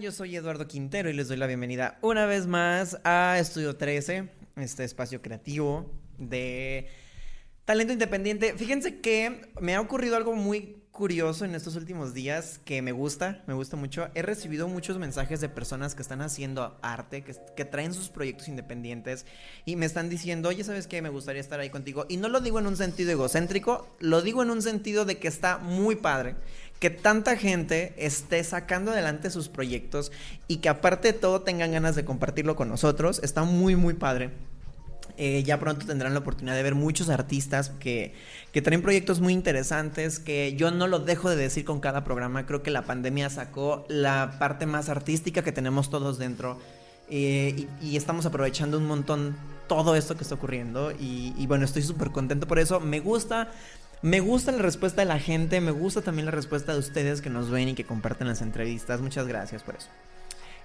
Yo 0.00 0.10
soy 0.10 0.34
Eduardo 0.34 0.66
Quintero 0.66 1.08
y 1.08 1.12
les 1.12 1.28
doy 1.28 1.36
la 1.36 1.46
bienvenida 1.46 1.98
una 2.00 2.26
vez 2.26 2.46
más 2.46 2.98
a 3.04 3.38
Estudio 3.38 3.76
13, 3.76 4.28
este 4.56 4.82
espacio 4.82 5.22
creativo 5.22 5.90
de 6.18 6.88
talento 7.64 7.92
independiente. 7.92 8.54
Fíjense 8.56 9.00
que 9.00 9.42
me 9.60 9.74
ha 9.74 9.80
ocurrido 9.80 10.16
algo 10.16 10.34
muy 10.34 10.84
curioso 10.90 11.44
en 11.44 11.56
estos 11.56 11.74
últimos 11.74 12.14
días 12.14 12.60
que 12.64 12.80
me 12.80 12.92
gusta, 12.92 13.42
me 13.46 13.54
gusta 13.54 13.76
mucho. 13.76 14.08
He 14.14 14.22
recibido 14.22 14.68
muchos 14.68 14.98
mensajes 14.98 15.40
de 15.40 15.48
personas 15.48 15.94
que 15.94 16.02
están 16.02 16.22
haciendo 16.22 16.78
arte, 16.82 17.22
que, 17.22 17.34
que, 17.56 17.64
traen 17.64 17.92
sus 17.92 18.10
proyectos 18.10 18.46
independientes 18.46 19.26
y 19.64 19.74
me 19.74 19.86
están 19.86 20.08
diciendo, 20.08 20.48
oye, 20.48 20.62
¿sabes 20.62 20.86
qué? 20.86 21.02
Me 21.02 21.08
gustaría 21.08 21.40
estar 21.40 21.58
ahí 21.58 21.70
contigo. 21.70 22.06
Y 22.08 22.16
no 22.16 22.28
lo 22.28 22.40
digo 22.40 22.60
en 22.60 22.68
un 22.68 22.76
sentido 22.76 23.10
egocéntrico, 23.10 23.88
lo 23.98 24.22
digo 24.22 24.42
en 24.42 24.50
un 24.50 24.62
sentido 24.62 25.04
de 25.04 25.18
que 25.18 25.26
está 25.26 25.58
muy 25.58 25.96
padre 25.96 26.36
que 26.78 26.90
tanta 26.90 27.36
gente 27.36 27.94
esté 27.96 28.42
sacando 28.44 28.90
adelante 28.90 29.30
sus 29.30 29.48
proyectos 29.48 30.12
y 30.48 30.58
que 30.58 30.68
aparte 30.68 31.12
de 31.12 31.18
todo 31.18 31.42
tengan 31.42 31.72
ganas 31.72 31.96
de 31.96 32.04
compartirlo 32.04 32.56
con 32.56 32.68
nosotros. 32.68 33.20
Está 33.22 33.44
muy, 33.44 33.76
muy 33.76 33.94
padre. 33.94 34.30
Eh, 35.16 35.44
ya 35.44 35.60
pronto 35.60 35.86
tendrán 35.86 36.12
la 36.12 36.20
oportunidad 36.20 36.56
de 36.56 36.62
ver 36.64 36.74
muchos 36.74 37.08
artistas 37.08 37.70
que, 37.78 38.14
que, 38.52 38.62
traen 38.62 38.82
proyectos 38.82 39.20
muy 39.20 39.32
interesantes, 39.32 40.18
que 40.18 40.56
yo 40.56 40.72
no 40.72 40.88
lo 40.88 40.98
dejo 40.98 41.30
de 41.30 41.36
decir 41.36 41.64
con 41.64 41.78
cada 41.78 42.02
programa. 42.02 42.46
Creo 42.46 42.64
que 42.64 42.72
la 42.72 42.82
pandemia 42.82 43.30
sacó 43.30 43.84
la 43.88 44.36
parte 44.40 44.66
más 44.66 44.88
artística 44.88 45.42
que 45.44 45.52
tenemos 45.52 45.88
todos 45.88 46.18
dentro. 46.18 46.58
Eh, 47.10 47.68
y, 47.80 47.96
estamos 47.96 48.26
aprovechando 48.26 48.76
un 48.76 48.86
montón 48.86 49.36
todo 49.68 49.94
esto 49.94 50.16
que 50.16 50.22
está 50.22 50.34
ocurriendo. 50.34 50.90
Y, 50.90 51.32
y 51.38 51.46
bueno, 51.46 51.64
estoy 51.64 51.82
súper 51.82 52.10
contento 52.10 52.48
por 52.48 52.58
eso. 52.58 52.80
Me 52.80 52.98
gusta 52.98 53.52
me 54.04 54.20
gusta 54.20 54.52
la 54.52 54.58
respuesta 54.58 55.00
de 55.00 55.06
la 55.06 55.18
gente, 55.18 55.62
me 55.62 55.70
gusta 55.70 56.02
también 56.02 56.26
la 56.26 56.30
respuesta 56.30 56.74
de 56.74 56.78
ustedes 56.78 57.22
que 57.22 57.30
nos 57.30 57.48
ven 57.50 57.70
y 57.70 57.74
que 57.74 57.84
comparten 57.84 58.28
las 58.28 58.42
entrevistas. 58.42 59.00
Muchas 59.00 59.26
gracias 59.26 59.62
por 59.62 59.76
eso. 59.76 59.88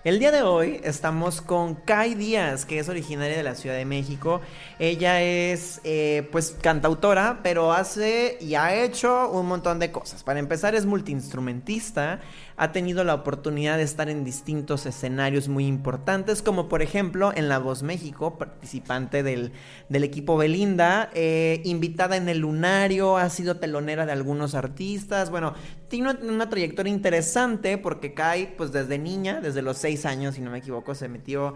El 0.04 0.20
día 0.20 0.32
de 0.32 0.42
hoy 0.42 0.82
estamos 0.84 1.42
con 1.42 1.76
Kai 1.76 2.16
Díaz, 2.16 2.66
que 2.66 2.80
es 2.80 2.90
originaria 2.90 3.38
de 3.38 3.44
la 3.44 3.56
Ciudad 3.56 3.78
de 3.78 3.86
México. 3.86 4.42
Ella 4.78 5.22
es, 5.22 5.80
eh, 5.86 6.28
pues, 6.34 6.56
cantautora, 6.62 7.40
pero 7.42 7.72
hace 7.72 8.38
y 8.42 8.56
ha 8.56 8.76
hecho 8.76 9.30
un 9.30 9.46
montón 9.46 9.80
de 9.80 9.92
cosas. 9.92 10.24
Para 10.24 10.40
empezar, 10.40 10.76
es 10.76 10.86
multiinstrumentista. 10.86 12.20
Ha 12.62 12.74
tenido 12.74 13.06
la 13.06 13.14
oportunidad 13.14 13.78
de 13.78 13.84
estar 13.84 14.10
en 14.10 14.26
distintos 14.26 14.86
escenarios 14.86 15.48
muy 15.48 15.66
importantes, 15.66 16.42
como 16.42 16.68
por 16.68 16.82
ejemplo 16.82 17.32
en 17.34 17.48
La 17.48 17.58
Voz 17.58 17.84
México, 17.84 18.38
participante 18.38 19.24
del, 19.24 19.54
equipo 19.90 20.36
Belinda, 20.36 21.10
eh, 21.14 21.62
invitada 21.64 22.18
en 22.18 22.28
el 22.28 22.40
Lunario, 22.40 23.16
ha 23.16 23.30
sido 23.30 23.56
telonera 23.56 24.06
de 24.06 24.12
algunos 24.12 24.56
artistas. 24.56 25.30
Bueno, 25.30 25.54
tiene 25.88 26.18
una, 26.22 26.50
trayectoria 26.50 26.92
interesante 26.92 27.78
porque 27.78 28.14
Kai, 28.14 28.58
pues 28.58 28.74
desde 28.74 28.98
niña, 28.98 29.40
desde 29.40 29.62
los 29.62 29.78
seis 29.78 30.06
años, 30.06 30.36
si 30.36 30.42
no 30.42 30.52
me 30.52 30.58
equivoco, 30.58 30.94
se 30.96 31.08
metió 31.08 31.54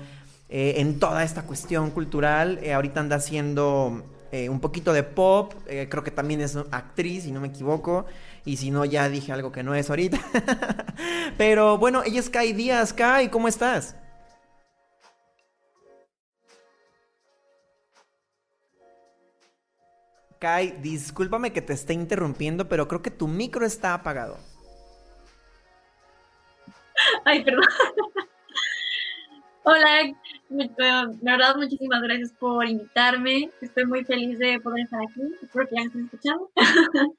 eh, 0.47 0.75
en 0.77 0.99
toda 0.99 1.25
esta 1.25 1.41
cuestión 1.41 1.91
cultural. 1.91 2.59
Eh, 2.63 2.71
ahorita 2.71 3.01
anda 3.01 3.17
haciendo 3.17 4.05
un 4.49 4.59
poquito 4.61 4.93
de 4.93 5.03
pop, 5.03 5.53
creo 5.67 6.03
que 6.03 6.09
también 6.09 6.41
es 6.41 6.55
actriz, 6.71 7.25
si 7.25 7.31
no 7.31 7.39
me 7.39 7.49
equivoco. 7.49 8.07
Y 8.45 8.57
si 8.57 8.71
no, 8.71 8.83
ya 8.83 9.07
dije 9.09 9.31
algo 9.31 9.51
que 9.51 9.63
no 9.63 9.73
es 9.73 9.89
ahorita. 9.89 10.19
Pero 11.37 11.77
bueno, 11.77 12.03
ella 12.03 12.19
es 12.19 12.29
Kai 12.29 12.53
Díaz. 12.53 12.93
Kai, 12.93 13.29
¿cómo 13.29 13.47
estás? 13.47 13.95
Kai, 20.39 20.71
discúlpame 20.81 21.53
que 21.53 21.61
te 21.61 21.71
esté 21.71 21.93
interrumpiendo, 21.93 22.67
pero 22.67 22.89
creo 22.89 23.01
que 23.01 23.11
tu 23.11 23.29
micro 23.29 23.65
está 23.65 23.93
apagado. 23.93 24.37
Ay, 27.23 27.45
perdón. 27.45 27.63
Hola, 29.65 30.13
la 30.49 31.37
verdad 31.37 31.55
muchísimas 31.55 32.01
gracias 32.01 32.33
por 32.33 32.67
invitarme. 32.67 33.49
Estoy 33.61 33.85
muy 33.85 34.03
feliz 34.03 34.37
de 34.37 34.59
poder 34.59 34.83
estar 34.83 34.99
aquí. 35.01 35.21
Espero 35.41 35.67
que 35.69 35.75
ya 35.75 35.81
me 35.81 35.87
estén 35.87 36.05
escuchando. 36.05 36.51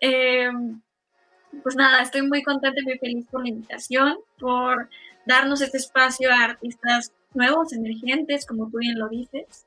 Em, 0.00 0.80
pues 1.64 1.74
nada, 1.74 2.00
estoy 2.02 2.22
muy 2.22 2.42
contenta 2.44 2.80
y 2.80 2.84
muy 2.84 2.98
feliz 2.98 3.26
por 3.28 3.42
la 3.42 3.48
invitación, 3.48 4.18
por 4.38 4.88
darnos 5.26 5.60
este 5.62 5.78
espacio 5.78 6.32
a 6.32 6.44
artistas 6.44 7.12
nuevos, 7.34 7.72
emergentes, 7.72 8.46
como 8.46 8.70
tú 8.70 8.78
bien 8.78 8.96
lo 8.96 9.08
dices. 9.08 9.66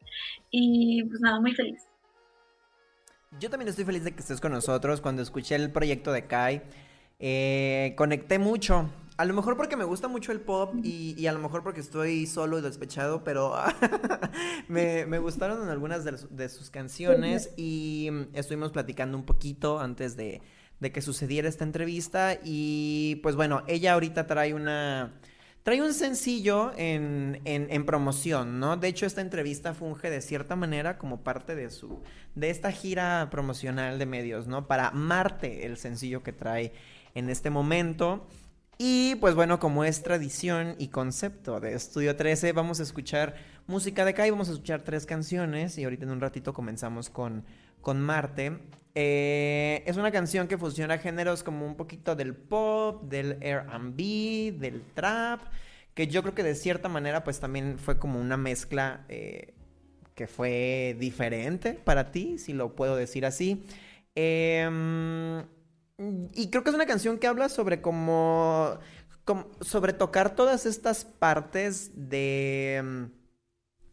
Y 0.50 1.04
pues 1.04 1.20
nada, 1.20 1.42
muy 1.42 1.54
feliz. 1.54 1.84
Yo 3.38 3.50
también 3.50 3.68
estoy 3.68 3.84
feliz 3.84 4.06
de 4.06 4.14
que 4.14 4.22
estés 4.22 4.40
con 4.40 4.54
nosotros. 4.54 5.02
Cuando 5.02 5.22
escuché 5.22 5.56
el 5.56 5.72
proyecto 5.72 6.14
de 6.14 6.26
Kai, 6.26 6.62
eh, 7.20 7.94
conecté 7.98 8.40
mucho. 8.40 8.90
A 9.18 9.26
lo 9.26 9.34
mejor 9.34 9.58
porque 9.58 9.78
me 9.78 9.84
gusta 9.84 10.08
mucho 10.08 10.32
el 10.32 10.42
pop 10.42 10.74
y, 10.84 11.28
a 11.28 11.32
lo 11.34 11.40
mejor 11.40 11.62
porque 11.64 11.82
estoy 11.82 12.26
solo 12.26 12.58
y 12.58 12.62
despechado, 12.62 13.24
pero 13.24 13.54
me, 14.68 15.20
gustaron 15.20 15.70
algunas 15.70 16.04
de, 16.04 16.50
sus 16.50 16.70
canciones 16.70 17.52
y 17.56 18.10
estuvimos 18.34 18.72
platicando 18.72 19.18
un 19.18 19.26
poquito 19.26 19.80
antes 19.80 20.16
de, 20.16 20.42
de 20.80 20.92
que 20.92 21.02
sucediera 21.02 21.48
esta 21.48 21.64
entrevista 21.64 22.40
y 22.44 23.20
pues 23.22 23.36
bueno, 23.36 23.64
ella 23.68 23.94
ahorita 23.94 24.26
trae 24.26 24.54
una 24.54 25.14
Trae 25.64 25.82
un 25.82 25.94
sencillo 25.94 26.74
en, 26.76 27.40
en, 27.46 27.86
promoción, 27.86 28.60
¿no? 28.60 28.76
De 28.76 28.90
hecho, 28.90 29.06
esta 29.06 29.22
entrevista 29.22 29.74
funge 29.74 30.10
de 30.10 30.20
cierta 30.20 30.58
manera 30.58 30.98
como 30.98 31.22
parte 31.24 31.56
de 31.56 31.70
su. 31.70 32.02
de 32.36 32.50
esta 32.50 32.70
gira 32.74 33.30
promocional 33.32 33.98
de 33.98 34.06
medios, 34.06 34.46
¿no? 34.46 34.68
Para 34.68 34.92
Marte, 34.92 35.66
el 35.66 35.78
sencillo 35.78 36.22
que 36.22 36.34
trae 36.34 36.74
en 37.16 37.30
este 37.30 37.50
momento. 37.50 38.28
Y 38.86 39.16
pues 39.16 39.34
bueno, 39.34 39.62
como 39.62 39.86
es 39.86 40.04
tradición 40.04 40.76
y 40.78 40.90
concepto 40.90 41.62
de 41.62 41.74
Estudio 41.74 42.18
13, 42.18 42.52
vamos 42.52 42.82
a 42.82 42.84
escuchar 42.84 43.34
música 43.66 44.04
de 44.04 44.12
y 44.12 44.30
vamos 44.30 44.50
a 44.50 44.52
escuchar 44.52 44.82
tres 44.82 45.06
canciones. 45.06 45.78
Y 45.78 45.86
ahorita 45.86 46.04
en 46.04 46.12
un 46.12 46.20
ratito 46.20 46.52
comenzamos 46.54 47.10
con, 47.10 47.46
con 47.80 48.02
Marte. 48.02 48.60
Eh, 48.94 49.84
es 49.86 49.96
una 49.96 50.12
canción 50.12 50.50
que 50.50 50.58
fusiona 50.58 50.98
géneros 50.98 51.44
como 51.44 51.66
un 51.66 51.78
poquito 51.78 52.18
del 52.18 52.36
pop, 52.36 53.04
del 53.04 53.38
RB, 53.42 54.60
del 54.60 54.84
trap, 54.94 55.40
que 55.94 56.08
yo 56.08 56.22
creo 56.22 56.36
que 56.36 56.44
de 56.44 56.54
cierta 56.54 56.90
manera 56.90 57.24
pues 57.24 57.40
también 57.40 57.80
fue 57.80 57.98
como 57.98 58.20
una 58.20 58.36
mezcla 58.36 59.06
eh, 59.08 59.54
que 60.14 60.28
fue 60.28 60.98
diferente 61.00 61.72
para 61.72 62.12
ti, 62.12 62.38
si 62.38 62.52
lo 62.52 62.76
puedo 62.76 62.98
decir 62.98 63.26
así. 63.26 63.64
Em, 64.14 65.42
y 65.98 66.50
creo 66.50 66.64
que 66.64 66.70
es 66.70 66.76
una 66.76 66.86
canción 66.86 67.20
que 67.20 67.28
habla 67.28 67.50
sobre 67.50 67.82
como, 67.82 68.80
sobre 69.62 69.94
tocar 69.94 70.36
todas 70.36 70.66
estas 70.66 71.06
partes 71.06 71.92
de... 71.96 73.10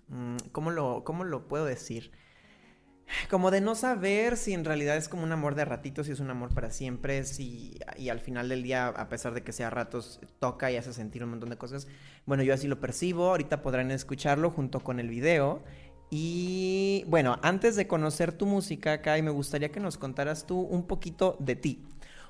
Mm, 0.09 0.37
¿Cómo 0.53 0.71
lo, 0.71 1.05
cómo 1.05 1.25
lo 1.25 1.47
puedo 1.47 1.65
decir? 1.65 2.11
como 3.29 3.51
de 3.51 3.61
no 3.61 3.75
saber 3.75 4.37
si 4.37 4.53
en 4.53 4.65
realidad 4.65 4.97
es 4.97 5.09
como 5.09 5.23
un 5.23 5.33
amor 5.33 5.55
de 5.55 5.65
ratitos, 5.65 6.07
si 6.07 6.13
es 6.13 6.21
un 6.21 6.31
amor 6.31 6.55
para 6.55 6.71
siempre, 6.71 7.25
si 7.25 7.79
y 7.97 8.09
al 8.09 8.21
final 8.21 8.49
del 8.49 8.63
día, 8.63 8.89
a 8.89 9.09
pesar 9.09 9.35
de 9.35 9.43
que 9.43 9.53
sea 9.53 9.71
ratos, 9.71 10.21
toca 10.39 10.71
y 10.71 10.77
hace 10.77 10.93
sentir 10.93 11.25
un 11.25 11.31
montón 11.31 11.51
de 11.51 11.59
cosas. 11.59 11.87
Bueno, 12.27 12.43
yo 12.43 12.55
así 12.55 12.67
lo 12.67 12.81
percibo, 12.81 13.31
ahorita 13.31 13.63
podrán 13.63 13.91
escucharlo 13.91 14.51
junto 14.51 14.81
con 14.81 15.01
el 15.01 15.09
video. 15.09 15.63
Y 16.11 17.05
bueno, 17.07 17.39
antes 17.43 17.77
de 17.77 17.87
conocer 17.87 18.33
tu 18.33 18.45
música, 18.45 19.01
Kai, 19.01 19.23
me 19.23 19.31
gustaría 19.31 19.71
que 19.71 19.79
nos 19.79 19.97
contaras 19.97 20.45
tú 20.45 20.61
un 20.61 20.87
poquito 20.87 21.37
de 21.39 21.55
ti. 21.55 21.85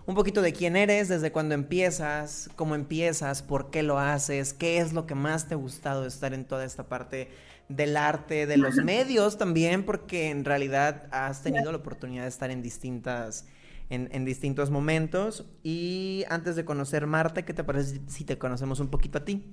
Un 0.06 0.14
poquito 0.14 0.42
de 0.42 0.52
quién 0.52 0.76
eres, 0.76 1.08
desde 1.08 1.32
cuándo 1.32 1.54
empiezas, 1.54 2.50
cómo 2.56 2.74
empiezas, 2.74 3.42
por 3.42 3.70
qué 3.70 3.82
lo 3.82 3.98
haces, 3.98 4.52
qué 4.52 4.78
es 4.78 4.92
lo 4.92 5.06
que 5.06 5.14
más 5.14 5.48
te 5.48 5.54
ha 5.54 5.56
gustado 5.56 6.06
estar 6.06 6.34
en 6.34 6.44
toda 6.44 6.64
esta 6.64 6.88
parte 6.88 7.30
del 7.68 7.96
arte, 7.96 8.46
de 8.46 8.56
los 8.56 8.76
medios 8.76 9.38
también, 9.38 9.84
porque 9.84 10.30
en 10.30 10.44
realidad 10.44 11.06
has 11.12 11.42
tenido 11.42 11.70
la 11.70 11.78
oportunidad 11.78 12.22
de 12.22 12.28
estar 12.28 12.50
en 12.50 12.62
distintas, 12.62 13.46
en, 13.88 14.24
distintos 14.24 14.70
momentos. 14.70 15.46
Y 15.62 16.24
antes 16.28 16.56
de 16.56 16.64
conocer 16.64 17.06
Marte, 17.06 17.44
¿qué 17.44 17.54
te 17.54 17.62
parece 17.62 18.00
si 18.08 18.24
te 18.24 18.36
conocemos 18.36 18.80
un 18.80 18.88
poquito 18.88 19.18
a 19.18 19.24
ti? 19.24 19.44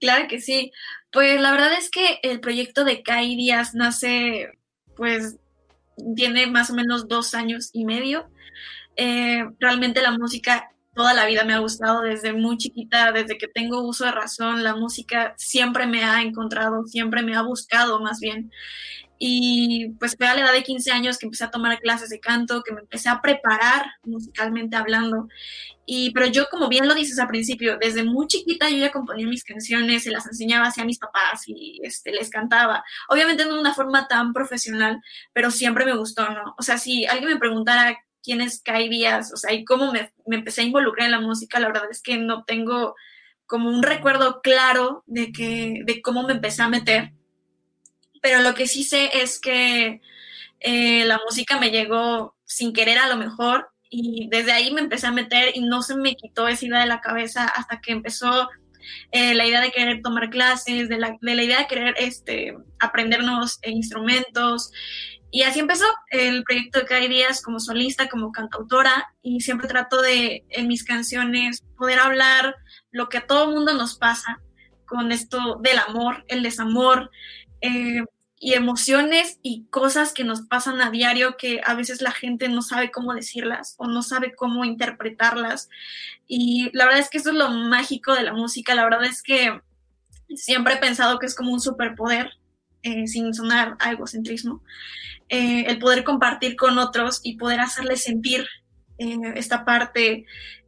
Claro 0.00 0.26
que 0.28 0.40
sí. 0.40 0.72
Pues 1.12 1.40
la 1.40 1.52
verdad 1.52 1.72
es 1.74 1.90
que 1.90 2.20
el 2.22 2.40
proyecto 2.40 2.84
de 2.84 3.02
Kai 3.02 3.36
Díaz 3.36 3.74
nace, 3.74 4.50
pues, 4.96 5.36
tiene 6.16 6.46
más 6.46 6.70
o 6.70 6.74
menos 6.74 7.08
dos 7.08 7.34
años 7.34 7.70
y 7.72 7.84
medio. 7.84 8.28
Eh, 8.96 9.44
realmente 9.58 10.02
la 10.02 10.12
música 10.12 10.70
toda 10.94 11.14
la 11.14 11.26
vida 11.26 11.44
me 11.44 11.54
ha 11.54 11.58
gustado 11.60 12.02
desde 12.02 12.32
muy 12.32 12.56
chiquita, 12.58 13.12
desde 13.12 13.38
que 13.38 13.48
tengo 13.48 13.82
uso 13.82 14.04
de 14.04 14.12
razón, 14.12 14.62
la 14.64 14.74
música 14.74 15.34
siempre 15.36 15.86
me 15.86 16.04
ha 16.04 16.20
encontrado, 16.22 16.84
siempre 16.86 17.22
me 17.22 17.36
ha 17.36 17.42
buscado 17.42 18.00
más 18.00 18.20
bien. 18.20 18.50
Y 19.18 19.90
pues 19.98 20.16
fue 20.16 20.26
a 20.26 20.34
la 20.34 20.42
edad 20.42 20.52
de 20.52 20.62
15 20.62 20.90
años 20.92 21.18
que 21.18 21.26
empecé 21.26 21.44
a 21.44 21.50
tomar 21.50 21.78
clases 21.80 22.08
de 22.08 22.20
canto, 22.20 22.62
que 22.62 22.72
me 22.72 22.80
empecé 22.80 23.08
a 23.10 23.20
preparar 23.20 23.86
musicalmente 24.02 24.76
hablando. 24.76 25.28
Y, 25.92 26.12
pero 26.12 26.26
yo, 26.26 26.46
como 26.50 26.68
bien 26.68 26.86
lo 26.86 26.94
dices 26.94 27.18
al 27.18 27.26
principio, 27.26 27.76
desde 27.76 28.04
muy 28.04 28.28
chiquita 28.28 28.70
yo 28.70 28.76
ya 28.76 28.92
componía 28.92 29.26
mis 29.26 29.42
canciones, 29.42 30.04
se 30.04 30.12
las 30.12 30.26
enseñaba 30.26 30.66
hacia 30.68 30.84
mis 30.84 30.98
papás 30.98 31.42
y 31.46 31.80
este, 31.82 32.12
les 32.12 32.30
cantaba. 32.30 32.84
Obviamente 33.08 33.44
no 33.44 33.54
de 33.54 33.60
una 33.60 33.74
forma 33.74 34.06
tan 34.06 34.32
profesional, 34.32 35.00
pero 35.32 35.50
siempre 35.50 35.84
me 35.84 35.96
gustó, 35.96 36.28
¿no? 36.30 36.54
O 36.58 36.62
sea, 36.62 36.78
si 36.78 37.06
alguien 37.06 37.30
me 37.30 37.38
preguntara 37.38 37.98
quién 38.22 38.40
es 38.40 38.62
Kai 38.62 38.88
Díaz, 38.88 39.32
o 39.32 39.36
sea, 39.36 39.52
y 39.52 39.64
cómo 39.64 39.90
me, 39.92 40.12
me 40.26 40.36
empecé 40.36 40.60
a 40.60 40.64
involucrar 40.64 41.06
en 41.06 41.12
la 41.12 41.20
música, 41.20 41.58
la 41.58 41.68
verdad 41.68 41.90
es 41.90 42.02
que 42.02 42.18
no 42.18 42.44
tengo 42.44 42.94
como 43.46 43.68
un 43.68 43.82
recuerdo 43.82 44.42
claro 44.42 45.02
de, 45.06 45.32
que, 45.32 45.80
de 45.84 46.02
cómo 46.02 46.22
me 46.22 46.34
empecé 46.34 46.62
a 46.62 46.68
meter 46.68 47.12
pero 48.20 48.42
lo 48.42 48.54
que 48.54 48.66
sí 48.66 48.84
sé 48.84 49.10
es 49.14 49.40
que 49.40 50.00
eh, 50.60 51.04
la 51.04 51.20
música 51.24 51.58
me 51.58 51.70
llegó 51.70 52.36
sin 52.44 52.72
querer 52.72 52.98
a 52.98 53.08
lo 53.08 53.16
mejor 53.16 53.70
y 53.90 54.28
desde 54.30 54.52
ahí 54.52 54.72
me 54.72 54.80
empecé 54.80 55.08
a 55.08 55.12
meter 55.12 55.50
y 55.54 55.62
no 55.62 55.82
se 55.82 55.96
me 55.96 56.14
quitó 56.14 56.48
esa 56.48 56.64
idea 56.64 56.80
de 56.80 56.86
la 56.86 57.00
cabeza 57.00 57.44
hasta 57.44 57.80
que 57.80 57.92
empezó 57.92 58.48
eh, 59.10 59.34
la 59.34 59.46
idea 59.46 59.60
de 59.60 59.72
querer 59.72 60.00
tomar 60.02 60.30
clases, 60.30 60.88
de 60.88 60.98
la, 60.98 61.16
de 61.20 61.34
la 61.34 61.42
idea 61.42 61.58
de 61.58 61.66
querer 61.66 61.94
este, 61.98 62.56
aprender 62.78 63.22
nuevos 63.22 63.58
instrumentos. 63.64 64.70
Y 65.32 65.42
así 65.42 65.60
empezó 65.60 65.84
el 66.10 66.42
proyecto 66.44 66.80
de 66.80 66.86
Kai 66.86 67.08
Díaz 67.08 67.42
como 67.42 67.60
solista, 67.60 68.08
como 68.08 68.32
cantautora, 68.32 69.12
y 69.22 69.40
siempre 69.40 69.68
trato 69.68 70.00
de, 70.00 70.44
en 70.50 70.68
mis 70.68 70.84
canciones, 70.84 71.62
poder 71.76 71.98
hablar 72.00 72.56
lo 72.90 73.08
que 73.08 73.18
a 73.18 73.26
todo 73.26 73.50
mundo 73.50 73.74
nos 73.74 73.96
pasa 73.96 74.40
con 74.86 75.12
esto 75.12 75.60
del 75.62 75.78
amor, 75.78 76.24
el 76.28 76.42
desamor, 76.42 77.10
eh, 77.60 78.02
y 78.42 78.54
emociones 78.54 79.38
y 79.42 79.66
cosas 79.66 80.14
que 80.14 80.24
nos 80.24 80.40
pasan 80.40 80.80
a 80.80 80.90
diario 80.90 81.36
que 81.36 81.60
a 81.62 81.74
veces 81.74 82.00
la 82.00 82.10
gente 82.10 82.48
no 82.48 82.62
sabe 82.62 82.90
cómo 82.90 83.12
decirlas 83.12 83.74
o 83.76 83.86
no 83.86 84.02
sabe 84.02 84.34
cómo 84.34 84.64
interpretarlas. 84.64 85.68
Y 86.26 86.70
la 86.72 86.86
verdad 86.86 87.00
es 87.00 87.10
que 87.10 87.18
eso 87.18 87.30
es 87.30 87.36
lo 87.36 87.50
mágico 87.50 88.14
de 88.14 88.22
la 88.22 88.32
música, 88.32 88.74
la 88.74 88.84
verdad 88.84 89.04
es 89.04 89.22
que 89.22 89.60
siempre 90.34 90.74
he 90.74 90.78
pensado 90.78 91.18
que 91.18 91.26
es 91.26 91.34
como 91.34 91.52
un 91.52 91.60
superpoder, 91.60 92.30
eh, 92.82 93.06
sin 93.08 93.34
sonar 93.34 93.76
a 93.78 93.92
egocentrismo, 93.92 94.62
eh, 95.28 95.66
el 95.66 95.78
poder 95.78 96.02
compartir 96.02 96.56
con 96.56 96.78
otros 96.78 97.20
y 97.22 97.36
poder 97.36 97.60
hacerles 97.60 98.02
sentir 98.02 98.46
esta 98.98 99.64
parte, 99.64 100.26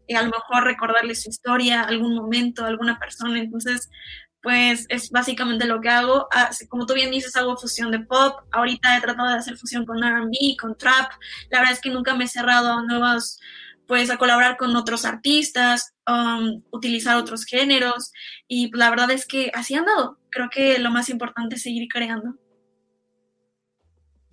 a 0.08 0.22
lo 0.22 0.30
mejor 0.30 0.64
recordarles 0.64 1.22
su 1.22 1.28
historia, 1.28 1.82
algún 1.82 2.14
momento, 2.14 2.64
alguna 2.64 2.98
persona. 2.98 3.38
Entonces, 3.38 3.90
pues 4.42 4.86
es 4.88 5.10
básicamente 5.10 5.66
lo 5.66 5.80
que 5.80 5.88
hago. 5.88 6.26
Ah, 6.32 6.50
como 6.68 6.84
tú 6.86 6.94
bien 6.94 7.10
dices, 7.10 7.36
hago 7.36 7.56
fusión 7.56 7.90
de 7.90 8.00
pop. 8.00 8.40
Ahorita 8.50 8.96
he 8.96 9.00
tratado 9.00 9.28
de 9.28 9.36
hacer 9.36 9.56
fusión 9.56 9.86
con 9.86 10.02
RB, 10.02 10.56
con 10.60 10.76
trap. 10.76 11.12
La 11.50 11.60
verdad 11.60 11.74
es 11.74 11.80
que 11.80 11.90
nunca 11.90 12.14
me 12.14 12.24
he 12.24 12.28
cerrado 12.28 12.72
a 12.72 12.82
nuevos, 12.82 13.38
pues 13.86 14.10
a 14.10 14.16
colaborar 14.16 14.56
con 14.56 14.74
otros 14.74 15.04
artistas, 15.04 15.94
um, 16.08 16.62
utilizar 16.72 17.16
otros 17.16 17.44
géneros. 17.44 18.12
Y 18.48 18.70
la 18.76 18.90
verdad 18.90 19.10
es 19.12 19.26
que 19.26 19.50
así 19.54 19.74
han 19.74 19.86
dado. 19.86 20.18
Creo 20.30 20.50
que 20.50 20.78
lo 20.78 20.90
más 20.90 21.08
importante 21.08 21.56
es 21.56 21.62
seguir 21.62 21.88
creando. 21.88 22.36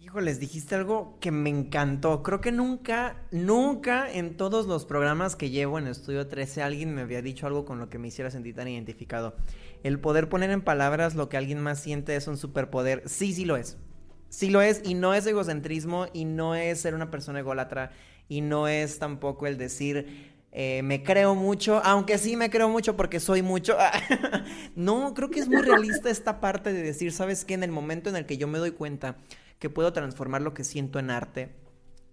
Híjoles, 0.09 0.39
dijiste 0.39 0.73
algo 0.73 1.19
que 1.19 1.29
me 1.29 1.51
encantó. 1.51 2.23
Creo 2.23 2.41
que 2.41 2.51
nunca, 2.51 3.27
nunca 3.31 4.11
en 4.11 4.37
todos 4.37 4.65
los 4.65 4.85
programas 4.85 5.35
que 5.35 5.51
llevo 5.51 5.77
en 5.77 5.85
Estudio 5.85 6.27
13 6.27 6.63
alguien 6.63 6.95
me 6.95 7.01
había 7.01 7.21
dicho 7.21 7.45
algo 7.45 7.63
con 7.63 7.77
lo 7.77 7.89
que 7.89 7.99
me 7.99 8.07
hiciera 8.07 8.31
sentir 8.31 8.55
tan 8.55 8.67
identificado. 8.69 9.35
El 9.83 9.99
poder 9.99 10.29
poner 10.29 10.51
en 10.51 10.61
palabras 10.61 11.15
lo 11.15 11.29
que 11.29 11.37
alguien 11.37 11.59
más 11.59 11.79
siente 11.79 12.15
es 12.15 12.27
un 12.27 12.37
superpoder. 12.37 13.03
Sí, 13.07 13.33
sí 13.33 13.45
lo 13.45 13.57
es. 13.57 13.77
Sí 14.29 14.49
lo 14.49 14.61
es 14.61 14.81
y 14.83 14.93
no 14.93 15.13
es 15.13 15.25
egocentrismo 15.25 16.07
y 16.13 16.25
no 16.25 16.55
es 16.55 16.81
ser 16.81 16.93
una 16.93 17.09
persona 17.09 17.39
ególatra 17.39 17.91
y 18.27 18.41
no 18.41 18.67
es 18.67 18.99
tampoco 18.99 19.47
el 19.47 19.57
decir 19.57 20.29
eh, 20.51 20.81
me 20.81 21.03
creo 21.03 21.35
mucho, 21.35 21.79
aunque 21.83 22.17
sí 22.17 22.35
me 22.35 22.49
creo 22.49 22.69
mucho 22.69 22.95
porque 22.95 23.19
soy 23.19 23.41
mucho. 23.41 23.77
no, 24.75 25.13
creo 25.13 25.29
que 25.29 25.39
es 25.39 25.47
muy 25.47 25.61
realista 25.61 26.09
esta 26.09 26.39
parte 26.39 26.73
de 26.73 26.81
decir, 26.81 27.11
¿sabes 27.11 27.45
qué? 27.45 27.53
En 27.53 27.63
el 27.63 27.71
momento 27.71 28.09
en 28.09 28.15
el 28.15 28.25
que 28.25 28.37
yo 28.37 28.47
me 28.47 28.57
doy 28.57 28.71
cuenta 28.71 29.17
que 29.59 29.69
puedo 29.69 29.93
transformar 29.93 30.41
lo 30.41 30.53
que 30.53 30.63
siento 30.63 30.97
en 30.99 31.11
arte 31.11 31.49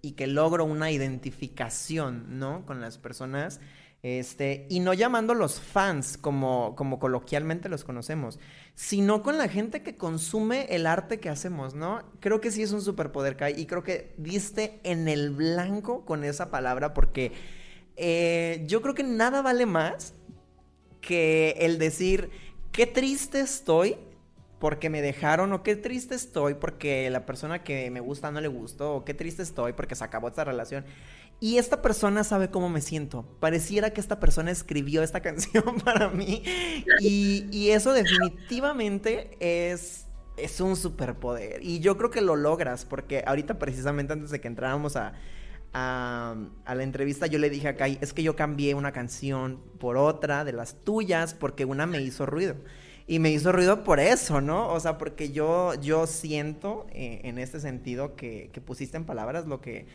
y 0.03 0.13
que 0.13 0.27
logro 0.27 0.65
una 0.65 0.91
identificación, 0.91 2.39
¿no? 2.39 2.67
Con 2.67 2.81
las 2.81 2.99
personas. 2.99 3.61
Este, 4.09 4.69
y 4.71 4.79
no 4.79 4.95
llamando 4.95 5.35
los 5.35 5.59
fans 5.59 6.17
como, 6.17 6.77
como 6.77 7.01
coloquialmente 7.01 7.69
los 7.69 7.83
conocemos, 7.83 8.39
sino 8.77 9.21
con 9.25 9.37
la 9.37 9.49
gente 9.49 9.83
que 9.83 9.97
consume 9.97 10.67
el 10.71 10.87
arte 10.87 11.19
que 11.19 11.29
hacemos, 11.29 11.75
¿no? 11.75 12.05
Creo 12.21 12.41
que 12.41 12.53
sí 12.53 12.63
es 12.63 12.71
un 12.71 12.83
superpoder, 12.83 13.37
Kai, 13.37 13.61
y 13.61 13.67
creo 13.67 13.83
que 13.83 14.15
diste 14.17 14.79
en 14.85 15.09
el 15.09 15.31
blanco 15.31 16.05
con 16.05 16.23
esa 16.23 16.53
palabra 16.53 16.95
porque 16.95 17.33
eh, 17.97 18.63
yo 18.69 18.81
creo 18.81 18.95
que 18.95 19.03
nada 19.03 19.43
vale 19.43 19.67
más 19.67 20.15
que 21.01 21.57
el 21.59 21.81
decir, 21.81 22.31
qué 22.71 22.87
triste 22.87 23.41
estoy 23.41 23.97
porque 24.61 24.89
me 24.89 25.03
dejaron, 25.03 25.53
o 25.53 25.63
qué 25.65 25.75
triste 25.75 26.15
estoy 26.15 26.55
porque 26.55 27.11
la 27.11 27.27
persona 27.27 27.65
que 27.65 27.91
me 27.91 27.99
gusta 27.99 28.31
no 28.31 28.41
le 28.41 28.47
gustó, 28.49 28.95
o 28.95 29.05
qué 29.05 29.15
triste 29.15 29.43
estoy 29.43 29.73
porque 29.73 29.97
se 29.97 30.05
acabó 30.05 30.29
esta 30.29 30.45
relación. 30.45 30.85
Y 31.39 31.59
esta 31.59 31.83
persona 31.83 32.25
sabe 32.25 32.51
cómo 32.51 32.69
me 32.69 32.81
siento. 32.81 33.27
Pareciera 33.41 33.91
que 33.91 34.01
esta 34.01 34.19
persona 34.19 34.51
escribió 34.51 35.03
esta 35.03 35.21
canción 35.23 35.79
para 35.85 36.09
mí. 36.09 36.43
Y, 37.01 37.69
eso 37.71 37.93
definitivamente 37.93 39.37
es, 39.41 40.07
es 40.37 40.61
un 40.61 40.77
superpoder. 40.77 41.63
Y 41.63 41.81
yo 41.81 41.99
creo 41.99 42.11
que 42.11 42.23
lo 42.23 42.37
logras, 42.37 42.85
porque 42.85 43.23
ahorita 43.27 43.59
precisamente 43.59 44.13
antes 44.15 44.31
de 44.31 44.41
que 44.41 44.49
entráramos 44.49 44.97
a, 44.97 45.13
a, 45.75 46.37
a, 46.65 46.75
la 46.75 46.83
entrevista 46.83 47.27
yo 47.27 47.39
le 47.39 47.51
dije 47.51 47.69
a 47.69 47.77
Kai, 47.77 47.99
es 48.01 48.15
que 48.15 48.23
yo 48.23 48.35
cambié 48.35 48.75
una 48.75 48.93
canción 48.93 49.61
por 49.79 49.99
otra 49.99 50.45
de 50.45 50.53
las 50.53 50.77
tuyas 50.85 51.35
porque 51.35 51.67
una 51.67 51.87
me 51.87 52.01
hizo 52.01 52.25
ruido. 52.25 52.57
Y 53.09 53.21
me 53.21 53.31
hizo 53.31 53.53
ruido 53.53 53.85
por 53.85 54.01
eso, 54.01 54.41
¿no? 54.41 54.69
O 54.73 54.81
sea, 54.81 54.99
porque 54.99 55.31
yo, 55.31 55.75
yo 55.75 56.09
siento 56.09 56.87
eh, 56.91 57.21
en 57.25 57.39
este 57.39 57.61
sentido 57.61 58.17
que, 58.17 58.51
que, 58.53 58.61
pusiste 58.61 58.97
en 58.97 59.05
palabras 59.05 59.47
lo 59.47 59.61
que, 59.61 59.87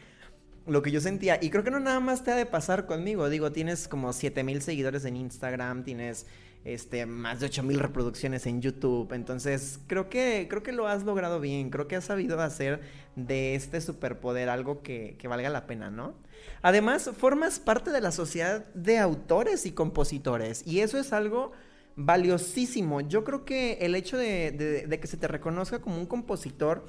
lo 0.67 0.81
que 0.81 0.91
yo 0.91 1.01
sentía. 1.01 1.39
Y 1.41 1.49
creo 1.49 1.63
que 1.63 1.71
no 1.71 1.79
nada 1.79 1.99
más 1.99 2.23
te 2.23 2.31
ha 2.31 2.35
de 2.35 2.45
pasar 2.45 2.85
conmigo. 2.85 3.29
Digo, 3.29 3.51
tienes 3.51 3.87
como 3.87 4.13
7 4.13 4.43
mil 4.43 4.61
seguidores 4.61 5.05
en 5.05 5.15
Instagram, 5.17 5.83
tienes 5.83 6.25
este, 6.63 7.05
más 7.05 7.39
de 7.39 7.47
8 7.47 7.63
mil 7.63 7.79
reproducciones 7.79 8.45
en 8.45 8.61
YouTube. 8.61 9.11
Entonces, 9.13 9.79
creo 9.87 10.09
que, 10.09 10.47
creo 10.49 10.63
que 10.63 10.71
lo 10.71 10.87
has 10.87 11.03
logrado 11.03 11.39
bien. 11.39 11.69
Creo 11.69 11.87
que 11.87 11.95
has 11.95 12.05
sabido 12.05 12.39
hacer 12.41 12.81
de 13.15 13.55
este 13.55 13.81
superpoder 13.81 14.49
algo 14.49 14.81
que, 14.81 15.15
que 15.17 15.27
valga 15.27 15.49
la 15.49 15.67
pena, 15.67 15.89
¿no? 15.89 16.15
Además, 16.61 17.11
formas 17.17 17.59
parte 17.59 17.91
de 17.91 18.01
la 18.01 18.11
sociedad 18.11 18.65
de 18.73 18.99
autores 18.99 19.65
y 19.65 19.71
compositores. 19.71 20.65
Y 20.65 20.81
eso 20.81 20.99
es 20.99 21.13
algo 21.13 21.51
valiosísimo. 21.95 23.01
Yo 23.01 23.23
creo 23.23 23.45
que 23.45 23.73
el 23.81 23.95
hecho 23.95 24.17
de, 24.17 24.87
que 24.99 25.07
se 25.07 25.17
te 25.17 25.27
reconozca 25.27 25.79
como 25.79 25.97
un 25.97 26.05
compositor 26.05 26.85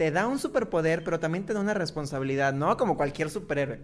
te 0.00 0.10
da 0.10 0.26
un 0.26 0.38
superpoder, 0.38 1.04
pero 1.04 1.20
también 1.20 1.44
te 1.44 1.52
da 1.52 1.60
una 1.60 1.74
responsabilidad, 1.74 2.54
¿no? 2.54 2.78
Como 2.78 2.96
cualquier 2.96 3.28
superhéroe. 3.28 3.80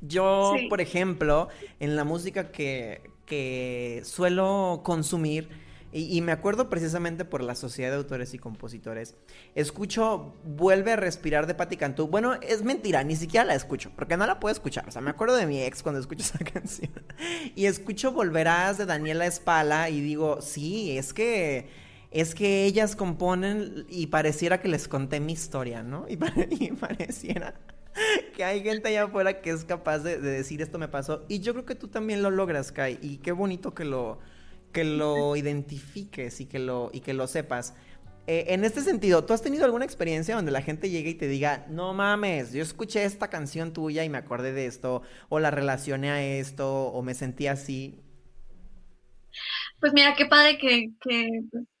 Yo, 0.00 0.54
por 0.68 0.80
ejemplo, 0.80 1.48
en 1.80 1.96
la 1.96 2.04
música 2.04 2.52
que, 2.52 3.10
que 3.24 4.02
suelo 4.04 4.82
consumir, 4.84 5.48
y, 5.92 6.20
me 6.20 6.30
acuerdo 6.30 6.70
precisamente 6.70 7.24
por 7.24 7.42
la 7.42 7.56
Sociedad 7.56 7.90
de 7.90 7.96
Autores 7.96 8.34
y 8.34 8.38
Compositores. 8.38 9.16
Escucho 9.56 10.36
Vuelve 10.44 10.92
a 10.92 10.96
respirar 10.96 11.48
de 11.48 11.54
Patti 11.54 11.76
Cantú. 11.76 12.06
Bueno, 12.06 12.34
es 12.34 12.62
mentira, 12.62 13.02
ni 13.02 13.16
siquiera 13.16 13.44
la 13.44 13.54
escucho, 13.56 13.90
porque 13.96 14.16
no 14.16 14.26
la 14.26 14.38
puedo 14.38 14.52
escuchar. 14.52 14.86
O 14.86 14.92
sea, 14.92 15.02
me 15.02 15.10
acuerdo 15.10 15.34
de 15.34 15.46
mi 15.46 15.60
ex 15.60 15.82
cuando 15.82 16.00
escucho 16.00 16.22
esa 16.34 16.38
canción. 16.38 16.92
Y 17.56 17.66
escucho 17.66 18.12
Volverás 18.12 18.78
de 18.78 18.86
Daniela 18.86 19.26
Espala 19.26 19.90
y 19.90 20.00
digo, 20.00 20.40
sí, 20.40 20.96
es 20.96 21.12
que 21.12 21.85
es 22.10 22.34
que 22.34 22.64
ellas 22.64 22.96
componen 22.96 23.86
y 23.88 24.08
pareciera 24.08 24.60
que 24.60 24.68
les 24.68 24.88
conté 24.88 25.20
mi 25.20 25.32
historia, 25.32 25.82
¿no? 25.82 26.06
Y, 26.08 26.16
pareciera 26.72 27.54
que 28.34 28.44
hay 28.44 28.62
gente 28.62 28.88
allá 28.88 29.04
afuera 29.04 29.40
que 29.40 29.50
es 29.50 29.64
capaz 29.64 30.00
de, 30.00 30.18
de, 30.18 30.30
decir 30.30 30.62
esto 30.62 30.78
me 30.78 30.88
pasó. 30.88 31.24
Y 31.28 31.40
yo 31.40 31.52
creo 31.52 31.64
que 31.64 31.74
tú 31.74 31.88
también 31.88 32.22
lo 32.22 32.30
logras, 32.30 32.72
Kai. 32.72 32.98
Y 33.02 33.18
qué 33.18 33.32
bonito 33.32 33.74
que 33.74 33.84
lo, 33.84 34.18
que 34.72 34.84
lo 34.84 35.36
identifiques 35.36 36.40
y 36.40 36.44
que 36.44 36.58
lo, 36.58 36.90
y 36.92 37.00
que 37.00 37.14
lo 37.14 37.26
sepas. 37.26 37.74
Eh, 38.26 38.46
en 38.48 38.64
este 38.64 38.82
sentido, 38.82 39.24
¿tú 39.24 39.32
has 39.32 39.40
tenido 39.40 39.64
alguna 39.64 39.84
experiencia 39.84 40.34
donde 40.34 40.50
la 40.50 40.60
gente 40.60 40.90
llegue 40.90 41.10
y 41.10 41.14
te 41.14 41.28
diga, 41.28 41.64
no 41.70 41.94
mames, 41.94 42.52
yo 42.52 42.62
escuché 42.62 43.04
esta 43.04 43.28
canción 43.28 43.72
tuya 43.72 44.04
y 44.04 44.10
me 44.10 44.18
acordé 44.18 44.52
de 44.52 44.66
esto, 44.66 45.02
o 45.28 45.38
la 45.38 45.50
relacioné 45.50 46.10
a 46.10 46.22
esto, 46.22 46.88
o 46.88 47.02
me 47.02 47.14
sentí 47.14 47.46
así? 47.46 48.00
Pues 49.86 49.94
mira, 49.94 50.16
qué 50.16 50.26
padre 50.26 50.58
que, 50.58 50.90
que 51.00 51.28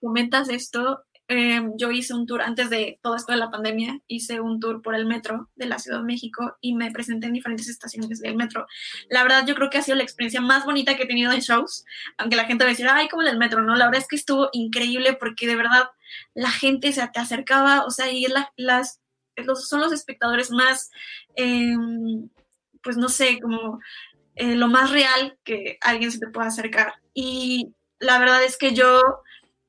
comentas 0.00 0.48
esto. 0.48 1.02
eh, 1.26 1.60
yo 1.76 1.90
hice 1.90 2.14
un 2.14 2.24
tour 2.24 2.40
antes 2.40 2.70
de 2.70 3.00
todo 3.02 3.16
esto 3.16 3.32
de 3.32 3.38
la 3.38 3.50
pandemia, 3.50 3.98
hice 4.06 4.40
un 4.40 4.60
tour 4.60 4.80
por 4.80 4.94
el 4.94 5.06
metro 5.06 5.50
de 5.56 5.66
la 5.66 5.80
Ciudad 5.80 5.98
de 5.98 6.04
México 6.04 6.56
y 6.60 6.76
me 6.76 6.92
presenté 6.92 7.26
en 7.26 7.32
diferentes 7.32 7.68
estaciones 7.68 8.20
del 8.20 8.36
metro. 8.36 8.64
La 9.10 9.24
verdad, 9.24 9.44
yo 9.44 9.56
creo 9.56 9.70
que 9.70 9.78
ha 9.78 9.82
sido 9.82 9.96
la 9.96 10.04
experiencia 10.04 10.40
más 10.40 10.64
bonita 10.64 10.96
que 10.96 11.02
he 11.02 11.06
tenido 11.08 11.32
en 11.32 11.40
shows, 11.40 11.84
aunque 12.16 12.36
la 12.36 12.44
gente 12.44 12.62
va 12.62 12.68
a 12.70 12.74
decir, 12.74 12.86
ay, 12.88 13.08
como 13.08 13.22
en 13.22 13.28
el 13.28 13.38
metro, 13.38 13.62
¿no? 13.62 13.74
La 13.74 13.86
verdad 13.86 14.02
es 14.02 14.08
que 14.08 14.14
estuvo 14.14 14.50
increíble 14.52 15.14
porque 15.14 15.48
de 15.48 15.56
verdad 15.56 15.90
la 16.34 16.52
gente 16.52 16.92
se 16.92 17.04
te 17.08 17.18
acercaba, 17.18 17.84
o 17.86 17.90
sea, 17.90 18.12
y 18.12 18.24
las, 18.56 19.00
los, 19.36 19.68
son 19.68 19.80
los 19.80 19.92
espectadores 19.92 20.52
más, 20.52 20.90
em, 21.34 22.28
pues 22.82 22.96
no 22.96 23.08
sé, 23.08 23.40
como 23.40 23.80
eh, 24.36 24.54
lo 24.54 24.68
más 24.68 24.90
real 24.92 25.38
que 25.44 25.78
alguien 25.80 26.12
se 26.12 26.20
te 26.20 26.28
pueda 26.28 26.48
acercar. 26.48 26.94
Y 27.14 27.74
la 27.98 28.18
verdad 28.18 28.42
es 28.44 28.56
que 28.56 28.74
yo 28.74 29.00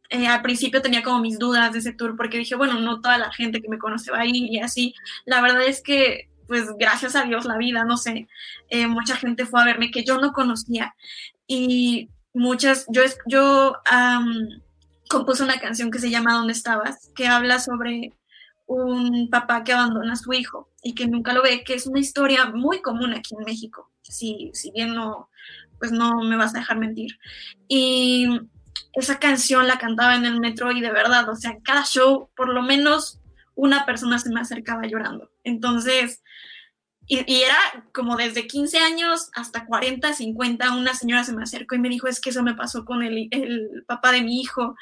eh, 0.10 0.28
al 0.28 0.42
principio 0.42 0.82
tenía 0.82 1.04
como 1.04 1.20
mis 1.20 1.38
dudas 1.38 1.74
de 1.74 1.80
ese 1.80 1.94
tour 1.94 2.16
porque 2.16 2.38
dije, 2.38 2.56
bueno, 2.56 2.80
no 2.80 3.02
toda 3.02 3.18
la 3.18 3.32
gente 3.32 3.62
que 3.62 3.70
me 3.70 3.78
conoce 3.78 4.12
va 4.12 4.20
a 4.20 4.26
y 4.26 4.60
así. 4.60 4.96
La 5.26 5.42
verdad 5.42 5.64
es 5.64 5.82
que, 5.82 6.30
pues 6.48 6.70
gracias 6.78 7.16
a 7.16 7.24
Dios, 7.24 7.46
la 7.46 7.58
vida, 7.58 7.84
no 7.84 7.98
sé, 7.98 8.28
eh, 8.70 8.88
mucha 8.88 9.18
gente 9.18 9.46
fue 9.46 9.62
a 9.62 9.66
verme 9.66 9.92
que 9.92 10.06
yo 10.06 10.18
no 10.18 10.32
conocía 10.32 10.96
y 11.46 12.10
muchas, 12.34 12.86
yo, 12.90 13.02
yo 13.26 13.76
compuse 15.10 15.44
una 15.44 15.60
canción 15.60 15.92
que 15.92 16.00
se 16.00 16.10
llama 16.10 16.34
¿Dónde 16.34 16.54
estabas? 16.54 17.12
que 17.16 17.28
habla 17.28 17.60
sobre 17.60 18.14
un 18.66 19.30
papá 19.30 19.64
que 19.64 19.74
abandona 19.74 20.14
a 20.14 20.18
su 20.18 20.34
hijo 20.34 20.70
y 20.84 20.94
que 20.94 21.08
nunca 21.08 21.34
lo 21.34 21.42
ve, 21.42 21.64
que 21.64 21.74
es 21.74 21.88
una 21.88 22.00
historia 22.00 22.46
muy 22.46 22.82
común 22.82 23.14
aquí 23.14 23.36
en 23.38 23.46
México, 23.46 23.90
si, 24.02 24.52
si 24.54 24.72
bien 24.72 24.94
no, 24.94 25.30
pues 25.80 25.92
no 25.92 26.22
me 26.24 26.36
vas 26.36 26.56
a 26.56 26.60
dejar 26.60 26.78
mentir. 26.78 27.18
Y 27.68 28.28
esa 28.94 29.20
canción 29.20 29.68
la 29.68 29.78
cantaba 29.78 30.16
en 30.16 30.26
el 30.26 30.40
metro 30.40 30.72
y 30.72 30.82
de 30.82 30.92
verdad, 30.92 31.30
o 31.30 31.36
sea, 31.36 31.52
en 31.52 31.62
cada 31.62 31.84
show 31.86 32.30
por 32.36 32.50
lo 32.50 32.62
menos 32.62 33.20
una 33.56 33.86
persona 33.86 34.20
se 34.20 34.30
me 34.30 34.40
acercaba 34.40 34.88
llorando. 34.88 35.32
Entonces, 35.44 36.22
y, 37.08 37.20
era 37.42 37.56
como 37.94 38.18
desde 38.18 38.48
15 38.48 38.80
años 38.80 39.30
hasta 39.34 39.66
40, 39.66 40.14
50, 40.14 40.76
una 40.76 40.94
señora 40.94 41.24
se 41.24 41.34
me 41.34 41.44
acercó 41.44 41.76
y 41.76 41.80
me 41.80 41.90
dijo, 41.90 42.08
es 42.08 42.20
que 42.20 42.32
eso 42.32 42.44
me 42.44 42.54
pasó 42.54 42.86
con 42.86 43.02
el, 43.02 43.30
el 43.32 43.84
papá 43.88 44.12
de 44.12 44.22
mi 44.22 44.42
hijo. 44.42 44.76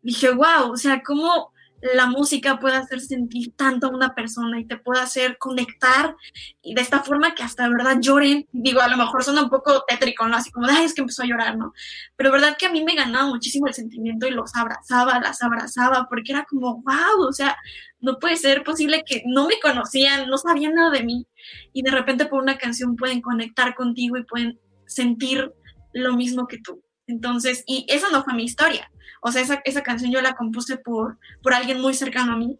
dije, 0.00 0.30
wow, 0.30 0.72
o 0.72 0.76
sea, 0.76 1.02
¿cómo 1.02 1.51
la 1.82 2.06
música 2.06 2.60
puede 2.60 2.76
hacer 2.76 3.00
sentir 3.00 3.54
tanto 3.56 3.88
a 3.88 3.90
una 3.90 4.14
persona 4.14 4.60
y 4.60 4.66
te 4.66 4.76
puede 4.76 5.00
hacer 5.00 5.36
conectar 5.36 6.14
y 6.62 6.74
de 6.74 6.80
esta 6.80 7.02
forma 7.02 7.34
que 7.34 7.42
hasta 7.42 7.68
verdad 7.68 7.98
lloren. 8.00 8.46
Digo, 8.52 8.80
a 8.80 8.88
lo 8.88 8.96
mejor 8.96 9.24
suena 9.24 9.42
un 9.42 9.50
poco 9.50 9.84
tétrico, 9.86 10.28
¿no? 10.28 10.36
Así 10.36 10.52
como, 10.52 10.68
ay, 10.68 10.84
es 10.84 10.94
que 10.94 11.00
empezó 11.00 11.22
a 11.22 11.26
llorar, 11.26 11.58
¿no? 11.58 11.72
Pero 12.14 12.30
verdad 12.30 12.56
que 12.56 12.66
a 12.66 12.72
mí 12.72 12.84
me 12.84 12.94
ganaba 12.94 13.26
muchísimo 13.26 13.66
el 13.66 13.74
sentimiento 13.74 14.28
y 14.28 14.30
los 14.30 14.54
abrazaba, 14.54 15.18
las 15.18 15.42
abrazaba, 15.42 16.06
porque 16.08 16.32
era 16.32 16.44
como, 16.48 16.82
wow, 16.82 17.26
o 17.28 17.32
sea, 17.32 17.56
no 17.98 18.18
puede 18.20 18.36
ser 18.36 18.62
posible 18.62 19.02
que 19.04 19.24
no 19.26 19.48
me 19.48 19.58
conocían, 19.60 20.28
no 20.28 20.38
sabían 20.38 20.74
nada 20.74 20.90
de 20.90 21.02
mí 21.02 21.26
y 21.72 21.82
de 21.82 21.90
repente 21.90 22.26
por 22.26 22.42
una 22.42 22.58
canción 22.58 22.94
pueden 22.94 23.20
conectar 23.20 23.74
contigo 23.74 24.16
y 24.16 24.24
pueden 24.24 24.60
sentir 24.86 25.52
lo 25.92 26.14
mismo 26.14 26.46
que 26.46 26.58
tú. 26.58 26.82
Entonces, 27.08 27.64
y 27.66 27.86
esa 27.88 28.08
no 28.10 28.22
fue 28.22 28.34
mi 28.34 28.44
historia. 28.44 28.91
O 29.24 29.32
sea, 29.32 29.40
esa, 29.40 29.62
esa 29.64 29.82
canción 29.82 30.10
yo 30.10 30.20
la 30.20 30.34
compuse 30.34 30.76
por, 30.76 31.18
por 31.42 31.54
alguien 31.54 31.80
muy 31.80 31.94
cercano 31.94 32.32
a 32.32 32.36
mí. 32.36 32.58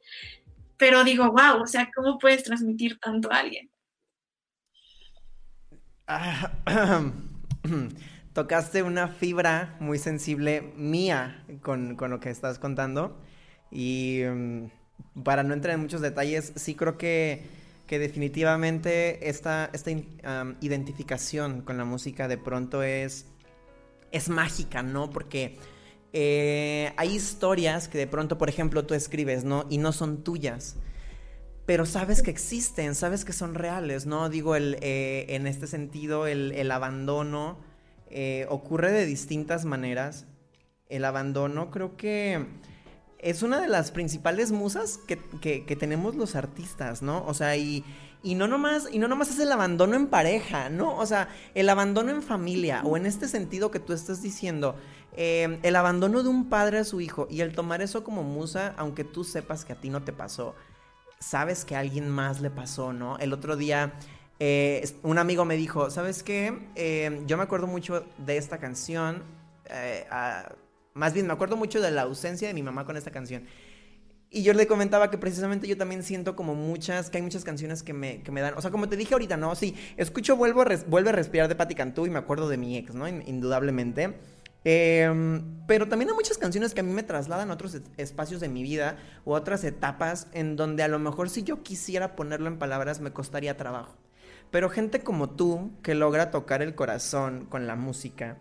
Pero 0.77 1.05
digo, 1.05 1.27
wow, 1.27 1.63
o 1.63 1.67
sea, 1.67 1.91
¿cómo 1.95 2.19
puedes 2.19 2.45
transmitir 2.45 2.99
tanto 2.99 3.31
a 3.31 3.39
alguien? 3.39 3.71
Ah, 6.07 6.53
tocaste 8.33 8.83
una 8.83 9.09
fibra 9.09 9.77
muy 9.81 9.99
sensible 9.99 10.73
mía 10.77 11.45
con, 11.63 11.97
con 11.97 12.11
lo 12.11 12.21
que 12.21 12.31
estás 12.31 12.59
contando. 12.59 13.21
Y 13.71 14.23
um, 14.25 14.71
para 15.25 15.43
no 15.43 15.55
entrar 15.55 15.75
en 15.75 15.81
muchos 15.81 16.01
detalles, 16.01 16.53
sí 16.57 16.75
creo 16.75 16.97
que, 16.97 17.45
que 17.87 17.99
definitivamente 17.99 19.29
esta, 19.29 19.69
esta 19.73 19.91
identificación 20.61 21.63
con 21.63 21.77
la 21.77 21.85
música 21.85 22.29
de 22.29 22.39
pronto 22.39 22.83
es 22.83 23.27
es 24.13 24.29
mágica, 24.29 24.83
¿no? 24.83 25.11
Porque 25.11 25.59
eh, 26.13 26.93
hay 26.97 27.15
historias 27.15 27.89
que 27.89 27.99
de 27.99 28.07
pronto, 28.07 28.37
por 28.39 28.49
ejemplo, 28.49 28.85
tú 28.85 28.95
escribes, 28.95 29.45
¿no? 29.45 29.67
Y 29.71 29.79
no 29.79 29.93
son 29.93 30.23
tuyas. 30.23 30.77
Pero 31.65 31.87
sabes 31.87 32.23
que 32.23 32.31
existen, 32.31 32.95
sabes 32.95 33.25
que 33.25 33.33
son 33.33 33.55
reales, 33.55 34.05
¿no? 34.05 34.29
Digo, 34.29 34.57
el, 34.57 34.77
eh, 34.81 35.27
en 35.29 35.47
este 35.47 35.67
sentido, 35.67 36.27
el, 36.27 36.71
abandono 36.71 37.59
eh, 38.11 38.47
ocurre 38.51 38.93
de 38.93 39.07
distintas 39.07 39.65
maneras. 39.65 40.27
El 40.89 41.05
abandono 41.05 41.71
creo 41.71 41.97
que 41.97 42.47
es 43.19 43.43
una 43.43 43.61
de 43.61 43.69
las 43.69 43.93
principales 43.93 44.53
musas 44.53 44.99
que, 44.99 45.19
que 45.65 45.77
tenemos 45.77 46.17
los 46.17 46.35
artistas, 46.35 47.01
¿no? 47.01 47.25
O 47.25 47.33
sea, 47.33 47.57
y, 47.57 47.85
y 48.23 48.37
no 48.37 48.47
nomás, 48.47 48.89
y 48.91 48.99
no 48.99 49.09
nomás 49.09 49.31
es 49.31 49.41
el 49.41 49.51
abandono 49.51 49.97
en 49.97 50.07
pareja, 50.07 50.69
¿no? 50.69 50.97
O 50.97 51.07
sea, 51.07 51.29
el 51.55 51.69
abandono 51.69 52.11
en 52.11 52.23
familia, 52.23 52.83
o 52.85 52.97
en 52.97 53.07
este 53.07 53.27
sentido 53.27 53.71
que 53.71 53.81
tú 53.81 53.93
estás 53.93 54.23
diciendo, 54.23 54.77
eh, 55.17 55.59
el 55.63 55.77
abandono 55.77 56.23
de 56.23 56.29
un 56.29 56.49
padre 56.49 56.79
a 56.79 56.85
su 56.85 57.01
hijo, 57.01 57.27
y 57.31 57.41
el 57.41 57.53
tomar 57.53 57.83
eso 57.83 58.05
como 58.05 58.23
musa, 58.23 58.75
aunque 58.77 59.05
tú 59.05 59.25
sepas 59.25 59.65
que 59.65 59.73
a 59.73 59.77
ti 59.81 59.91
no 59.91 60.03
te 60.03 60.13
pasó, 60.13 60.55
sabes 61.19 61.65
que 61.65 61.77
a 61.77 61.81
alguien 61.81 62.09
más 62.09 62.41
le 62.41 62.51
pasó, 62.51 62.93
¿no? 62.93 63.19
El 63.19 63.33
otro 63.33 63.57
día, 63.57 63.95
eh, 64.39 64.89
un 65.03 65.19
amigo 65.19 65.45
me 65.45 65.57
dijo, 65.57 65.91
¿sabes 65.91 66.23
qué? 66.23 66.69
Eh, 66.75 67.23
yo 67.27 67.37
me 67.37 67.43
acuerdo 67.43 67.67
mucho 67.67 68.05
de 68.19 68.37
esta 68.37 68.59
canción, 68.59 69.23
más 70.95 71.15
bien 71.15 71.27
me 71.27 71.33
acuerdo 71.33 71.57
mucho 71.57 71.81
de 71.81 71.91
la 71.91 72.03
ausencia 72.03 72.49
de 72.49 72.55
mi 72.55 72.63
mamá 72.63 72.85
con 72.85 72.97
esta 72.97 73.11
canción. 73.11 73.47
Y 74.35 74.45
yo 74.45 74.55
le 74.55 74.67
comentaba 74.67 75.11
que 75.11 75.19
precisamente 75.19 75.69
yo 75.69 75.77
también 75.77 76.03
siento 76.03 76.35
como 76.35 76.55
muchas, 76.55 77.11
que 77.11 77.19
hay 77.19 77.23
muchas 77.23 77.45
canciones 77.45 77.83
que 77.83 77.93
me, 77.93 78.23
que 78.23 78.31
me 78.31 78.41
dan, 78.41 78.55
o 78.57 78.63
sea, 78.63 78.71
como 78.71 78.89
te 78.89 78.97
dije 78.97 79.13
ahorita, 79.13 79.37
¿no? 79.37 79.55
Sí, 79.55 79.77
escucho 79.99 80.37
Vuelvo 80.37 80.63
a, 80.63 80.69
Vuelve 80.87 81.11
a 81.11 81.13
respirar 81.13 81.49
de 81.49 81.55
Patti 81.55 81.75
Cantú 81.75 82.07
y 82.07 82.11
me 82.11 82.19
acuerdo 82.19 82.49
de 82.49 82.57
mi 82.57 82.79
ex, 82.79 82.95
¿no? 82.95 83.07
Indudablemente. 83.07 84.15
Em, 84.65 85.43
pero 85.67 85.89
también 85.89 86.11
hay 86.11 86.15
muchas 86.15 86.39
canciones 86.39 86.73
que 86.73 86.81
a 86.81 86.85
mí 86.85 86.93
me 86.93 87.03
trasladan 87.03 87.51
a 87.51 87.55
otros 87.55 87.81
espacios 87.97 88.41
de 88.41 88.49
mi 88.49 88.63
vida 88.63 88.97
o 89.25 89.35
otras 89.35 89.65
etapas 89.65 90.29
en 90.33 90.55
donde 90.55 90.85
a 90.85 90.89
lo 90.89 91.01
mejor 91.01 91.31
si 91.31 91.43
yo 91.43 91.63
quisiera 91.65 92.15
ponerlo 92.15 92.47
en 92.47 92.59
palabras 92.59 93.01
me 93.01 93.13
costaría 93.13 93.57
trabajo. 93.57 93.97
Pero 94.51 94.69
gente 94.69 95.01
como 95.03 95.31
tú 95.31 95.73
que 95.83 95.95
logra 95.95 96.31
tocar 96.31 96.63
el 96.63 96.75
corazón 96.75 97.47
con 97.47 97.67
la 97.67 97.75
música, 97.75 98.39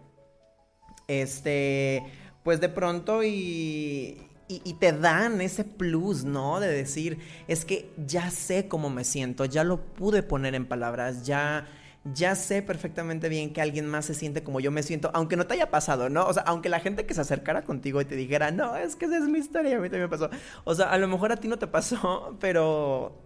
este, 1.08 2.04
pues 2.44 2.60
de 2.60 2.70
pronto 2.70 3.24
y, 3.24 4.22
y, 4.48 4.74
te 4.74 4.92
dan 4.92 5.40
ese 5.40 5.64
plus, 5.64 6.26
¿no? 6.26 6.60
De 6.60 6.68
decir, 6.68 7.20
es 7.48 7.64
que 7.64 7.90
ya 8.06 8.30
sé 8.30 8.68
cómo 8.68 8.90
me 8.90 9.06
siento, 9.06 9.46
ya 9.46 9.64
lo 9.64 9.82
pude 9.82 10.22
poner 10.22 10.54
en 10.54 10.66
palabras, 10.66 11.26
ya, 11.26 11.68
ya 12.04 12.36
sé 12.36 12.62
perfectamente 12.62 13.30
bien 13.30 13.54
que 13.54 13.62
alguien 13.62 13.88
más 13.88 14.06
se 14.06 14.14
siente 14.14 14.44
como 14.44 14.60
yo 14.60 14.72
me 14.72 14.84
siento, 14.84 15.12
aunque 15.14 15.36
no 15.36 15.46
te 15.46 15.54
haya 15.54 15.70
pasado, 15.70 16.10
¿no? 16.10 16.26
O 16.26 16.34
sea, 16.34 16.44
aunque 16.44 16.70
la 16.70 16.80
gente 16.80 17.06
que 17.06 17.14
se 17.14 17.22
acercara 17.22 17.64
contigo 17.64 18.02
y 18.02 18.06
te 18.06 18.16
dijera, 18.16 18.52
no, 18.52 18.76
es 18.76 18.96
que 18.96 19.06
esa 19.06 19.18
es 19.18 19.26
mi 19.26 19.40
historia, 19.40 19.78
a 19.78 19.80
mí 19.80 19.90
también 19.90 20.10
me 20.10 20.10
pasó. 20.10 20.30
O 20.64 20.74
sea, 20.74 20.90
a 20.90 20.98
lo 20.98 21.08
mejor 21.08 21.32
a 21.32 21.38
ti 21.38 21.48
no 21.48 21.60
te 21.60 21.68
pasó, 21.68 22.38
pero 22.40 23.22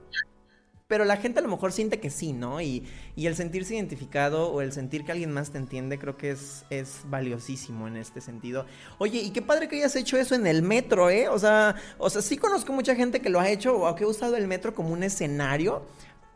pero 0.88 1.04
la 1.04 1.18
gente 1.18 1.40
a 1.40 1.42
lo 1.42 1.50
mejor 1.50 1.72
siente 1.72 2.00
que 2.00 2.12
sí, 2.12 2.32
¿no? 2.32 2.62
Y, 2.62 2.88
el 3.16 3.36
sentirse 3.36 3.76
identificado 3.76 4.52
o 4.52 4.62
el 4.62 4.72
sentir 4.72 5.04
que 5.04 5.12
alguien 5.12 5.32
más 5.32 5.52
te 5.52 5.58
entiende 5.58 5.98
creo 5.98 6.16
que 6.16 6.32
es, 6.32 6.66
es 6.70 7.02
valiosísimo 7.06 7.88
en 7.88 7.98
este 7.98 8.22
sentido. 8.22 8.66
Oye, 9.00 9.20
y 9.20 9.32
qué 9.32 9.42
padre 9.42 9.68
que 9.68 9.78
hayas 9.78 9.96
hecho 9.96 10.18
eso 10.18 10.36
en 10.36 10.46
el 10.46 10.62
metro, 10.62 11.10
¿eh? 11.10 11.28
O 11.28 11.40
sea, 11.40 11.76
o 11.98 12.10
sea, 12.10 12.22
sí 12.22 12.38
conozco 12.38 12.72
mucha 12.72 12.96
gente 12.96 13.20
que 13.20 13.30
lo 13.30 13.40
ha 13.40 13.50
hecho 13.50 13.76
o 13.76 13.96
que 13.96 14.04
ha 14.04 14.08
usado 14.08 14.36
el 14.36 14.48
metro 14.48 14.76
como 14.76 14.90
un 14.90 15.02
escenario, 15.02 15.84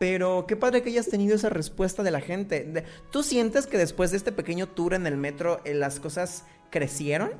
pero 0.00 0.46
qué 0.48 0.56
padre 0.56 0.82
que 0.82 0.88
hayas 0.88 1.10
tenido 1.10 1.36
esa 1.36 1.50
respuesta 1.50 2.02
de 2.02 2.10
la 2.10 2.22
gente. 2.22 2.86
¿Tú 3.12 3.22
sientes 3.22 3.66
que 3.66 3.76
después 3.76 4.10
de 4.10 4.16
este 4.16 4.32
pequeño 4.32 4.66
tour 4.66 4.94
en 4.94 5.06
el 5.06 5.18
metro 5.18 5.60
eh, 5.66 5.74
las 5.74 6.00
cosas 6.00 6.46
crecieron 6.70 7.32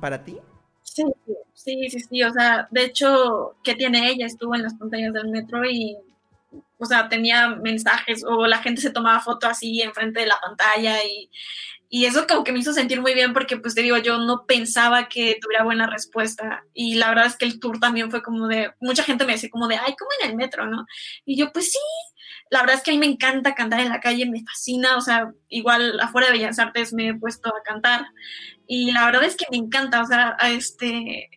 para 0.00 0.22
ti? 0.22 0.38
Sí, 0.84 1.02
sí, 1.54 1.90
sí, 1.90 1.98
sí. 1.98 2.22
O 2.22 2.32
sea, 2.32 2.68
de 2.70 2.84
hecho, 2.84 3.56
¿qué 3.64 3.74
tiene 3.74 4.10
ella? 4.10 4.26
Estuvo 4.26 4.54
en 4.54 4.62
las 4.62 4.74
pantallas 4.74 5.12
del 5.12 5.26
metro 5.28 5.68
y 5.68 5.96
o 6.78 6.86
sea, 6.86 7.08
tenía 7.08 7.48
mensajes 7.48 8.24
o 8.24 8.46
la 8.46 8.58
gente 8.58 8.80
se 8.80 8.90
tomaba 8.90 9.18
foto 9.18 9.48
así 9.48 9.82
enfrente 9.82 10.20
de 10.20 10.26
la 10.26 10.38
pantalla 10.40 11.02
y, 11.02 11.28
y 11.88 12.06
eso 12.06 12.26
como 12.26 12.44
que 12.44 12.52
me 12.52 12.58
hizo 12.58 12.72
sentir 12.72 13.00
muy 13.00 13.14
bien 13.14 13.32
porque 13.32 13.56
pues 13.56 13.74
te 13.74 13.82
digo, 13.82 13.96
yo 13.98 14.18
no 14.18 14.46
pensaba 14.46 15.08
que 15.08 15.38
tuviera 15.40 15.64
buena 15.64 15.86
respuesta 15.86 16.64
y 16.72 16.94
la 16.96 17.08
verdad 17.08 17.26
es 17.26 17.36
que 17.36 17.44
el 17.44 17.60
tour 17.60 17.78
también 17.78 18.10
fue 18.10 18.22
como 18.22 18.48
de, 18.48 18.72
mucha 18.80 19.02
gente 19.02 19.24
me 19.24 19.32
decía 19.32 19.50
como 19.50 19.68
de, 19.68 19.76
ay, 19.76 19.94
como 19.98 20.10
en 20.20 20.30
el 20.30 20.36
metro, 20.36 20.66
¿no? 20.66 20.86
Y 21.24 21.36
yo 21.36 21.52
pues 21.52 21.70
sí, 21.70 21.78
la 22.50 22.60
verdad 22.60 22.76
es 22.76 22.82
que 22.82 22.90
a 22.90 22.94
mí 22.94 22.98
me 22.98 23.06
encanta 23.06 23.54
cantar 23.54 23.80
en 23.80 23.90
la 23.90 24.00
calle, 24.00 24.26
me 24.26 24.42
fascina, 24.44 24.96
o 24.96 25.00
sea, 25.00 25.32
igual 25.48 26.00
afuera 26.00 26.28
de 26.28 26.34
Bellas 26.34 26.58
Artes 26.58 26.92
me 26.92 27.08
he 27.08 27.14
puesto 27.14 27.50
a 27.50 27.62
cantar 27.64 28.06
y 28.66 28.90
la 28.92 29.04
verdad 29.06 29.24
es 29.24 29.36
que 29.36 29.46
me 29.50 29.58
encanta, 29.58 30.02
o 30.02 30.06
sea, 30.06 30.36
este, 30.42 31.30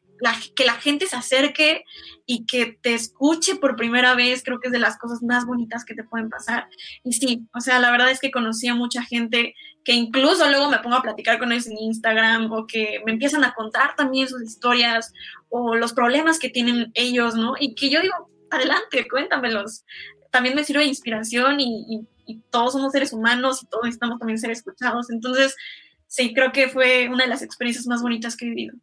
que 0.56 0.66
la 0.66 0.74
gente 0.74 1.08
se 1.08 1.16
acerque 1.16 1.84
y 2.26 2.46
que 2.46 2.78
te 2.82 2.94
escuche 2.94 3.56
por 3.56 3.76
primera 3.76 4.16
vez, 4.16 4.44
creo 4.44 4.60
que 4.60 4.68
es 4.68 4.74
de 4.74 4.80
las 4.80 4.98
cosas 4.98 5.22
más 5.24 5.46
bonitas 5.46 5.86
que 5.86 5.94
te 5.94 6.04
pueden 6.04 6.30
pasar. 6.30 6.68
Y 7.04 7.14
sí, 7.14 7.48
o 7.54 7.62
sea, 7.62 7.80
la 7.80 7.92
verdad 7.92 8.12
es 8.12 8.20
que 8.20 8.32
conocí 8.32 8.68
a 8.68 8.76
mucha 8.76 9.04
gente 9.04 9.56
que 9.88 9.94
incluso 9.94 10.46
luego 10.50 10.70
me 10.70 10.80
pongo 10.80 10.98
a 10.98 11.02
platicar 11.02 11.40
con 11.40 11.50
ellos 11.50 11.68
en 11.68 11.78
Instagram 11.78 12.52
o 12.52 12.68
que 12.68 13.02
me 13.06 13.14
empiezan 13.14 13.46
a 13.46 13.54
contar 13.54 13.96
también 13.96 14.28
sus 14.28 14.44
historias 14.44 15.14
o 15.48 15.76
los 15.76 15.94
problemas 15.94 16.40
que 16.40 16.50
tienen 16.50 16.92
ellos, 16.94 17.36
¿no? 17.36 17.54
Y 17.58 17.74
que 17.74 17.90
yo 17.90 18.02
digo, 18.02 18.30
adelante, 18.52 19.08
cuéntamelos. 19.10 19.86
También 20.30 20.56
me 20.56 20.66
sirve 20.66 20.82
de 20.82 20.88
inspiración 20.88 21.62
y, 21.62 22.06
y 22.26 22.40
todos 22.50 22.74
somos 22.74 22.92
seres 22.92 23.14
humanos 23.14 23.64
y 23.64 23.68
todos 23.68 23.86
necesitamos 23.86 24.20
también 24.20 24.38
ser 24.38 24.52
escuchados. 24.52 25.10
Entonces, 25.10 25.56
sí, 26.06 26.34
creo 26.34 26.52
que 26.52 26.68
fue 26.68 27.08
una 27.08 27.24
de 27.24 27.30
las 27.30 27.42
experiencias 27.42 27.88
más 27.88 28.02
bonitas 28.02 28.36
que 28.36 28.46
he 28.46 28.50
vivido. 28.50 28.76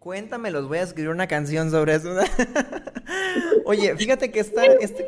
Cuéntame, 0.00 0.50
los 0.50 0.66
voy 0.66 0.78
a 0.78 0.82
escribir 0.82 1.10
una 1.10 1.28
canción 1.28 1.70
sobre 1.70 1.94
eso. 1.94 2.12
Oye, 3.66 3.96
fíjate 3.96 4.32
que 4.32 4.40
esta, 4.40 4.64
esta 4.64 5.04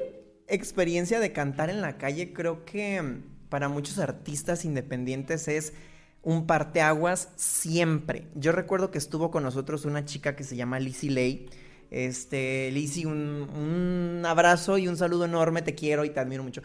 experiencia 0.46 1.18
de 1.18 1.32
cantar 1.32 1.68
en 1.68 1.80
la 1.80 1.98
calle 1.98 2.32
creo 2.32 2.64
que 2.64 3.33
para 3.54 3.68
muchos 3.68 4.00
artistas 4.00 4.64
independientes 4.64 5.46
es 5.46 5.74
un 6.22 6.44
parteaguas 6.44 7.28
siempre. 7.36 8.26
Yo 8.34 8.50
recuerdo 8.50 8.90
que 8.90 8.98
estuvo 8.98 9.30
con 9.30 9.44
nosotros 9.44 9.84
una 9.84 10.04
chica 10.04 10.34
que 10.34 10.42
se 10.42 10.56
llama 10.56 10.80
Lizzie 10.80 11.12
Lay. 11.12 11.48
Este, 11.92 12.72
Lizzie, 12.72 13.06
un, 13.06 13.48
un 13.54 14.26
abrazo 14.26 14.76
y 14.76 14.88
un 14.88 14.96
saludo 14.96 15.26
enorme, 15.26 15.62
te 15.62 15.76
quiero 15.76 16.04
y 16.04 16.10
te 16.10 16.18
admiro 16.18 16.42
mucho. 16.42 16.62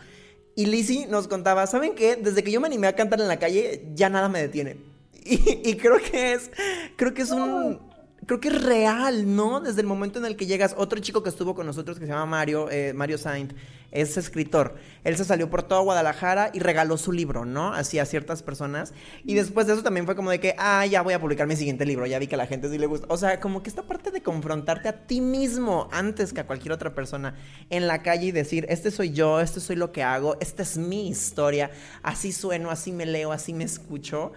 Y 0.56 0.66
Lizzie 0.66 1.06
nos 1.06 1.28
contaba, 1.28 1.68
¿saben 1.68 1.94
qué? 1.94 2.16
Desde 2.16 2.44
que 2.44 2.52
yo 2.52 2.60
me 2.60 2.66
animé 2.66 2.88
a 2.88 2.96
cantar 2.96 3.22
en 3.22 3.28
la 3.28 3.38
calle, 3.38 3.92
ya 3.94 4.10
nada 4.10 4.28
me 4.28 4.42
detiene. 4.42 4.78
Y, 5.24 5.70
y 5.70 5.76
creo 5.76 5.98
que 5.98 6.34
es, 6.34 6.50
creo 6.96 7.14
que 7.14 7.22
es 7.22 7.30
un, 7.30 7.89
creo 8.30 8.40
que 8.40 8.50
es 8.50 8.64
real, 8.64 9.36
¿no? 9.36 9.60
Desde 9.60 9.82
el 9.82 9.88
momento 9.88 10.20
en 10.20 10.26
el 10.26 10.36
que 10.36 10.46
llegas, 10.46 10.76
otro 10.78 11.00
chico 11.00 11.24
que 11.24 11.30
estuvo 11.30 11.56
con 11.56 11.66
nosotros 11.66 11.98
que 11.98 12.06
se 12.06 12.12
llama 12.12 12.28
Mario, 12.28 12.70
eh, 12.70 12.94
Mario 12.94 13.18
Saint, 13.18 13.54
es 13.92 14.18
escritor. 14.18 14.76
Él 15.04 15.18
se 15.18 15.26
salió 15.26 15.50
por 15.50 15.64
todo 15.64 15.82
Guadalajara 15.82 16.52
y 16.54 16.60
regaló 16.60 16.96
su 16.98 17.12
libro, 17.12 17.44
¿no? 17.44 17.74
Así 17.74 17.98
a 17.98 18.06
ciertas 18.06 18.44
personas. 18.44 18.94
Y 19.26 19.34
después 19.34 19.66
de 19.66 19.74
eso 19.74 19.82
también 19.82 20.06
fue 20.06 20.16
como 20.16 20.30
de 20.30 20.40
que, 20.40 20.54
ah, 20.60 20.86
ya 20.86 21.02
voy 21.02 21.16
a 21.16 21.20
publicar 21.20 21.48
mi 21.48 21.56
siguiente 21.56 21.88
libro, 21.88 22.06
ya 22.06 22.20
vi 22.20 22.28
que 22.28 22.36
a 22.36 22.38
la 22.38 22.46
gente 22.46 22.70
sí 22.70 22.78
le 22.78 22.86
gusta. 22.86 23.08
O 23.10 23.18
sea, 23.18 23.40
como 23.40 23.64
que 23.64 23.70
esta 23.70 23.82
parte 23.82 24.12
de 24.12 24.22
confrontarte 24.22 24.90
a 24.90 25.08
ti 25.08 25.22
mismo 25.22 25.90
antes 25.92 26.32
que 26.32 26.42
a 26.42 26.46
cualquier 26.46 26.74
otra 26.74 26.94
persona 26.94 27.34
en 27.72 27.88
la 27.88 28.04
calle 28.04 28.28
y 28.28 28.32
decir, 28.32 28.68
este 28.70 28.92
soy 28.92 29.10
yo, 29.10 29.40
este 29.40 29.60
soy 29.60 29.76
lo 29.76 29.92
que 29.92 30.04
hago, 30.04 30.38
esta 30.40 30.62
es 30.62 30.78
mi 30.78 31.10
historia, 31.10 31.72
así 32.04 32.32
sueno, 32.32 32.70
así 32.70 32.92
me 32.92 33.08
leo, 33.08 33.32
así 33.32 33.56
me 33.56 33.64
escucho 33.64 34.34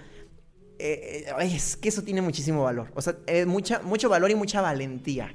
eh, 0.83 1.25
eh, 1.29 1.47
es 1.55 1.77
que 1.77 1.89
eso 1.89 2.03
tiene 2.03 2.21
muchísimo 2.23 2.65
valor. 2.65 2.91
O 2.95 3.03
sea, 3.03 3.17
es 3.27 3.47
mucha, 3.47 3.81
mucho 3.83 4.09
valor 4.09 4.33
y 4.33 4.35
mucha 4.35 4.61
valentía. 4.61 5.33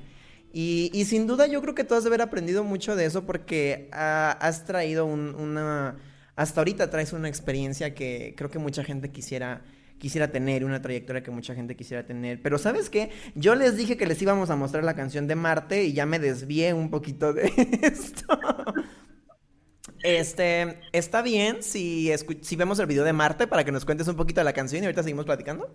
Y, 0.51 1.05
sin 1.05 1.27
duda 1.27 1.45
yo 1.47 1.61
creo 1.61 1.75
que 1.75 1.83
tú 1.83 1.93
has 1.93 2.03
de 2.03 2.09
haber 2.09 2.21
aprendido 2.21 2.63
mucho 2.63 2.95
de 2.95 3.05
eso 3.05 3.25
porque 3.25 3.89
has 3.91 4.65
traído 4.65 5.05
una... 5.05 5.97
Hasta 6.35 6.61
ahorita 6.61 6.89
traes 6.89 7.13
una 7.13 7.29
experiencia 7.29 7.95
que 7.95 8.33
creo 8.35 8.49
que 8.49 8.59
mucha 8.59 8.83
gente 8.83 9.09
quisiera, 9.09 9.63
quisiera 9.99 10.27
tener, 10.31 10.65
una 10.65 10.81
trayectoria 10.81 11.23
que 11.23 11.31
mucha 11.31 11.55
gente 11.55 11.75
quisiera 11.75 12.05
tener. 12.05 12.41
Pero 12.41 12.57
¿sabes 12.57 12.89
qué? 12.89 13.11
Yo 13.35 13.55
les 13.55 13.77
dije 13.77 13.97
que 13.97 14.05
les 14.05 14.21
íbamos 14.21 14.49
a 14.49 14.55
mostrar 14.55 14.83
la 14.83 14.95
canción 14.95 15.27
de 15.27 15.35
Marte 15.35 15.83
y 15.83 15.93
ya 15.93 16.05
me 16.05 16.19
desvié 16.19 16.73
un 16.73 16.89
poquito 16.89 17.33
de 17.33 17.45
esto. 17.83 18.39
Este, 20.03 20.81
¿está 20.91 21.21
bien 21.21 21.63
si, 21.63 22.11
si 22.41 22.55
vemos 22.55 22.79
el 22.79 22.85
video 22.85 23.03
de 23.03 23.13
Marte 23.13 23.47
para 23.47 23.63
que 23.63 23.71
nos 23.71 23.85
cuentes 23.85 24.07
un 24.07 24.15
poquito 24.15 24.41
de 24.41 24.45
la 24.45 24.53
canción 24.53 24.83
y 24.83 24.85
ahorita 24.85 25.03
seguimos 25.03 25.25
platicando? 25.25 25.69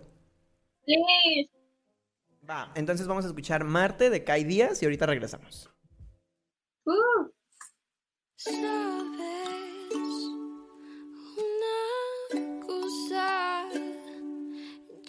Sí. 0.85 1.49
Va, 2.49 2.71
entonces 2.75 3.07
vamos 3.07 3.25
a 3.25 3.29
escuchar 3.29 3.63
Marte 3.63 4.09
de 4.09 4.23
Kai 4.23 4.43
Díaz 4.43 4.81
y 4.81 4.85
ahorita 4.85 5.05
regresamos. 5.05 5.69
Uh. 6.85 7.31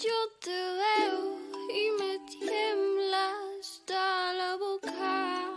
yo 0.05 0.29
te 0.41 0.51
veo 0.51 1.39
y 1.71 1.91
me 1.99 2.19
tiembla 2.29 3.33
hasta 3.59 4.33
la 4.35 4.57
boca. 4.57 5.51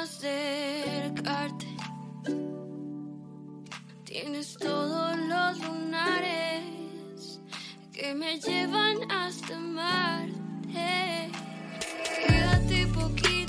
Acercarte. 0.00 1.66
Tienes 4.04 4.56
todos 4.58 5.16
los 5.16 5.58
lunares 5.60 7.40
que 7.92 8.14
me 8.14 8.38
llevan 8.40 9.10
hasta 9.10 9.58
Marte. 9.58 11.30
Quédate 12.26 12.86
poquito 12.88 13.39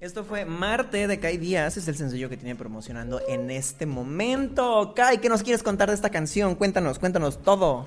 Esto 0.00 0.24
fue 0.24 0.44
Marte 0.44 1.06
de 1.06 1.20
Kai 1.20 1.36
Díaz, 1.36 1.76
es 1.76 1.86
el 1.86 1.94
sencillo 1.94 2.28
que 2.28 2.36
tiene 2.36 2.56
promocionando 2.56 3.20
en 3.28 3.52
este 3.52 3.86
momento. 3.86 4.94
Kai, 4.96 5.18
¿qué 5.18 5.28
nos 5.28 5.44
quieres 5.44 5.62
contar 5.62 5.90
de 5.90 5.94
esta 5.94 6.10
canción? 6.10 6.56
Cuéntanos, 6.56 6.98
cuéntanos 6.98 7.40
todo. 7.40 7.86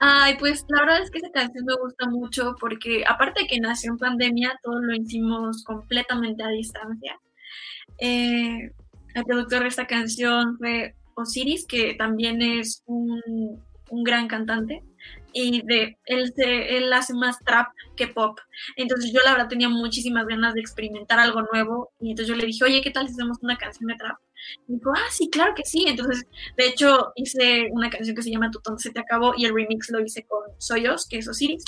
Ay, 0.00 0.36
pues 0.38 0.66
la 0.68 0.80
verdad 0.80 1.02
es 1.02 1.10
que 1.10 1.16
esa 1.16 1.30
canción 1.30 1.64
me 1.64 1.76
gusta 1.76 2.06
mucho 2.10 2.54
porque 2.60 3.04
aparte 3.08 3.42
de 3.42 3.46
que 3.46 3.58
nació 3.58 3.92
en 3.92 3.98
pandemia, 3.98 4.60
todo 4.62 4.80
lo 4.80 4.94
hicimos 4.94 5.64
completamente 5.64 6.42
a 6.42 6.48
distancia. 6.48 7.18
Eh, 7.96 8.70
el 9.14 9.24
productor 9.24 9.62
de 9.62 9.68
esta 9.68 9.86
canción 9.86 10.58
fue 10.58 10.94
Osiris, 11.14 11.64
que 11.66 11.94
también 11.94 12.42
es 12.42 12.82
un 12.86 14.04
gran 14.04 14.28
cantante 14.28 14.82
y 15.32 15.62
de 15.66 15.98
él, 16.06 16.32
se, 16.34 16.76
él 16.76 16.92
hace 16.92 17.14
más 17.14 17.38
trap 17.44 17.68
que 17.96 18.08
pop. 18.08 18.38
Entonces 18.76 19.12
yo 19.12 19.20
la 19.24 19.32
verdad 19.32 19.48
tenía 19.48 19.68
muchísimas 19.68 20.26
ganas 20.26 20.54
de 20.54 20.60
experimentar 20.60 21.18
algo 21.18 21.42
nuevo 21.52 21.92
y 22.00 22.10
entonces 22.10 22.28
yo 22.28 22.40
le 22.40 22.46
dije, 22.46 22.64
oye, 22.64 22.80
¿qué 22.82 22.90
tal 22.90 23.06
si 23.06 23.14
hacemos 23.14 23.38
una 23.42 23.56
canción 23.56 23.88
de 23.88 23.96
trap? 23.96 24.16
Y 24.66 24.74
dijo, 24.74 24.92
ah, 24.94 25.08
sí, 25.10 25.30
claro 25.30 25.54
que 25.54 25.64
sí. 25.64 25.84
Entonces, 25.86 26.26
de 26.56 26.66
hecho, 26.66 27.12
hice 27.14 27.68
una 27.70 27.90
canción 27.90 28.16
que 28.16 28.22
se 28.22 28.30
llama 28.30 28.50
Tu 28.50 28.60
se 28.78 28.90
te 28.90 29.00
acabó 29.00 29.34
y 29.36 29.44
el 29.44 29.54
remix 29.54 29.90
lo 29.90 30.00
hice 30.00 30.24
con 30.24 30.40
Soyos, 30.58 31.06
que 31.08 31.18
es 31.18 31.28
Osiris. 31.28 31.64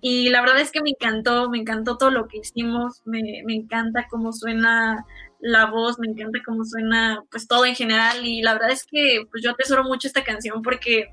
Y 0.00 0.28
la 0.30 0.40
verdad 0.40 0.60
es 0.60 0.70
que 0.70 0.82
me 0.82 0.90
encantó, 0.90 1.50
me 1.50 1.58
encantó 1.58 1.96
todo 1.98 2.10
lo 2.10 2.28
que 2.28 2.38
hicimos, 2.38 3.02
me, 3.04 3.42
me 3.44 3.54
encanta 3.54 4.06
cómo 4.10 4.32
suena 4.32 5.04
la 5.40 5.66
voz, 5.66 5.98
me 5.98 6.06
encanta 6.06 6.38
cómo 6.46 6.64
suena, 6.64 7.22
pues 7.30 7.48
todo 7.48 7.64
en 7.66 7.74
general. 7.74 8.24
Y 8.24 8.42
la 8.42 8.54
verdad 8.54 8.70
es 8.70 8.86
que 8.86 9.24
pues 9.30 9.42
yo 9.42 9.50
atesoro 9.50 9.84
mucho 9.84 10.06
esta 10.06 10.24
canción 10.24 10.62
porque 10.62 11.10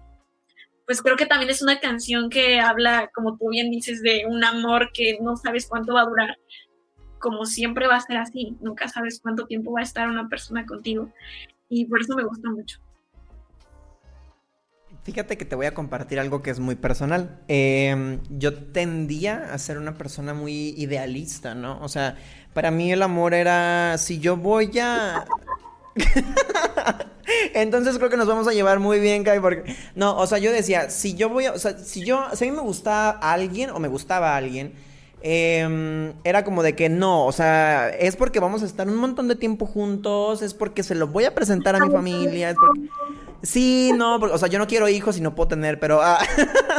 pues 0.90 1.04
creo 1.04 1.18
que 1.18 1.28
también 1.28 1.52
es 1.52 1.62
una 1.62 1.80
canción 1.80 2.32
que 2.32 2.60
habla, 2.60 3.12
como 3.14 3.38
tú 3.38 3.50
bien 3.50 3.70
dices, 3.70 4.02
de 4.02 4.24
un 4.28 4.44
amor 4.44 4.90
que 4.92 5.20
no 5.22 5.38
sabes 5.38 5.68
cuánto 5.68 5.94
va 5.94 6.02
a 6.02 6.06
durar. 6.06 6.36
Como 7.20 7.46
siempre 7.46 7.86
va 7.86 7.98
a 7.98 8.02
ser 8.02 8.18
así, 8.18 8.58
nunca 8.60 8.88
sabes 8.88 9.20
cuánto 9.22 9.46
tiempo 9.46 9.72
va 9.72 9.82
a 9.82 9.84
estar 9.84 10.10
una 10.10 10.28
persona 10.28 10.66
contigo. 10.66 11.14
Y 11.70 11.86
por 11.86 12.02
eso 12.02 12.16
me 12.16 12.24
gusta 12.24 12.50
mucho. 12.50 12.80
Fíjate 15.04 15.38
que 15.38 15.46
te 15.46 15.56
voy 15.56 15.68
a 15.68 15.76
compartir 15.76 16.20
algo 16.20 16.42
que 16.42 16.50
es 16.50 16.60
muy 16.60 16.74
personal. 16.74 17.40
Eh, 17.48 18.20
yo 18.32 18.56
tendía 18.56 19.54
a 19.54 19.60
ser 19.60 19.78
una 19.78 19.94
persona 19.94 20.34
muy 20.34 20.70
idealista, 20.70 21.54
¿no? 21.54 21.80
O 21.84 21.88
sea, 21.88 22.16
para 22.56 22.72
mí 22.72 22.92
el 22.92 23.04
amor 23.04 23.36
era, 23.36 23.96
si 24.00 24.18
yo 24.18 24.38
voy 24.38 24.80
a... 24.80 25.24
Entonces 27.54 27.98
creo 27.98 28.10
que 28.10 28.18
nos 28.18 28.28
vamos 28.28 28.48
a 28.48 28.54
llevar 28.54 28.80
muy 28.80 29.00
bien, 29.00 29.24
Kai, 29.24 29.40
porque... 29.40 29.76
No, 29.96 30.18
o 30.18 30.26
sea, 30.28 30.40
yo 30.40 30.52
decía, 30.52 30.90
si 30.90 31.14
yo 31.16 31.30
voy 31.30 31.46
a... 31.46 31.54
O 31.54 31.60
sea, 31.60 31.78
si 31.78 32.04
yo... 32.04 32.24
Si 32.34 32.46
a 32.46 32.50
mí 32.50 32.56
me 32.56 32.64
gustaba 32.64 33.12
alguien 33.12 33.70
o 33.70 33.80
me 33.80 33.88
gustaba 33.88 34.36
alguien, 34.36 34.74
eh, 35.22 36.14
era 36.24 36.44
como 36.44 36.64
de 36.64 36.76
que 36.76 36.88
no, 36.88 37.26
o 37.26 37.32
sea, 37.32 37.90
es 37.90 38.16
porque 38.16 38.40
vamos 38.40 38.64
a 38.64 38.66
estar 38.66 38.88
un 38.88 38.96
montón 38.96 39.28
de 39.28 39.36
tiempo 39.36 39.66
juntos, 39.66 40.42
es 40.42 40.54
porque 40.54 40.82
se 40.82 40.96
lo 40.96 41.08
voy 41.08 41.26
a 41.26 41.36
presentar 41.36 41.76
a 41.76 41.86
mi 41.86 41.92
familia, 41.92 42.52
es 42.52 42.56
porque... 42.56 42.90
Sí, 43.42 43.92
no, 43.96 44.18
o 44.18 44.38
sea, 44.38 44.50
yo 44.50 44.60
no 44.60 44.68
quiero 44.68 44.90
hijos 44.90 45.18
y 45.18 45.22
no 45.22 45.34
puedo 45.34 45.48
tener, 45.48 45.80
pero... 45.80 46.02
ah, 46.02 46.20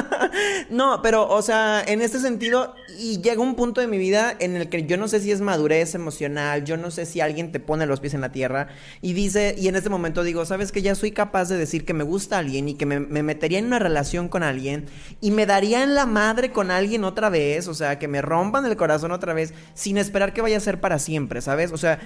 no, 0.70 1.00
pero, 1.02 1.26
o 1.26 1.40
sea, 1.40 1.82
en 1.86 2.02
este 2.02 2.18
sentido, 2.18 2.74
y 2.98 3.20
llega 3.22 3.40
un 3.40 3.54
punto 3.54 3.80
de 3.80 3.86
mi 3.86 3.96
vida 3.96 4.36
en 4.38 4.56
el 4.56 4.68
que 4.68 4.84
yo 4.84 4.98
no 4.98 5.08
sé 5.08 5.20
si 5.20 5.32
es 5.32 5.40
madurez 5.40 5.94
emocional, 5.94 6.64
yo 6.64 6.76
no 6.76 6.90
sé 6.90 7.06
si 7.06 7.20
alguien 7.20 7.50
te 7.50 7.60
pone 7.60 7.86
los 7.86 8.00
pies 8.00 8.12
en 8.12 8.20
la 8.20 8.30
tierra 8.30 8.68
y 9.00 9.14
dice, 9.14 9.54
y 9.56 9.68
en 9.68 9.76
este 9.76 9.88
momento 9.88 10.22
digo, 10.22 10.44
sabes 10.44 10.70
que 10.70 10.82
ya 10.82 10.94
soy 10.94 11.12
capaz 11.12 11.48
de 11.48 11.56
decir 11.56 11.86
que 11.86 11.94
me 11.94 12.04
gusta 12.04 12.38
alguien 12.38 12.68
y 12.68 12.74
que 12.74 12.84
me, 12.84 13.00
me 13.00 13.22
metería 13.22 13.58
en 13.58 13.66
una 13.66 13.78
relación 13.78 14.28
con 14.28 14.42
alguien 14.42 14.84
y 15.22 15.30
me 15.30 15.46
daría 15.46 15.82
en 15.82 15.94
la 15.94 16.04
madre 16.04 16.52
con 16.52 16.70
alguien 16.70 17.04
otra 17.04 17.30
vez, 17.30 17.68
o 17.68 17.74
sea, 17.74 17.98
que 17.98 18.06
me 18.06 18.20
rompan 18.20 18.66
el 18.66 18.76
corazón 18.76 19.12
otra 19.12 19.32
vez 19.32 19.54
sin 19.72 19.96
esperar 19.96 20.34
que 20.34 20.42
vaya 20.42 20.58
a 20.58 20.60
ser 20.60 20.78
para 20.78 20.98
siempre, 20.98 21.40
¿sabes? 21.40 21.72
O 21.72 21.78
sea, 21.78 22.00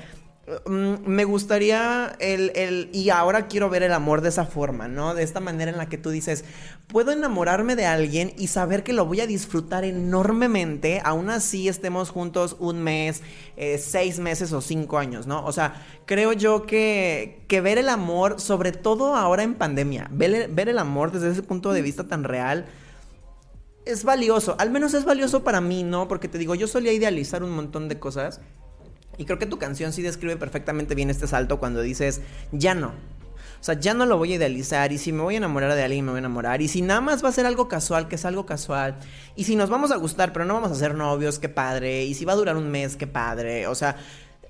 me 0.66 1.24
gustaría 1.24 2.16
el, 2.18 2.52
el, 2.54 2.90
y 2.92 3.08
ahora 3.08 3.46
quiero 3.46 3.70
ver 3.70 3.82
el 3.82 3.92
amor 3.92 4.20
de 4.20 4.28
esa 4.28 4.44
forma, 4.44 4.88
¿no? 4.88 5.14
De 5.14 5.22
esta 5.22 5.40
manera 5.40 5.70
en 5.70 5.78
la 5.78 5.88
que 5.88 5.96
tú 5.96 6.10
dices, 6.10 6.44
puedo 6.86 7.12
enamorarme 7.12 7.76
de 7.76 7.86
alguien 7.86 8.34
y 8.36 8.48
saber 8.48 8.82
que 8.82 8.92
lo 8.92 9.06
voy 9.06 9.22
a 9.22 9.26
disfrutar 9.26 9.84
enormemente, 9.84 11.00
aún 11.02 11.30
así 11.30 11.68
estemos 11.68 12.10
juntos 12.10 12.56
un 12.58 12.82
mes, 12.82 13.22
eh, 13.56 13.78
seis 13.78 14.18
meses 14.18 14.52
o 14.52 14.60
cinco 14.60 14.98
años, 14.98 15.26
¿no? 15.26 15.44
O 15.46 15.52
sea, 15.52 15.82
creo 16.04 16.34
yo 16.34 16.66
que, 16.66 17.44
que 17.48 17.62
ver 17.62 17.78
el 17.78 17.88
amor, 17.88 18.38
sobre 18.38 18.72
todo 18.72 19.16
ahora 19.16 19.44
en 19.44 19.54
pandemia, 19.54 20.08
ver, 20.10 20.50
ver 20.50 20.68
el 20.68 20.78
amor 20.78 21.10
desde 21.10 21.30
ese 21.30 21.42
punto 21.42 21.72
de 21.72 21.80
vista 21.80 22.06
tan 22.06 22.22
real, 22.22 22.66
es 23.86 24.04
valioso, 24.04 24.56
al 24.58 24.70
menos 24.70 24.92
es 24.92 25.06
valioso 25.06 25.42
para 25.42 25.62
mí, 25.62 25.84
¿no? 25.84 26.06
Porque 26.06 26.28
te 26.28 26.36
digo, 26.36 26.54
yo 26.54 26.66
solía 26.66 26.92
idealizar 26.92 27.42
un 27.42 27.50
montón 27.50 27.88
de 27.88 27.98
cosas. 27.98 28.40
Y 29.16 29.24
creo 29.24 29.38
que 29.38 29.46
tu 29.46 29.58
canción 29.58 29.92
sí 29.92 30.02
describe 30.02 30.36
perfectamente 30.36 30.94
bien 30.94 31.10
este 31.10 31.26
salto 31.26 31.58
cuando 31.58 31.82
dices, 31.82 32.20
ya 32.52 32.74
no. 32.74 32.92
O 33.64 33.66
sea, 33.66 33.80
ya 33.80 33.94
no 33.94 34.04
lo 34.04 34.18
voy 34.18 34.32
a 34.32 34.36
idealizar. 34.36 34.92
Y 34.92 34.98
si 34.98 35.10
me 35.10 35.22
voy 35.22 35.34
a 35.34 35.38
enamorar 35.38 35.74
de 35.74 35.82
alguien, 35.82 36.04
me 36.04 36.10
voy 36.10 36.18
a 36.18 36.20
enamorar. 36.20 36.60
Y 36.60 36.68
si 36.68 36.82
nada 36.82 37.00
más 37.00 37.24
va 37.24 37.30
a 37.30 37.32
ser 37.32 37.46
algo 37.46 37.66
casual, 37.66 38.08
que 38.08 38.16
es 38.16 38.24
algo 38.26 38.44
casual. 38.44 38.96
Y 39.36 39.44
si 39.44 39.56
nos 39.56 39.70
vamos 39.70 39.90
a 39.90 39.96
gustar, 39.96 40.34
pero 40.34 40.44
no 40.44 40.52
vamos 40.52 40.70
a 40.70 40.74
ser 40.74 40.94
novios, 40.94 41.38
qué 41.38 41.48
padre. 41.48 42.04
Y 42.04 42.12
si 42.12 42.26
va 42.26 42.34
a 42.34 42.36
durar 42.36 42.58
un 42.58 42.70
mes, 42.70 42.96
qué 42.96 43.06
padre. 43.06 43.66
O 43.66 43.74
sea, 43.74 43.96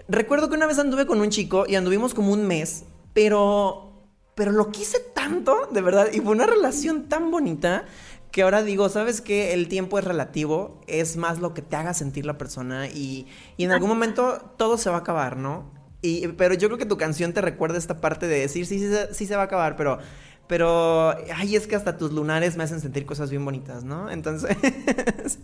recuerdo 0.09 0.49
que 0.49 0.57
una 0.57 0.67
vez 0.67 0.81
anduve 0.81 1.07
con 1.07 1.21
un 1.21 1.31
chico 1.31 1.65
y 1.69 1.77
anduvimos 1.77 2.13
como 2.13 2.33
un 2.33 2.47
mes, 2.47 2.87
pero. 3.13 3.93
Pero 4.35 4.51
lo 4.51 4.73
quise 4.73 4.99
tanto, 4.99 5.69
de 5.71 5.81
verdad. 5.81 6.09
Y 6.13 6.19
fue 6.19 6.33
una 6.33 6.47
relación 6.47 7.09
tan 7.09 7.31
bonita 7.31 7.85
que 8.35 8.43
ahora 8.43 8.65
digo, 8.65 8.89
¿sabes 8.89 9.21
qué? 9.21 9.53
El 9.53 9.69
tiempo 9.69 9.97
es 9.97 10.05
relativo, 10.05 10.81
es 10.89 11.17
más 11.17 11.39
lo 11.39 11.55
que 11.55 11.63
te 11.63 11.77
haga 11.77 11.95
sentir 11.95 12.27
la 12.27 12.37
persona 12.37 12.89
y, 12.89 13.29
y 13.57 13.63
en 13.63 13.71
algún 13.71 13.89
momento 13.89 14.53
todo 14.57 14.77
se 14.77 14.91
va 14.91 14.97
a 14.97 14.99
acabar, 14.99 15.37
¿no? 15.37 15.71
Y, 16.03 16.27
pero 16.27 16.55
yo 16.55 16.67
creo 16.67 16.77
que 16.77 16.85
tu 16.85 16.97
canción 16.97 17.33
te 17.33 17.41
recuerda 17.41 17.79
esta 17.79 18.01
parte 18.01 18.27
de 18.27 18.41
decir, 18.41 18.67
sí, 18.67 18.81
sí, 18.81 18.93
sí 19.13 19.27
se 19.27 19.37
va 19.37 19.43
a 19.43 19.45
acabar, 19.45 19.77
pero, 19.77 20.01
pero, 20.49 21.11
ay, 21.33 21.55
es 21.55 21.69
que 21.69 21.77
hasta 21.77 21.97
tus 21.97 22.11
lunares 22.11 22.57
me 22.57 22.65
hacen 22.65 22.81
sentir 22.81 23.07
cosas 23.07 23.31
bien 23.31 23.45
bonitas, 23.45 23.85
¿no? 23.85 24.11
Entonces... 24.11 24.57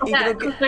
o 0.00 0.06
sea, 0.06 0.36
creo 0.36 0.56
que... 0.58 0.64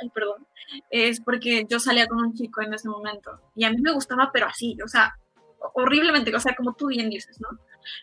Ay, 0.00 0.10
perdón, 0.14 0.46
es 0.90 1.20
porque 1.20 1.66
yo 1.68 1.80
salía 1.80 2.06
con 2.06 2.20
un 2.20 2.34
chico 2.34 2.62
en 2.62 2.72
ese 2.72 2.88
momento 2.88 3.40
y 3.56 3.64
a 3.64 3.70
mí 3.70 3.78
me 3.82 3.92
gustaba, 3.92 4.30
pero 4.32 4.46
así, 4.46 4.78
o 4.84 4.86
sea, 4.86 5.16
horriblemente, 5.74 6.32
o 6.36 6.38
sea, 6.38 6.54
como 6.54 6.74
tú 6.74 6.86
bien 6.86 7.10
dices, 7.10 7.40
¿no? 7.40 7.48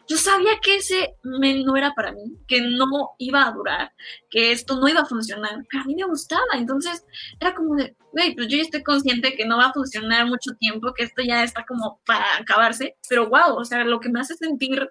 Yo 0.08 0.17
sabía 0.17 0.60
que 0.62 0.78
ese 0.78 1.15
men 1.24 1.63
no 1.65 1.76
era 1.76 1.93
para 1.93 2.12
mí, 2.12 2.38
que 2.48 2.62
no 2.62 3.15
iba 3.19 3.48
a 3.48 3.52
durar, 3.52 3.93
que 4.30 4.52
esto 4.52 4.80
no 4.80 4.88
iba 4.88 5.02
a 5.02 5.06
funcionar, 5.06 5.63
pero 5.69 5.84
a 5.84 5.86
mí 5.86 5.96
me 5.96 6.04
gustaba, 6.04 6.43
entonces 6.56 7.06
era 7.39 7.54
como 7.54 7.76
de, 7.76 7.96
güey, 8.12 8.36
pues 8.36 8.48
yo 8.48 8.58
ya 8.58 8.63
estoy 8.63 8.84
consciente 8.84 9.36
que 9.36 9.46
no 9.46 9.58
va 9.58 9.67
a 9.67 9.74
funcionar 9.74 10.26
mucho 10.28 10.52
tiempo, 10.60 10.93
que 10.93 11.04
esto 11.04 11.22
ya 11.22 11.43
está 11.43 11.65
como 11.65 12.02
para 12.06 12.26
acabarse, 12.39 12.96
pero 13.10 13.30
wow, 13.30 13.56
o 13.58 13.65
sea, 13.65 13.84
lo 13.84 14.00
que 14.00 14.10
me 14.10 14.19
hace 14.19 14.36
sentir 14.36 14.89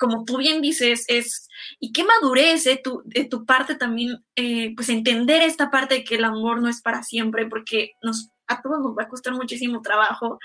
como 0.00 0.24
tú 0.24 0.38
bien 0.38 0.62
dices, 0.62 1.04
es, 1.08 1.48
y 1.78 1.92
qué 1.92 2.02
madurez 2.04 2.64
de 2.64 2.78
tu, 2.78 3.02
de 3.04 3.26
tu 3.26 3.44
parte 3.44 3.74
también, 3.74 4.24
eh, 4.34 4.74
pues 4.74 4.88
entender 4.88 5.42
esta 5.42 5.70
parte 5.70 5.96
de 5.96 6.04
que 6.04 6.16
el 6.16 6.24
amor 6.24 6.62
no 6.62 6.68
es 6.68 6.80
para 6.80 7.02
siempre, 7.02 7.46
porque 7.46 7.92
nos 8.02 8.30
a 8.48 8.60
todos 8.62 8.80
nos 8.80 8.98
va 8.98 9.04
a 9.04 9.08
costar 9.08 9.32
muchísimo 9.34 9.80
trabajo 9.80 10.40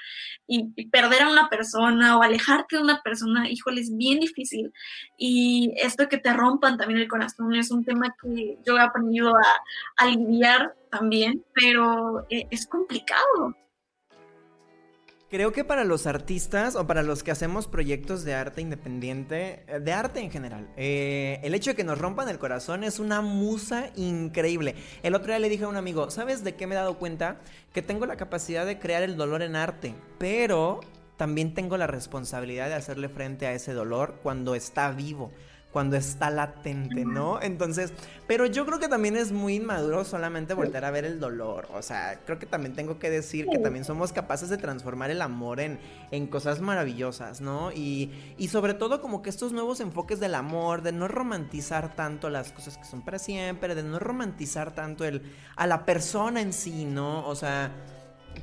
y, 0.46 0.72
y, 0.76 0.90
perder 0.90 1.24
a 1.24 1.32
una 1.32 1.50
persona 1.50 2.18
o 2.18 2.22
alejarte 2.22 2.76
de 2.76 2.84
una 2.84 3.02
persona, 3.02 3.50
híjole, 3.50 3.82
es 3.82 3.96
bien 3.98 4.20
difícil. 4.20 4.72
Y 5.18 5.74
esto 5.78 6.08
que 6.08 6.20
te 6.20 6.32
rompan 6.32 6.78
también 6.78 7.00
el 7.00 7.08
corazón 7.08 7.56
es 7.56 7.72
un 7.72 7.84
tema 7.84 8.16
que 8.22 8.60
yo 8.64 8.78
he 8.78 8.82
aprendido 8.82 9.36
a, 9.36 9.44
a 9.98 10.06
lidiar 10.06 10.76
también, 10.92 11.44
pero 11.56 12.28
eh, 12.30 12.46
es 12.52 12.68
complicado. 12.68 13.56
Creo 15.36 15.52
que 15.52 15.66
para 15.66 15.84
los 15.84 16.08
artistas 16.08 16.78
o 16.78 16.88
para 16.88 17.04
los 17.04 17.22
que 17.22 17.30
hacemos 17.30 17.68
proyectos 17.68 18.24
de 18.24 18.34
arte 18.34 18.62
independiente, 18.62 19.66
de 19.82 19.92
arte 19.92 20.22
en 20.22 20.32
general, 20.32 20.70
eh, 20.78 21.42
el 21.44 21.54
hecho 21.54 21.72
de 21.72 21.76
que 21.76 21.84
nos 21.84 21.98
rompan 21.98 22.30
el 22.30 22.40
corazón 22.40 22.86
es 22.86 23.00
una 23.00 23.20
musa 23.20 23.90
increíble. 23.98 24.76
El 25.04 25.14
otro 25.14 25.28
día 25.28 25.40
le 25.40 25.50
dije 25.50 25.66
a 25.66 25.68
un 25.68 25.76
amigo, 25.76 26.10
¿sabes 26.10 26.46
de 26.46 26.56
qué 26.56 26.68
me 26.68 26.76
he 26.76 26.78
dado 26.78 26.98
cuenta? 26.98 27.42
Que 27.74 27.82
tengo 27.82 28.06
la 28.06 28.16
capacidad 28.16 28.66
de 28.66 28.80
crear 28.80 29.04
el 29.04 29.18
dolor 29.18 29.42
en 29.42 29.58
arte, 29.58 29.94
pero 30.20 30.80
también 31.18 31.54
tengo 31.54 31.76
la 31.76 31.88
responsabilidad 31.88 32.70
de 32.70 32.76
hacerle 32.76 33.10
frente 33.10 33.46
a 33.46 33.52
ese 33.52 33.74
dolor 33.74 34.20
cuando 34.24 34.56
está 34.56 34.90
vivo 34.92 35.34
cuando 35.76 35.98
está 35.98 36.30
latente, 36.30 37.04
¿no? 37.04 37.42
Entonces, 37.42 37.92
pero 38.28 38.46
yo 38.46 38.66
creo 38.66 38.80
que 38.80 38.88
también 38.88 39.18
es 39.18 39.34
muy 39.34 39.56
inmaduro 39.56 40.06
solamente 40.06 40.54
volver 40.54 40.86
a 40.86 40.90
ver 40.90 41.04
el 41.04 41.20
dolor. 41.20 41.68
O 41.74 41.82
sea, 41.82 42.22
creo 42.26 42.40
que 42.40 42.46
también 42.46 42.76
tengo 42.76 42.98
que 42.98 43.10
decir 43.10 43.46
que 43.48 43.58
también 43.58 43.84
somos 43.84 44.14
capaces 44.14 44.48
de 44.48 44.56
transformar 44.56 45.12
el 45.12 45.22
amor 45.22 45.60
en, 45.60 45.78
en 46.12 46.28
cosas 46.28 46.62
maravillosas, 46.62 47.42
¿no? 47.42 47.74
Y, 47.74 48.10
y 48.38 48.48
sobre 48.48 48.74
todo 48.74 49.02
como 49.02 49.22
que 49.22 49.30
estos 49.30 49.52
nuevos 49.52 49.82
enfoques 49.82 50.22
del 50.22 50.36
amor, 50.36 50.82
de 50.82 50.94
no 50.94 51.10
romantizar 51.10 51.94
tanto 51.94 52.30
las 52.30 52.54
cosas 52.54 52.78
que 52.78 52.86
son 52.86 53.02
para 53.02 53.20
siempre, 53.20 53.76
de 53.76 53.84
no 53.84 54.00
romantizar 54.00 54.74
tanto 54.74 55.04
el, 55.04 55.24
a 55.58 55.68
la 55.68 55.84
persona 55.84 56.40
en 56.40 56.54
sí, 56.54 56.86
¿no? 56.86 57.28
O 57.28 57.36
sea 57.36 57.70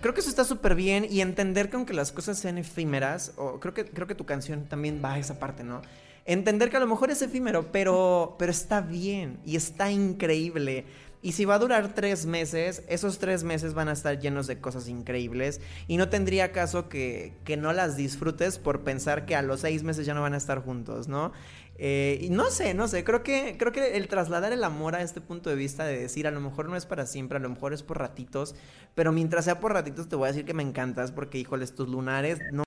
creo 0.00 0.14
que 0.14 0.20
eso 0.20 0.30
está 0.30 0.44
súper 0.44 0.74
bien 0.74 1.06
y 1.08 1.20
entender 1.20 1.68
que 1.68 1.76
aunque 1.76 1.92
las 1.92 2.12
cosas 2.12 2.38
sean 2.38 2.58
efímeras, 2.58 3.32
o 3.36 3.60
creo 3.60 3.74
que, 3.74 3.84
creo 3.84 4.06
que 4.06 4.14
tu 4.14 4.24
canción 4.24 4.64
también 4.64 5.02
va 5.04 5.14
a 5.14 5.18
esa 5.18 5.38
parte, 5.38 5.64
¿no? 5.64 5.82
Entender 6.24 6.70
que 6.70 6.76
a 6.76 6.80
lo 6.80 6.86
mejor 6.86 7.10
es 7.10 7.22
efímero, 7.22 7.72
pero, 7.72 8.36
pero 8.38 8.52
está 8.52 8.80
bien 8.80 9.38
y 9.44 9.56
está 9.56 9.90
increíble. 9.90 10.84
Y 11.24 11.32
si 11.32 11.44
va 11.44 11.54
a 11.54 11.58
durar 11.60 11.94
tres 11.94 12.26
meses, 12.26 12.82
esos 12.88 13.18
tres 13.20 13.44
meses 13.44 13.74
van 13.74 13.88
a 13.88 13.92
estar 13.92 14.18
llenos 14.18 14.48
de 14.48 14.58
cosas 14.58 14.88
increíbles. 14.88 15.60
Y 15.86 15.96
no 15.96 16.08
tendría 16.08 16.50
caso 16.50 16.88
que, 16.88 17.32
que 17.44 17.56
no 17.56 17.72
las 17.72 17.96
disfrutes 17.96 18.58
por 18.58 18.82
pensar 18.82 19.24
que 19.24 19.36
a 19.36 19.42
los 19.42 19.60
seis 19.60 19.84
meses 19.84 20.04
ya 20.04 20.14
no 20.14 20.22
van 20.22 20.34
a 20.34 20.38
estar 20.38 20.64
juntos, 20.64 21.06
¿no? 21.06 21.32
Eh, 21.76 22.18
y 22.20 22.30
no 22.30 22.50
sé, 22.50 22.74
no 22.74 22.86
sé, 22.86 23.02
creo 23.02 23.22
que, 23.22 23.56
creo 23.58 23.72
que 23.72 23.96
el 23.96 24.06
trasladar 24.06 24.52
el 24.52 24.62
amor 24.62 24.94
a 24.94 25.02
este 25.02 25.20
punto 25.20 25.50
de 25.50 25.56
vista 25.56 25.84
de 25.84 25.98
decir, 25.98 26.26
a 26.26 26.30
lo 26.30 26.40
mejor 26.40 26.68
no 26.68 26.76
es 26.76 26.86
para 26.86 27.06
siempre, 27.06 27.38
a 27.38 27.40
lo 27.40 27.48
mejor 27.48 27.72
es 27.72 27.82
por 27.82 27.98
ratitos, 27.98 28.54
pero 28.94 29.10
mientras 29.10 29.46
sea 29.46 29.58
por 29.58 29.72
ratitos 29.72 30.08
te 30.08 30.16
voy 30.16 30.26
a 30.26 30.32
decir 30.32 30.44
que 30.44 30.54
me 30.54 30.62
encantas 30.62 31.12
porque, 31.12 31.38
híjoles, 31.38 31.74
tus 31.74 31.88
lunares 31.88 32.38
no 32.52 32.62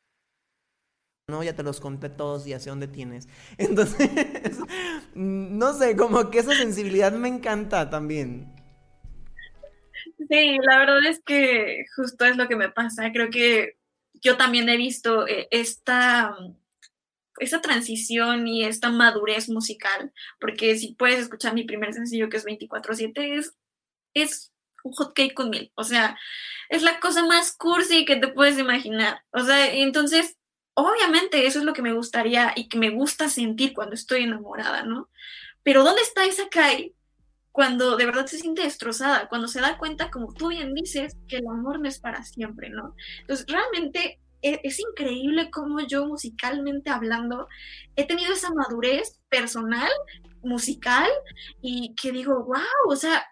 no, 1.28 1.42
ya 1.42 1.56
te 1.56 1.64
los 1.64 1.80
conté 1.80 2.10
todos 2.10 2.46
y 2.46 2.54
hacia 2.54 2.72
dónde 2.72 2.88
tienes. 2.88 3.28
Entonces, 3.58 4.10
no 5.16 5.74
sé, 5.74 5.96
como 5.96 6.30
que 6.30 6.40
esa 6.40 6.54
sensibilidad 6.54 7.12
me 7.14 7.28
encanta 7.28 7.90
también. 7.90 8.54
Sí, 10.30 10.58
la 10.62 10.80
verdad 10.80 11.06
es 11.08 11.22
que 11.26 11.86
justo 11.96 12.26
es 12.26 12.38
lo 12.38 12.48
que 12.48 12.56
me 12.56 12.70
pasa. 12.70 13.12
Creo 13.12 13.30
que 13.30 13.78
yo 14.22 14.38
también 14.38 14.70
he 14.70 14.78
visto 14.78 15.28
eh, 15.28 15.48
esta, 15.50 16.36
esta 17.40 17.62
transición 17.62 18.48
y 18.48 18.64
esta 18.64 18.90
madurez 18.90 19.50
musical, 19.50 20.14
porque 20.40 20.78
si 20.78 20.94
puedes 20.94 21.22
escuchar 21.22 21.56
mi 21.56 21.64
primer 21.64 21.94
sencillo 21.94 22.30
que 22.30 22.38
es 22.38 22.46
24/7, 22.46 23.40
es, 23.40 23.56
es 24.14 24.52
un 24.84 24.94
hot 24.94 25.14
cake 25.16 25.34
con 25.34 25.50
miel. 25.50 25.72
O 25.74 25.84
sea, 25.84 26.18
es 26.70 26.84
la 26.84 27.00
cosa 27.00 27.26
más 27.26 27.56
cursi 27.56 28.06
que 28.06 28.16
te 28.16 28.28
puedes 28.28 28.60
imaginar. 28.60 29.22
O 29.32 29.44
sea, 29.44 29.74
entonces 29.74 30.38
obviamente 30.76 31.48
eso 31.48 31.60
es 31.60 31.66
lo 31.66 31.74
que 31.74 31.82
me 31.82 31.94
gustaría 31.94 32.54
y 32.56 32.68
que 32.68 32.78
me 32.78 32.92
gusta 32.92 33.30
sentir 33.30 33.74
cuando 33.74 33.96
estoy 33.96 34.24
enamorada, 34.24 34.84
¿no? 34.84 35.10
Pero 35.64 35.84
¿dónde 35.84 36.02
está 36.02 36.26
esa 36.26 36.48
Kai 36.50 36.94
cuando 37.52 37.96
de 37.96 38.06
verdad 38.06 38.28
se 38.28 38.38
siente 38.38 38.62
destrozada? 38.62 39.28
Cuando 39.30 39.48
se 39.48 39.62
da 39.62 39.78
cuenta, 39.78 40.12
como 40.12 40.34
tú 40.34 40.50
bien 40.50 40.74
dices, 40.74 41.18
que 41.28 41.38
el 41.38 41.48
amor 41.48 41.80
no 41.80 41.88
es 41.88 42.00
para 42.00 42.24
siempre, 42.24 42.70
¿no? 42.70 42.96
Entonces, 43.22 43.48
realmente 43.48 44.20
es, 44.42 44.60
es 44.64 44.80
increíble 44.80 45.50
cómo 45.50 45.80
yo 45.80 46.06
musicalmente 46.06 46.90
hablando 46.90 47.48
he 47.96 48.06
tenido 48.06 48.34
esa 48.34 48.54
madurez 48.54 49.20
personal, 49.30 49.90
musical, 50.44 51.10
y 51.62 51.96
que 51.96 52.12
digo, 52.12 52.44
wow, 52.44 52.90
o 52.90 52.96
sea, 52.96 53.26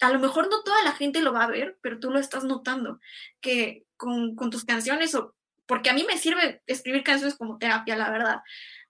a 0.00 0.10
lo 0.10 0.18
mejor 0.18 0.48
no 0.50 0.62
toda 0.62 0.82
la 0.82 0.92
gente 0.92 1.20
lo 1.20 1.32
va 1.32 1.44
a 1.44 1.48
ver, 1.48 1.78
pero 1.82 1.98
tú 2.00 2.10
lo 2.10 2.18
estás 2.18 2.44
notando, 2.44 3.00
que 3.40 3.84
con, 3.96 4.34
con 4.34 4.50
tus 4.50 4.64
canciones 4.64 5.14
o 5.14 5.35
porque 5.66 5.90
a 5.90 5.94
mí 5.94 6.04
me 6.06 6.18
sirve 6.18 6.62
escribir 6.66 7.02
canciones 7.02 7.36
como 7.36 7.58
terapia, 7.58 7.96
la 7.96 8.10
verdad. 8.10 8.42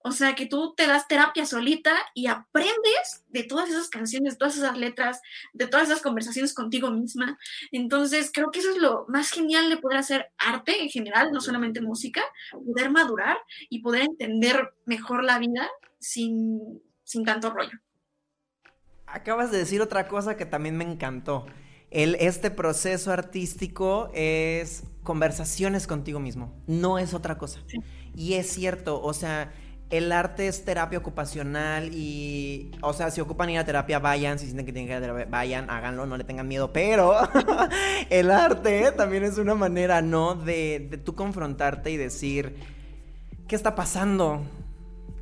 O 0.09 0.13
sea, 0.13 0.37
que 0.37 0.47
tú 0.47 0.73
te 0.77 0.87
das 0.87 1.09
terapia 1.09 1.45
solita 1.47 1.93
y 2.15 2.29
aprendes 2.29 3.25
de 3.27 3.43
todas 3.43 3.69
esas 3.71 3.89
canciones, 3.89 4.35
de 4.35 4.39
todas 4.39 4.57
esas 4.57 4.79
letras, 4.79 5.21
de 5.53 5.67
todas 5.67 5.89
esas 5.89 6.01
conversaciones 6.01 6.55
contigo 6.55 6.93
misma. 6.93 7.37
Entonces, 7.73 8.31
creo 8.33 8.53
que 8.53 8.61
eso 8.61 8.71
es 8.71 8.77
lo 8.77 9.05
más 9.09 9.31
genial 9.31 9.69
de 9.69 9.79
poder 9.79 9.99
hacer 9.99 10.33
arte 10.39 10.81
en 10.81 10.91
general, 10.91 11.33
no 11.33 11.41
solamente 11.41 11.81
música, 11.81 12.23
poder 12.53 12.91
madurar 12.91 13.37
y 13.69 13.81
poder 13.81 14.03
entender 14.03 14.75
mejor 14.85 15.25
la 15.25 15.41
vida 15.41 15.69
sin, 15.99 16.81
sin 17.03 17.25
tanto 17.25 17.51
rollo. 17.51 17.77
Acabas 19.07 19.51
de 19.51 19.59
decir 19.59 19.83
otra 19.83 20.07
cosa 20.07 20.37
que 20.37 20.47
también 20.47 20.77
me 20.77 20.85
encantó. 20.85 21.47
El, 21.91 22.17
este 22.17 22.51
proceso 22.51 23.13
artístico 23.13 24.11
es 24.15 24.85
conversaciones 25.03 25.87
contigo 25.87 26.19
mismo, 26.19 26.53
no 26.67 26.99
es 26.99 27.15
otra 27.15 27.39
cosa. 27.39 27.61
Sí. 27.67 27.79
Y 28.15 28.35
es 28.35 28.49
cierto, 28.51 29.01
o 29.03 29.13
sea, 29.13 29.53
el 29.91 30.11
arte 30.11 30.49
es 30.49 30.65
terapia 30.65 30.99
ocupacional 30.99 31.91
y, 31.95 32.73
o 32.83 32.93
sea, 32.93 33.11
si 33.11 33.21
ocupan 33.21 33.51
ir 33.51 33.59
a 33.59 33.65
terapia, 33.65 34.01
vayan, 34.01 34.39
si 34.39 34.47
sienten 34.47 34.67
que 34.67 34.73
tienen 34.73 34.89
que 34.89 34.93
ir 34.95 34.99
a 34.99 35.01
terapia, 35.01 35.27
vayan, 35.31 35.71
háganlo, 35.71 36.07
no 36.07 36.17
le 36.17 36.25
tengan 36.25 36.49
miedo, 36.49 36.73
pero 36.73 37.15
el 38.11 38.31
arte 38.31 38.91
también 38.93 39.23
es 39.23 39.39
una 39.39 39.55
manera, 39.55 40.03
¿no? 40.03 40.35
De, 40.35 40.89
de 40.91 40.99
tú 40.99 41.15
confrontarte 41.15 41.91
y 41.93 41.97
decir, 41.97 42.57
¿qué 43.47 43.55
está 43.55 43.77
pasando? 43.77 44.43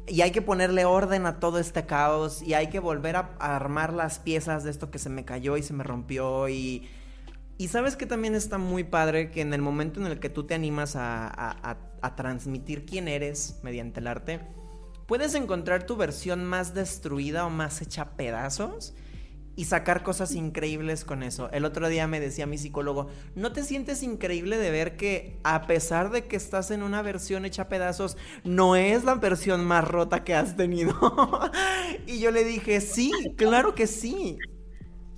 Y 0.07 0.21
hay 0.21 0.33
que 0.33 0.43
ponerle 0.43 0.85
orden 0.85 1.27
a 1.27 1.41
todo 1.41 1.59
este 1.59 1.87
caos 1.87 2.43
y 2.43 2.55
hay 2.55 2.69
que 2.69 2.79
volver 2.79 3.17
a, 3.17 3.35
armar 3.39 3.93
las 3.93 4.19
piezas 4.19 4.65
de 4.65 4.71
esto 4.71 4.91
que 4.91 4.99
se 4.99 5.09
me 5.09 5.25
cayó 5.25 5.57
y 5.57 5.63
se 5.63 5.73
me 5.73 5.85
rompió 5.85 6.49
y... 6.49 6.89
Y 7.57 7.69
sabes 7.69 7.95
que 7.95 8.05
también 8.05 8.35
está 8.35 8.59
muy 8.59 8.83
padre 8.83 9.31
que 9.31 9.41
en 9.41 9.55
el 9.55 9.63
momento 9.63 10.01
en 10.01 10.07
el 10.07 10.19
que 10.19 10.29
tú 10.29 10.43
te 10.43 10.55
animas 10.55 10.97
a, 10.97 11.29
a, 11.29 11.77
a, 12.03 12.17
transmitir 12.17 12.85
quién 12.85 13.07
eres 13.07 13.61
mediante 13.63 14.01
el 14.01 14.09
arte, 14.09 14.41
puedes 15.07 15.37
encontrar 15.37 15.87
tu 15.87 15.95
versión 15.95 16.45
más 16.45 16.75
destruida 16.75 17.47
o 17.47 17.51
más 17.51 17.81
hecha 17.81 18.17
pedazos 18.17 18.93
y 19.57 19.67
sacar 19.67 20.03
cosas 20.03 20.35
increíbles 20.35 21.05
con 21.05 21.23
eso. 21.23 21.51
El 21.53 21.65
otro 21.65 21.89
día 21.89 22.07
me 22.07 22.21
decía 22.21 22.47
mi 22.47 22.59
psicólogo, 22.59 23.09
¿no 23.35 23.53
te 23.53 23.63
sientes 23.63 24.03
increíble 24.03 24.59
de 24.59 24.71
ver 24.71 24.97
que 24.97 25.39
a 25.45 25.67
pesar 25.67 26.11
de 26.11 26.27
que 26.27 26.37
estás 26.37 26.71
en 26.71 26.83
una 26.83 27.03
versión 27.03 27.45
hecha 27.45 27.69
pedazos, 27.69 28.17
no 28.43 28.77
es 28.77 29.05
la 29.05 29.15
versión 29.15 29.65
más 29.65 29.87
rota 29.87 30.25
que 30.25 30.35
has 30.35 30.57
tenido? 30.57 30.95
y 32.07 32.19
yo 32.19 32.31
le 32.31 32.45
dije, 32.45 32.81
sí, 32.81 33.13
claro 33.37 33.75
que 33.75 33.87
sí. 33.87 34.39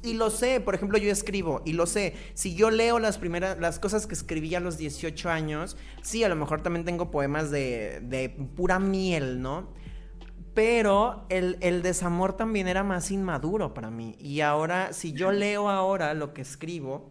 Y 0.03 0.15
lo 0.15 0.31
sé, 0.31 0.61
por 0.61 0.75
ejemplo, 0.75 0.99
yo 0.99 1.11
escribo 1.11 1.63
y 1.65 1.73
lo 1.73 1.87
sé. 1.87 2.15
Si 2.35 2.55
yo 2.55 2.71
leo 2.71 2.99
las 3.01 3.19
primeras, 3.19 3.59
las 3.59 3.81
cosas 3.81 4.07
que 4.07 4.15
escribí 4.15 4.55
a 4.55 4.61
los 4.61 4.79
18 4.79 5.31
años, 5.31 5.77
sí, 6.03 6.23
a 6.23 6.29
lo 6.29 6.37
mejor 6.37 6.63
también 6.63 6.85
tengo 6.85 7.11
poemas 7.11 7.51
de, 7.51 8.01
de 8.03 8.29
pura 8.29 8.79
miel, 8.79 9.41
¿no? 9.43 9.69
Pero 10.57 11.27
el, 11.29 11.59
el, 11.61 11.83
desamor 11.83 12.33
también 12.33 12.67
era 12.67 12.83
más 12.83 13.11
inmaduro 13.11 13.75
para 13.75 13.91
mí. 13.91 14.17
Y 14.19 14.41
ahora, 14.41 14.95
si 14.95 15.13
yo 15.13 15.31
leo 15.31 15.69
ahora 15.69 16.15
lo 16.15 16.33
que 16.33 16.41
escribo, 16.41 17.11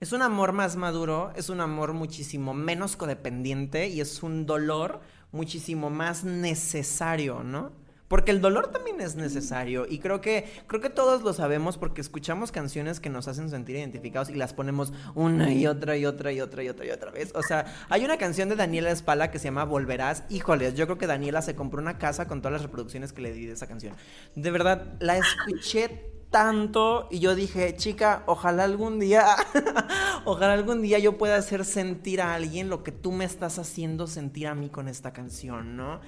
es 0.00 0.12
un 0.12 0.20
amor 0.20 0.52
más 0.52 0.76
maduro, 0.76 1.32
es 1.34 1.48
un 1.48 1.62
amor 1.62 1.94
muchísimo 1.94 2.52
menos 2.52 2.94
codependiente 2.94 3.88
y 3.88 4.02
es 4.02 4.22
un 4.22 4.44
dolor 4.44 5.00
muchísimo 5.32 5.88
más 5.88 6.24
necesario, 6.24 7.42
¿no? 7.42 7.72
Porque 8.08 8.30
el 8.30 8.40
dolor 8.40 8.70
también 8.70 9.00
es 9.00 9.16
necesario 9.16 9.86
y 9.88 9.98
creo 9.98 10.20
que 10.20 10.44
creo 10.66 10.80
que 10.80 10.90
todos 10.90 11.22
lo 11.22 11.32
sabemos 11.32 11.76
porque 11.78 12.00
escuchamos 12.00 12.52
canciones 12.52 13.00
que 13.00 13.10
nos 13.10 13.28
hacen 13.28 13.50
sentir 13.50 13.76
identificados 13.76 14.30
y 14.30 14.34
las 14.34 14.52
ponemos 14.52 14.92
una 15.14 15.52
y 15.52 15.66
otra 15.66 15.96
y 15.96 16.06
otra 16.06 16.32
y 16.32 16.40
otra 16.40 16.62
y 16.62 16.68
otra 16.68 16.86
y 16.86 16.90
otra 16.90 17.10
vez. 17.10 17.32
O 17.34 17.42
sea, 17.42 17.66
hay 17.88 18.04
una 18.04 18.16
canción 18.16 18.48
de 18.48 18.56
Daniela 18.56 18.90
Espala 18.90 19.30
que 19.30 19.38
se 19.38 19.46
llama 19.46 19.64
Volverás. 19.64 20.24
Híjoles, 20.28 20.74
yo 20.74 20.86
creo 20.86 20.98
que 20.98 21.06
Daniela 21.06 21.42
se 21.42 21.54
compró 21.54 21.80
una 21.80 21.98
casa 21.98 22.28
con 22.28 22.40
todas 22.40 22.52
las 22.52 22.62
reproducciones 22.62 23.12
que 23.12 23.22
le 23.22 23.32
di 23.32 23.46
de 23.46 23.54
esa 23.54 23.66
canción. 23.66 23.94
De 24.34 24.50
verdad, 24.50 24.94
la 25.00 25.16
escuché 25.16 26.12
tanto 26.30 27.08
y 27.10 27.20
yo 27.20 27.34
dije, 27.34 27.76
chica, 27.76 28.22
ojalá 28.26 28.64
algún 28.64 28.98
día, 28.98 29.24
ojalá 30.24 30.52
algún 30.52 30.82
día 30.82 30.98
yo 30.98 31.18
pueda 31.18 31.36
hacer 31.36 31.64
sentir 31.64 32.20
a 32.20 32.34
alguien 32.34 32.68
lo 32.68 32.82
que 32.82 32.92
tú 32.92 33.12
me 33.12 33.24
estás 33.24 33.58
haciendo 33.58 34.06
sentir 34.06 34.48
a 34.48 34.54
mí 34.54 34.68
con 34.68 34.88
esta 34.88 35.12
canción, 35.12 35.76
¿no? 35.76 36.00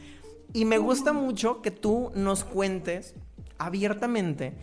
Y 0.52 0.64
me 0.64 0.78
gusta 0.78 1.12
mucho 1.12 1.62
que 1.62 1.70
tú 1.70 2.10
nos 2.14 2.44
cuentes 2.44 3.14
abiertamente 3.58 4.54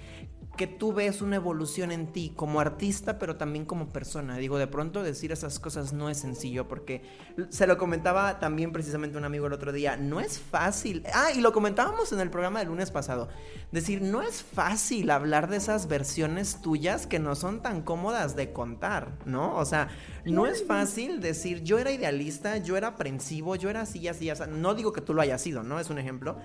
que 0.55 0.67
tú 0.67 0.93
ves 0.93 1.21
una 1.21 1.35
evolución 1.35 1.91
en 1.91 2.07
ti 2.07 2.33
como 2.35 2.59
artista, 2.59 3.19
pero 3.19 3.35
también 3.35 3.65
como 3.65 3.89
persona. 3.89 4.37
Digo, 4.37 4.57
de 4.57 4.67
pronto 4.67 5.03
decir 5.03 5.31
esas 5.31 5.59
cosas 5.59 5.93
no 5.93 6.09
es 6.09 6.17
sencillo, 6.17 6.67
porque 6.67 7.03
se 7.49 7.67
lo 7.67 7.77
comentaba 7.77 8.39
también 8.39 8.71
precisamente 8.71 9.17
un 9.17 9.25
amigo 9.25 9.47
el 9.47 9.53
otro 9.53 9.71
día, 9.71 9.97
no 9.97 10.19
es 10.19 10.39
fácil. 10.39 11.03
Ah, 11.13 11.31
y 11.35 11.41
lo 11.41 11.51
comentábamos 11.51 12.11
en 12.11 12.19
el 12.19 12.29
programa 12.29 12.59
del 12.59 12.69
lunes 12.69 12.91
pasado. 12.91 13.29
Decir, 13.71 14.01
no 14.01 14.21
es 14.21 14.43
fácil 14.43 15.09
hablar 15.11 15.49
de 15.49 15.57
esas 15.57 15.87
versiones 15.87 16.61
tuyas 16.61 17.07
que 17.07 17.19
no 17.19 17.35
son 17.35 17.61
tan 17.61 17.81
cómodas 17.81 18.35
de 18.35 18.53
contar, 18.53 19.11
¿no? 19.25 19.55
O 19.55 19.65
sea, 19.65 19.89
no 20.25 20.45
es 20.45 20.65
fácil 20.65 21.19
decir, 21.19 21.63
yo 21.63 21.77
era 21.77 21.91
idealista, 21.91 22.57
yo 22.57 22.77
era 22.77 22.89
aprensivo, 22.89 23.55
yo 23.55 23.69
era 23.69 23.81
así, 23.81 24.07
así, 24.07 24.29
así. 24.29 24.43
No 24.49 24.73
digo 24.75 24.93
que 24.93 25.01
tú 25.01 25.13
lo 25.13 25.21
hayas 25.21 25.41
sido, 25.41 25.63
¿no? 25.63 25.79
Es 25.79 25.89
un 25.89 25.99
ejemplo. 25.99 26.37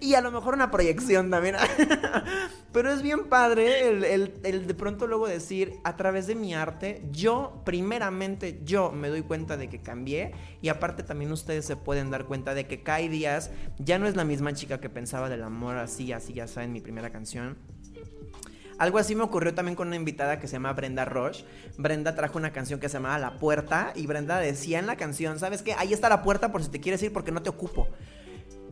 Y 0.00 0.14
a 0.14 0.20
lo 0.20 0.30
mejor 0.30 0.54
una 0.54 0.70
proyección 0.70 1.30
también. 1.30 1.56
Pero 2.72 2.91
es 2.92 3.02
bien 3.02 3.28
padre 3.28 3.88
el, 3.88 4.66
de 4.66 4.74
pronto 4.74 5.06
luego 5.06 5.26
decir, 5.26 5.74
a 5.84 5.96
través 5.96 6.26
de 6.26 6.34
mi 6.34 6.54
arte, 6.54 7.02
yo, 7.10 7.62
primeramente, 7.64 8.60
yo 8.64 8.92
me 8.92 9.08
doy 9.08 9.22
cuenta 9.22 9.56
de 9.56 9.68
que 9.68 9.80
cambié. 9.80 10.32
Y 10.60 10.68
aparte 10.68 11.02
también 11.02 11.32
ustedes 11.32 11.64
se 11.64 11.76
pueden 11.76 12.10
dar 12.10 12.26
cuenta 12.26 12.54
de 12.54 12.66
que 12.66 12.82
Kai 12.82 13.08
Díaz 13.08 13.50
ya 13.78 13.98
no 13.98 14.06
es 14.06 14.16
la 14.16 14.24
misma 14.24 14.52
chica 14.54 14.80
que 14.80 14.88
pensaba 14.88 15.28
del 15.28 15.42
amor 15.42 15.76
así, 15.76 16.12
así, 16.12 16.32
ya 16.32 16.46
en 16.56 16.72
mi 16.72 16.80
primera 16.80 17.10
canción. 17.10 17.56
Algo 18.78 18.98
así 18.98 19.14
me 19.14 19.22
ocurrió 19.22 19.54
también 19.54 19.76
con 19.76 19.88
una 19.88 19.96
invitada 19.96 20.40
que 20.40 20.48
se 20.48 20.54
llama 20.54 20.72
Brenda 20.72 21.04
Roche. 21.04 21.44
Brenda 21.78 22.14
trajo 22.14 22.38
una 22.38 22.52
canción 22.52 22.80
que 22.80 22.88
se 22.88 22.94
llamaba 22.94 23.18
La 23.18 23.38
Puerta 23.38 23.92
y 23.94 24.06
Brenda 24.06 24.38
decía 24.38 24.78
en 24.78 24.86
la 24.86 24.96
canción, 24.96 25.38
¿sabes 25.38 25.62
qué? 25.62 25.74
Ahí 25.74 25.92
está 25.92 26.08
la 26.08 26.22
puerta 26.22 26.50
por 26.50 26.64
si 26.64 26.70
te 26.70 26.80
quieres 26.80 27.02
ir 27.02 27.12
porque 27.12 27.30
no 27.32 27.42
te 27.42 27.50
ocupo. 27.50 27.86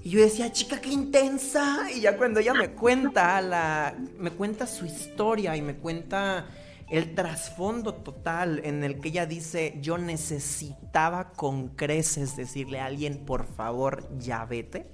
Y 0.02 0.10
yo 0.10 0.20
decía, 0.20 0.50
chica, 0.50 0.80
qué 0.80 0.90
intensa. 0.90 1.90
Y 1.94 2.00
ya 2.00 2.16
cuando 2.16 2.40
ella 2.40 2.54
me 2.54 2.70
cuenta 2.70 3.40
la. 3.40 3.94
me 4.18 4.30
cuenta 4.30 4.66
su 4.66 4.86
historia 4.86 5.56
y 5.56 5.62
me 5.62 5.76
cuenta 5.76 6.46
el 6.90 7.14
trasfondo 7.14 7.94
total 7.94 8.60
en 8.64 8.82
el 8.82 8.98
que 8.98 9.08
ella 9.08 9.24
dice, 9.24 9.78
yo 9.80 9.96
necesitaba 9.96 11.30
con 11.32 11.68
creces 11.68 12.36
decirle 12.36 12.80
a 12.80 12.86
alguien, 12.86 13.24
por 13.24 13.46
favor, 13.46 14.08
ya 14.18 14.44
vete. 14.44 14.90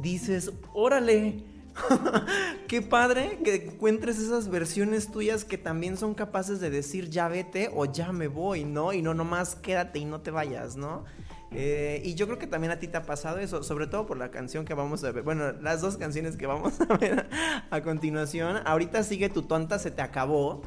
dices, 0.00 0.52
órale, 0.72 1.42
qué 2.68 2.80
padre 2.80 3.40
que 3.44 3.54
encuentres 3.66 4.18
esas 4.18 4.48
versiones 4.48 5.10
tuyas 5.10 5.44
que 5.44 5.58
también 5.58 5.96
son 5.96 6.14
capaces 6.14 6.60
de 6.60 6.70
decir 6.70 7.10
ya 7.10 7.28
vete 7.28 7.70
o 7.74 7.86
ya 7.86 8.12
me 8.12 8.28
voy, 8.28 8.64
¿no? 8.64 8.92
Y 8.92 9.02
no 9.02 9.12
nomás 9.12 9.56
quédate 9.56 9.98
y 9.98 10.04
no 10.04 10.20
te 10.20 10.30
vayas, 10.30 10.76
¿no? 10.76 11.04
Eh, 11.52 12.02
y 12.04 12.14
yo 12.14 12.26
creo 12.26 12.38
que 12.38 12.46
también 12.46 12.72
a 12.72 12.78
ti 12.78 12.88
te 12.88 12.96
ha 12.96 13.02
pasado 13.02 13.38
eso, 13.38 13.62
sobre 13.62 13.86
todo 13.86 14.06
por 14.06 14.18
la 14.18 14.30
canción 14.30 14.64
que 14.64 14.74
vamos 14.74 15.04
a 15.04 15.12
ver. 15.12 15.22
Bueno, 15.22 15.52
las 15.52 15.80
dos 15.80 15.96
canciones 15.96 16.36
que 16.36 16.46
vamos 16.46 16.80
a 16.88 16.96
ver 16.96 17.28
a, 17.70 17.82
continuación. 17.82 18.60
Ahorita 18.64 19.02
sigue 19.02 19.28
Tu 19.28 19.42
tonta, 19.42 19.78
se 19.78 19.90
te 19.90 20.02
acabó. 20.02 20.62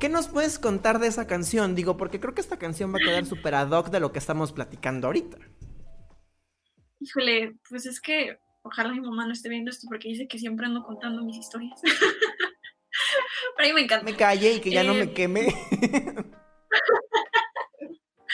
¿Qué 0.00 0.08
nos 0.08 0.28
puedes 0.28 0.58
contar 0.58 0.98
de 0.98 1.06
esa 1.06 1.26
canción? 1.26 1.74
Digo, 1.74 1.96
porque 1.96 2.20
creo 2.20 2.34
que 2.34 2.40
esta 2.40 2.58
canción 2.58 2.92
va 2.92 2.98
a 2.98 3.06
quedar 3.06 3.24
súper 3.24 3.54
ad 3.54 3.70
hoc 3.70 3.88
de 3.90 4.00
lo 4.00 4.12
que 4.12 4.18
estamos 4.18 4.52
platicando 4.52 5.06
ahorita. 5.06 5.38
Híjole, 7.00 7.56
pues 7.68 7.86
es 7.86 8.00
que 8.00 8.38
ojalá 8.62 8.92
mi 8.92 9.00
mamá 9.00 9.26
no 9.26 9.32
esté 9.32 9.48
viendo 9.48 9.70
esto 9.70 9.86
porque 9.88 10.08
dice 10.08 10.26
que 10.28 10.38
siempre 10.38 10.66
ando 10.66 10.82
contando 10.82 11.24
mis 11.24 11.36
historias. 11.38 11.80
Pero 13.56 13.68
a 13.68 13.68
mí 13.68 13.72
me 13.72 13.82
encanta. 13.82 14.04
Me 14.04 14.16
calle 14.16 14.54
y 14.54 14.60
que 14.60 14.70
ya 14.70 14.82
no 14.82 14.92
me 14.92 15.04
eh, 15.04 15.12
queme. 15.12 15.48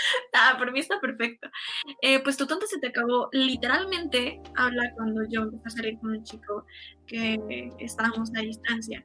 ah, 0.34 0.56
por 0.58 0.72
mí 0.72 0.80
está 0.80 1.00
perfecto. 1.00 1.48
Eh, 2.00 2.22
pues 2.22 2.36
tu 2.36 2.46
tonta 2.46 2.66
se 2.66 2.78
te 2.78 2.88
acabó. 2.88 3.28
Literalmente 3.32 4.40
habla 4.56 4.92
cuando 4.94 5.22
yo 5.28 5.42
empecé 5.42 5.66
a 5.66 5.70
salir 5.70 5.98
con 5.98 6.10
un 6.10 6.24
chico 6.24 6.66
que 7.06 7.70
estábamos 7.78 8.30
a 8.36 8.40
distancia. 8.40 9.04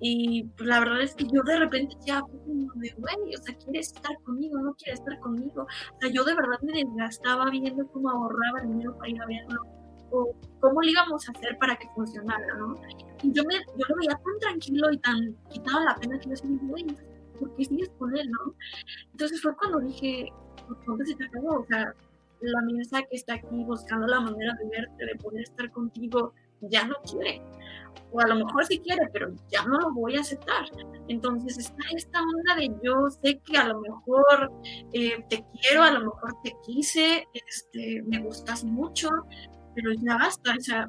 Y 0.00 0.44
pues, 0.56 0.66
la 0.66 0.80
verdad 0.80 1.02
es 1.02 1.14
que 1.14 1.24
yo 1.24 1.42
de 1.42 1.58
repente 1.58 1.94
ya 2.06 2.22
de, 2.74 2.94
güey, 2.96 3.34
o 3.34 3.42
sea, 3.42 3.54
quieres 3.56 3.88
estar 3.88 4.16
conmigo, 4.24 4.58
no 4.58 4.74
quieres 4.74 5.00
estar 5.00 5.18
conmigo. 5.20 5.62
O 5.62 6.00
sea, 6.00 6.10
yo 6.10 6.24
de 6.24 6.34
verdad 6.34 6.58
me 6.62 6.72
desgastaba 6.72 7.50
viendo 7.50 7.86
cómo 7.88 8.10
ahorraba 8.10 8.62
dinero 8.62 8.96
para 8.96 9.10
ir 9.10 9.20
a 9.20 9.26
verlo 9.26 9.60
o 10.12 10.34
cómo 10.60 10.82
lo 10.82 10.88
íbamos 10.88 11.28
a 11.28 11.32
hacer 11.32 11.56
para 11.58 11.76
que 11.76 11.86
funcionara, 11.94 12.54
¿no? 12.56 12.74
Y 13.22 13.32
yo, 13.32 13.44
me, 13.44 13.54
yo 13.54 13.84
lo 13.88 13.96
veía 13.96 14.10
tan 14.16 14.38
tranquilo 14.40 14.90
y 14.90 14.98
tan 14.98 15.36
quitado 15.50 15.84
la 15.84 15.94
pena 15.96 16.18
que 16.18 16.24
yo 16.24 16.30
decía, 16.30 16.50
güey, 16.62 16.86
¿por 17.40 17.56
qué 17.56 17.64
sigues 17.64 17.90
con 17.98 18.16
él, 18.16 18.30
no? 18.30 18.54
Entonces 19.12 19.42
fue 19.42 19.56
cuando 19.56 19.80
dije, 19.80 20.32
¿dónde 20.86 21.06
se 21.06 21.16
te 21.16 21.24
acabó? 21.24 21.60
O 21.60 21.66
sea, 21.66 21.94
la 22.40 22.62
mesa 22.62 23.02
que 23.02 23.16
está 23.16 23.34
aquí 23.34 23.64
buscando 23.64 24.06
la 24.06 24.20
manera 24.20 24.54
de 24.54 24.68
verte, 24.68 25.06
de 25.06 25.14
poder 25.16 25.42
estar 25.42 25.70
contigo, 25.72 26.32
ya 26.60 26.84
no 26.84 26.96
quiere. 27.10 27.42
O 28.12 28.20
a 28.20 28.26
lo 28.26 28.36
mejor 28.36 28.64
sí 28.66 28.78
quiere, 28.78 29.08
pero 29.12 29.32
ya 29.50 29.64
no 29.64 29.78
lo 29.78 29.92
voy 29.92 30.16
a 30.16 30.20
aceptar. 30.20 30.64
Entonces 31.08 31.58
está 31.58 31.82
esta 31.94 32.20
onda 32.22 32.56
de 32.56 32.70
yo 32.82 33.10
sé 33.22 33.40
que 33.40 33.56
a 33.56 33.68
lo 33.68 33.80
mejor 33.80 34.52
eh, 34.92 35.24
te 35.28 35.44
quiero, 35.60 35.82
a 35.82 35.90
lo 35.90 36.00
mejor 36.00 36.34
te 36.44 36.54
quise, 36.64 37.26
este, 37.32 38.02
me 38.02 38.20
gustas 38.20 38.64
mucho, 38.64 39.08
pero 39.74 39.92
ya 39.92 40.16
basta. 40.16 40.54
O 40.56 40.60
sea, 40.60 40.86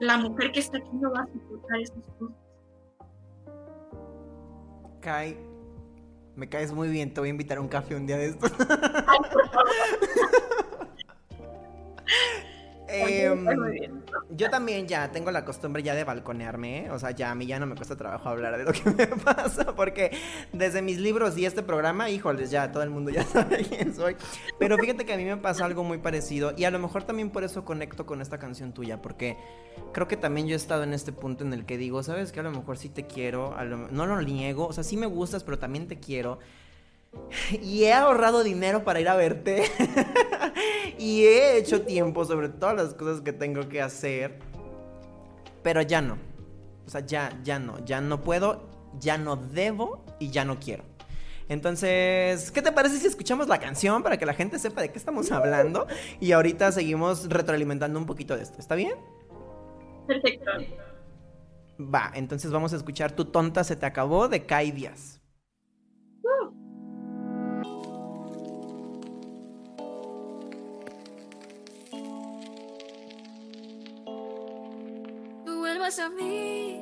la 0.00 0.18
mujer 0.18 0.52
que 0.52 0.60
está 0.60 0.78
aquí 0.78 0.90
no 0.94 1.10
va 1.12 1.22
a 1.22 1.26
soportar 1.26 1.80
esas 1.80 2.08
cosas. 2.18 2.36
Kai, 5.00 5.36
me 6.36 6.48
caes 6.48 6.72
muy 6.72 6.88
bien, 6.88 7.12
te 7.12 7.20
voy 7.20 7.28
a 7.28 7.30
invitar 7.30 7.58
a 7.58 7.60
un 7.60 7.68
café 7.68 7.94
un 7.94 8.06
día 8.06 8.16
de 8.16 8.26
estos. 8.26 8.52
Em, 12.94 14.01
yo 14.30 14.50
también 14.50 14.86
ya 14.86 15.10
tengo 15.12 15.30
la 15.30 15.44
costumbre 15.44 15.82
ya 15.82 15.94
de 15.94 16.04
balconearme, 16.04 16.90
o 16.90 16.98
sea, 16.98 17.10
ya 17.10 17.30
a 17.30 17.34
mí 17.34 17.46
ya 17.46 17.58
no 17.58 17.66
me 17.66 17.74
cuesta 17.74 17.96
trabajo 17.96 18.28
hablar 18.28 18.56
de 18.58 18.64
lo 18.64 18.72
que 18.72 18.90
me 18.96 19.06
pasa, 19.06 19.74
porque 19.74 20.16
desde 20.52 20.82
mis 20.82 20.98
libros 20.98 21.36
y 21.36 21.46
este 21.46 21.62
programa, 21.62 22.10
híjoles, 22.10 22.50
ya 22.50 22.72
todo 22.72 22.82
el 22.82 22.90
mundo 22.90 23.10
ya 23.10 23.24
sabe 23.26 23.64
quién 23.64 23.94
soy. 23.94 24.16
Pero 24.58 24.78
fíjate 24.78 25.04
que 25.04 25.12
a 25.12 25.16
mí 25.16 25.24
me 25.24 25.36
pasa 25.36 25.64
algo 25.64 25.84
muy 25.84 25.98
parecido 25.98 26.52
y 26.56 26.64
a 26.64 26.70
lo 26.70 26.78
mejor 26.78 27.04
también 27.04 27.30
por 27.30 27.44
eso 27.44 27.64
conecto 27.64 28.06
con 28.06 28.20
esta 28.20 28.38
canción 28.38 28.72
tuya, 28.72 29.02
porque 29.02 29.36
creo 29.92 30.08
que 30.08 30.16
también 30.16 30.46
yo 30.46 30.54
he 30.54 30.56
estado 30.56 30.82
en 30.84 30.94
este 30.94 31.12
punto 31.12 31.44
en 31.44 31.52
el 31.52 31.64
que 31.64 31.76
digo, 31.76 32.02
sabes 32.02 32.32
que 32.32 32.40
a 32.40 32.42
lo 32.42 32.50
mejor 32.50 32.78
sí 32.78 32.88
te 32.88 33.06
quiero, 33.06 33.54
no 33.90 34.06
lo 34.06 34.20
niego, 34.22 34.66
o 34.66 34.72
sea, 34.72 34.84
sí 34.84 34.96
me 34.96 35.06
gustas, 35.06 35.44
pero 35.44 35.58
también 35.58 35.88
te 35.88 35.98
quiero. 35.98 36.38
Y 37.60 37.84
he 37.84 37.92
ahorrado 37.92 38.42
dinero 38.42 38.84
para 38.84 39.00
ir 39.00 39.08
a 39.08 39.14
verte. 39.14 39.64
y 40.98 41.24
he 41.24 41.58
hecho 41.58 41.82
tiempo 41.82 42.24
sobre 42.24 42.48
todas 42.48 42.76
las 42.76 42.94
cosas 42.94 43.20
que 43.20 43.32
tengo 43.32 43.68
que 43.68 43.82
hacer. 43.82 44.38
Pero 45.62 45.82
ya 45.82 46.02
no. 46.02 46.18
O 46.86 46.90
sea, 46.90 47.00
ya, 47.00 47.38
ya 47.42 47.58
no. 47.58 47.84
Ya 47.84 48.00
no 48.00 48.22
puedo, 48.22 48.68
ya 48.98 49.18
no 49.18 49.36
debo 49.36 50.04
y 50.18 50.30
ya 50.30 50.44
no 50.44 50.58
quiero. 50.58 50.84
Entonces, 51.48 52.50
¿qué 52.50 52.62
te 52.62 52.72
parece 52.72 52.98
si 52.98 53.06
escuchamos 53.06 53.48
la 53.48 53.58
canción 53.58 54.02
para 54.02 54.16
que 54.16 54.26
la 54.26 54.34
gente 54.34 54.58
sepa 54.58 54.80
de 54.80 54.90
qué 54.90 54.98
estamos 54.98 55.30
hablando? 55.32 55.86
Y 56.20 56.32
ahorita 56.32 56.72
seguimos 56.72 57.28
retroalimentando 57.28 57.98
un 57.98 58.06
poquito 58.06 58.36
de 58.36 58.42
esto. 58.42 58.58
¿Está 58.58 58.74
bien? 58.74 58.94
Perfecto. 60.06 60.50
Va, 61.78 62.10
entonces 62.14 62.50
vamos 62.50 62.72
a 62.72 62.76
escuchar 62.76 63.12
Tu 63.12 63.24
tonta 63.24 63.64
se 63.64 63.76
te 63.76 63.86
acabó 63.86 64.28
de 64.28 64.44
Kai 64.44 64.70
Díaz. 64.70 65.21
A 75.98 76.08
mí, 76.08 76.80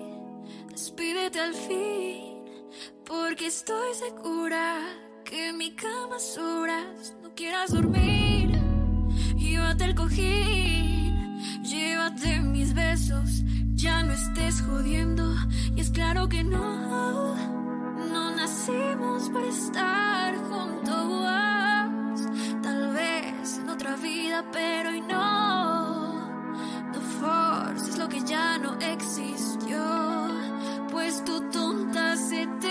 despídete 0.69 1.41
al 1.41 1.53
fin, 1.53 2.45
porque 3.05 3.47
estoy 3.47 3.93
segura 3.95 4.79
que 5.25 5.53
mi 5.53 5.75
cama 5.75 6.17
horas 6.39 7.17
no 7.21 7.35
quieras 7.35 7.73
dormir. 7.73 8.51
Llévate 9.37 9.85
el 9.85 9.95
cojín, 9.97 11.41
llévate 11.65 12.41
mis 12.41 12.73
besos, 12.73 13.43
ya 13.75 14.05
no 14.05 14.13
estés 14.13 14.63
jodiendo. 14.63 15.35
Y 15.75 15.81
es 15.81 15.91
claro 15.91 16.29
que 16.29 16.45
no, 16.45 17.35
no 18.13 18.31
nacimos 18.31 19.29
para 19.31 19.47
estar 19.49 20.37
juntos. 20.37 22.29
Tal 22.63 22.93
vez 22.93 23.59
en 23.59 23.71
otra 23.71 23.97
vida, 23.97 24.45
pero 24.53 24.91
hoy 24.91 25.01
no 25.01 25.80
es 27.77 27.99
lo 27.99 28.09
que 28.09 28.21
ya 28.23 28.59
no 28.59 28.77
existió, 28.81 29.79
pues 30.91 31.23
tu 31.25 31.41
tonta 31.51 32.17
se 32.17 32.47
te 32.61 32.70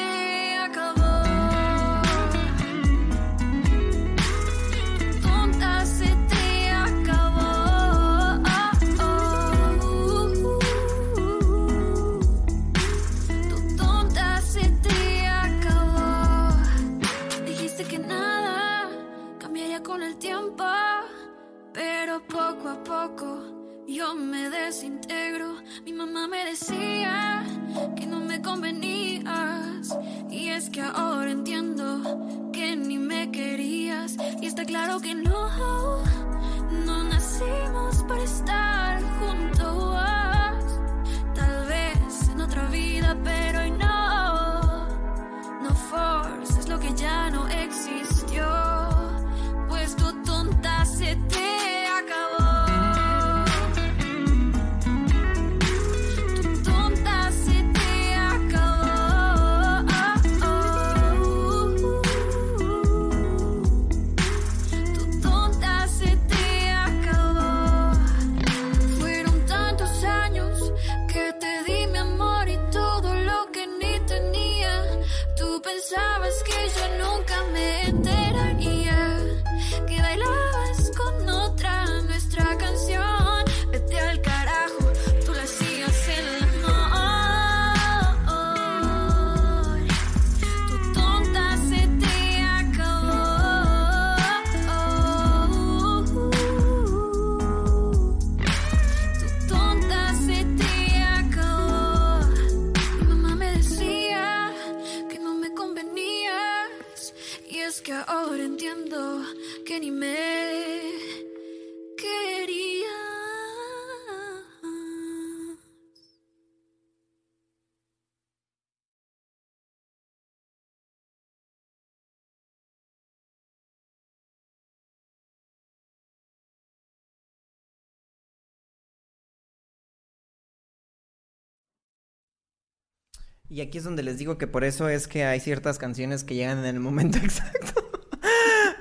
Y 133.49 133.61
aquí 133.61 133.79
es 133.79 133.83
donde 133.83 134.03
les 134.03 134.17
digo 134.19 134.37
que 134.37 134.45
por 134.45 134.63
eso 134.63 134.89
es 134.89 135.07
que 135.07 135.25
hay 135.25 135.39
ciertas 135.39 135.79
canciones 135.79 136.23
que 136.23 136.35
llegan 136.35 136.59
en 136.59 136.65
el 136.65 136.79
momento 136.79 137.17
exacto. 137.23 137.89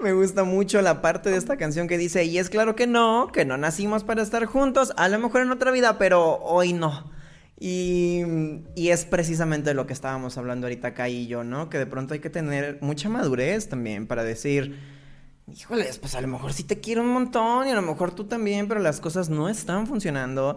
Me 0.03 0.12
gusta 0.12 0.45
mucho 0.45 0.81
la 0.83 1.03
parte 1.03 1.31
de 1.31 1.37
esta 1.37 1.57
canción 1.57 1.89
que 1.89 1.99
dice, 1.99 2.25
y 2.25 2.39
es 2.39 2.51
claro 2.51 2.77
que 2.77 2.87
no, 2.87 3.31
que 3.33 3.45
no 3.45 3.57
nacimos 3.57 4.05
para 4.05 4.23
estar 4.23 4.45
juntos, 4.45 4.93
a 4.97 5.09
lo 5.09 5.19
mejor 5.19 5.43
en 5.43 5.51
otra 5.51 5.73
vida, 5.73 5.99
pero 5.99 6.39
hoy 6.39 6.73
no. 6.73 7.11
Y, 7.59 8.23
y 8.77 8.91
es 8.91 9.05
precisamente 9.05 9.75
lo 9.75 9.87
que 9.87 9.93
estábamos 9.93 10.39
hablando 10.39 10.66
ahorita 10.66 10.89
acá 10.89 11.09
y 11.09 11.27
yo, 11.27 11.43
¿no? 11.43 11.69
Que 11.69 11.79
de 11.79 11.87
pronto 11.87 12.14
hay 12.14 12.21
que 12.21 12.31
tener 12.31 12.79
mucha 12.81 13.09
madurez 13.09 13.69
también 13.69 14.07
para 14.07 14.23
decir, 14.23 14.79
híjoles, 15.53 15.99
pues 15.99 16.14
a 16.14 16.21
lo 16.21 16.29
mejor 16.29 16.53
sí 16.53 16.62
te 16.62 16.79
quiero 16.79 17.03
un 17.03 17.09
montón 17.09 17.66
y 17.66 17.71
a 17.73 17.75
lo 17.75 17.83
mejor 17.83 18.14
tú 18.14 18.25
también, 18.25 18.69
pero 18.69 18.81
las 18.81 19.01
cosas 19.01 19.29
no 19.29 19.49
están 19.49 19.89
funcionando. 19.89 20.57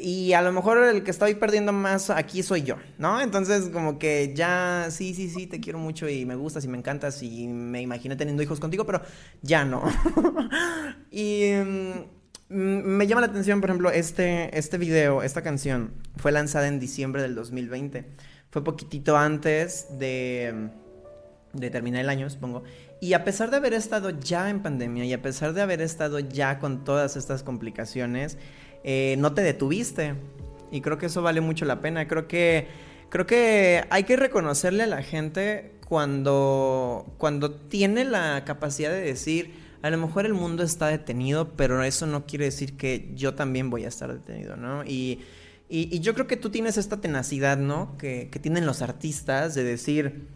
Y 0.00 0.32
a 0.32 0.42
lo 0.42 0.52
mejor 0.52 0.78
el 0.84 1.02
que 1.02 1.10
estoy 1.10 1.34
perdiendo 1.34 1.72
más 1.72 2.10
aquí 2.10 2.42
soy 2.42 2.62
yo, 2.62 2.76
¿no? 2.98 3.20
Entonces, 3.20 3.68
como 3.70 3.98
que 3.98 4.32
ya, 4.34 4.88
sí, 4.90 5.14
sí, 5.14 5.28
sí, 5.28 5.46
te 5.46 5.60
quiero 5.60 5.78
mucho 5.78 6.08
y 6.08 6.24
me 6.24 6.36
gustas 6.36 6.64
y 6.64 6.68
me 6.68 6.78
encantas 6.78 7.22
y 7.22 7.48
me 7.48 7.82
imaginé 7.82 8.16
teniendo 8.16 8.42
hijos 8.42 8.60
contigo, 8.60 8.86
pero 8.86 9.02
ya 9.42 9.64
no. 9.64 9.82
y 11.10 11.52
mm, 11.54 12.18
me 12.48 13.06
llama 13.06 13.20
la 13.20 13.26
atención, 13.26 13.60
por 13.60 13.70
ejemplo, 13.70 13.90
este, 13.90 14.56
este 14.56 14.78
video, 14.78 15.22
esta 15.22 15.42
canción, 15.42 15.92
fue 16.16 16.32
lanzada 16.32 16.68
en 16.68 16.80
diciembre 16.80 17.22
del 17.22 17.34
2020. 17.34 18.06
Fue 18.50 18.64
poquitito 18.64 19.16
antes 19.16 19.98
de, 19.98 20.70
de 21.52 21.70
terminar 21.70 22.00
el 22.00 22.08
año, 22.08 22.30
supongo. 22.30 22.62
Y 23.00 23.12
a 23.12 23.24
pesar 23.24 23.50
de 23.50 23.58
haber 23.58 23.74
estado 23.74 24.10
ya 24.10 24.50
en 24.50 24.62
pandemia 24.62 25.04
y 25.04 25.12
a 25.12 25.22
pesar 25.22 25.52
de 25.52 25.60
haber 25.60 25.82
estado 25.82 26.18
ya 26.18 26.58
con 26.58 26.84
todas 26.84 27.16
estas 27.16 27.42
complicaciones, 27.42 28.38
eh, 28.84 29.16
no 29.18 29.34
te 29.34 29.42
detuviste. 29.42 30.14
Y 30.70 30.80
creo 30.80 30.98
que 30.98 31.06
eso 31.06 31.22
vale 31.22 31.40
mucho 31.40 31.64
la 31.64 31.80
pena. 31.80 32.06
Creo 32.08 32.28
que, 32.28 32.68
creo 33.08 33.26
que 33.26 33.84
hay 33.90 34.04
que 34.04 34.16
reconocerle 34.16 34.82
a 34.84 34.86
la 34.86 35.02
gente 35.02 35.72
cuando, 35.88 37.06
cuando 37.16 37.52
tiene 37.52 38.04
la 38.04 38.44
capacidad 38.44 38.90
de 38.90 39.00
decir, 39.00 39.54
a 39.82 39.90
lo 39.90 39.98
mejor 39.98 40.26
el 40.26 40.34
mundo 40.34 40.62
está 40.62 40.88
detenido, 40.88 41.56
pero 41.56 41.82
eso 41.82 42.06
no 42.06 42.26
quiere 42.26 42.46
decir 42.46 42.76
que 42.76 43.10
yo 43.14 43.34
también 43.34 43.70
voy 43.70 43.84
a 43.84 43.88
estar 43.88 44.12
detenido, 44.12 44.56
¿no? 44.56 44.84
Y, 44.84 45.20
y, 45.70 46.00
yo 46.00 46.14
creo 46.14 46.26
que 46.26 46.36
tú 46.36 46.50
tienes 46.50 46.76
esta 46.76 47.00
tenacidad, 47.00 47.56
¿no? 47.56 47.96
Que, 47.96 48.28
que 48.30 48.38
tienen 48.38 48.66
los 48.66 48.82
artistas 48.82 49.54
de 49.54 49.64
decir, 49.64 50.28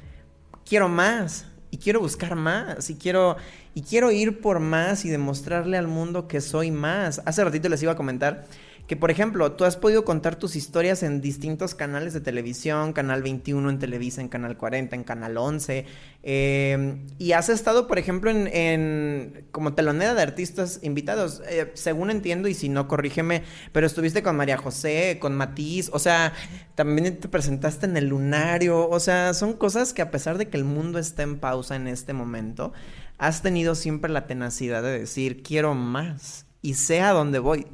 quiero 0.65 0.89
más, 0.89 1.47
y 1.73 1.79
quiero 1.79 2.01
buscar 2.01 2.37
más 2.37 2.91
y 2.91 2.97
quiero 2.97 3.37
y 3.75 3.83
quiero 3.83 4.13
ir 4.13 4.41
por 4.41 4.61
más 4.61 5.07
y 5.07 5.09
demostrarle 5.09 5.79
al 5.79 5.89
mundo 5.89 6.29
que 6.29 6.43
soy 6.43 6.71
más. 6.71 7.23
Hace 7.25 7.43
ratito 7.43 7.69
les 7.71 7.83
iba 7.83 7.93
a 7.93 7.97
comentar 7.97 8.45
que, 8.93 8.97
por 8.99 9.11
ejemplo, 9.11 9.53
tú 9.53 9.65
has 9.65 9.79
podido 9.79 10.05
contar 10.05 10.37
tus 10.37 10.55
historias 10.55 11.03
en 11.03 11.23
distintos 11.23 11.75
canales 11.75 12.13
de 12.13 12.21
televisión, 12.21 12.93
Canal 12.93 13.23
21 13.23 13.71
en 13.71 13.79
Televisa, 13.79 14.21
en 14.21 14.29
Canal 14.29 14.59
40, 14.59 14.95
en 14.95 15.03
Canal 15.03 15.39
11, 15.39 15.87
eh, 16.23 16.97
y 17.17 17.33
has 17.33 17.49
estado, 17.49 17.87
por 17.87 17.99
ejemplo, 17.99 18.31
en, 18.31 19.47
como 19.51 19.73
telonera 19.73 20.13
de 20.13 20.21
artistas 20.21 20.79
invitados, 20.83 21.41
eh, 21.49 21.71
según 21.73 22.11
entiendo, 22.11 22.49
y 22.49 22.53
si 22.55 22.69
no, 22.69 22.87
corrígeme, 22.87 23.45
pero 23.73 23.87
estuviste 23.87 24.23
con 24.23 24.37
María 24.37 24.59
José, 24.59 25.17
con 25.19 25.35
Matiz, 25.37 25.89
o 25.95 25.99
sea, 25.99 26.35
también 26.75 27.19
te 27.19 27.29
presentaste 27.31 27.87
en 27.87 27.97
el 27.97 28.09
Lunario, 28.09 28.91
o 28.91 29.01
sea, 29.01 29.33
son 29.33 29.55
cosas 29.55 29.95
que 29.95 30.03
a 30.03 30.11
pesar 30.11 30.37
de 30.37 30.51
que 30.51 30.59
el 30.59 30.65
mundo 30.65 30.99
está 30.99 31.23
en 31.23 31.39
pausa 31.39 31.77
en 31.77 31.89
este 31.89 32.13
momento, 32.13 32.75
has 33.17 33.41
tenido 33.41 33.75
siempre 33.75 34.11
la 34.11 34.27
tenacidad 34.27 34.83
de 34.83 34.99
decir, 34.99 35.43
quiero 35.43 35.75
más, 35.75 36.45
y 36.61 36.75
sé 36.75 37.01
a 37.01 37.13
dónde 37.13 37.39
voy. 37.39 37.67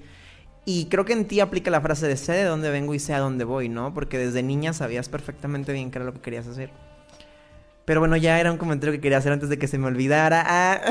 Y 0.70 0.84
creo 0.90 1.06
que 1.06 1.14
en 1.14 1.26
ti 1.26 1.40
aplica 1.40 1.70
la 1.70 1.80
frase 1.80 2.06
de 2.06 2.18
sé 2.18 2.32
de 2.32 2.44
dónde 2.44 2.68
vengo 2.70 2.92
y 2.92 2.98
sé 2.98 3.14
a 3.14 3.20
dónde 3.20 3.44
voy, 3.44 3.70
¿no? 3.70 3.94
Porque 3.94 4.18
desde 4.18 4.42
niña 4.42 4.74
sabías 4.74 5.08
perfectamente 5.08 5.72
bien 5.72 5.90
qué 5.90 5.96
era 5.96 6.04
lo 6.04 6.12
que 6.12 6.20
querías 6.20 6.46
hacer. 6.46 6.68
Pero 7.86 8.00
bueno, 8.00 8.18
ya 8.18 8.38
era 8.38 8.52
un 8.52 8.58
comentario 8.58 8.92
que 8.92 9.00
quería 9.00 9.16
hacer 9.16 9.32
antes 9.32 9.48
de 9.48 9.58
que 9.58 9.66
se 9.66 9.78
me 9.78 9.86
olvidara. 9.86 10.44
Ah, 10.46 10.82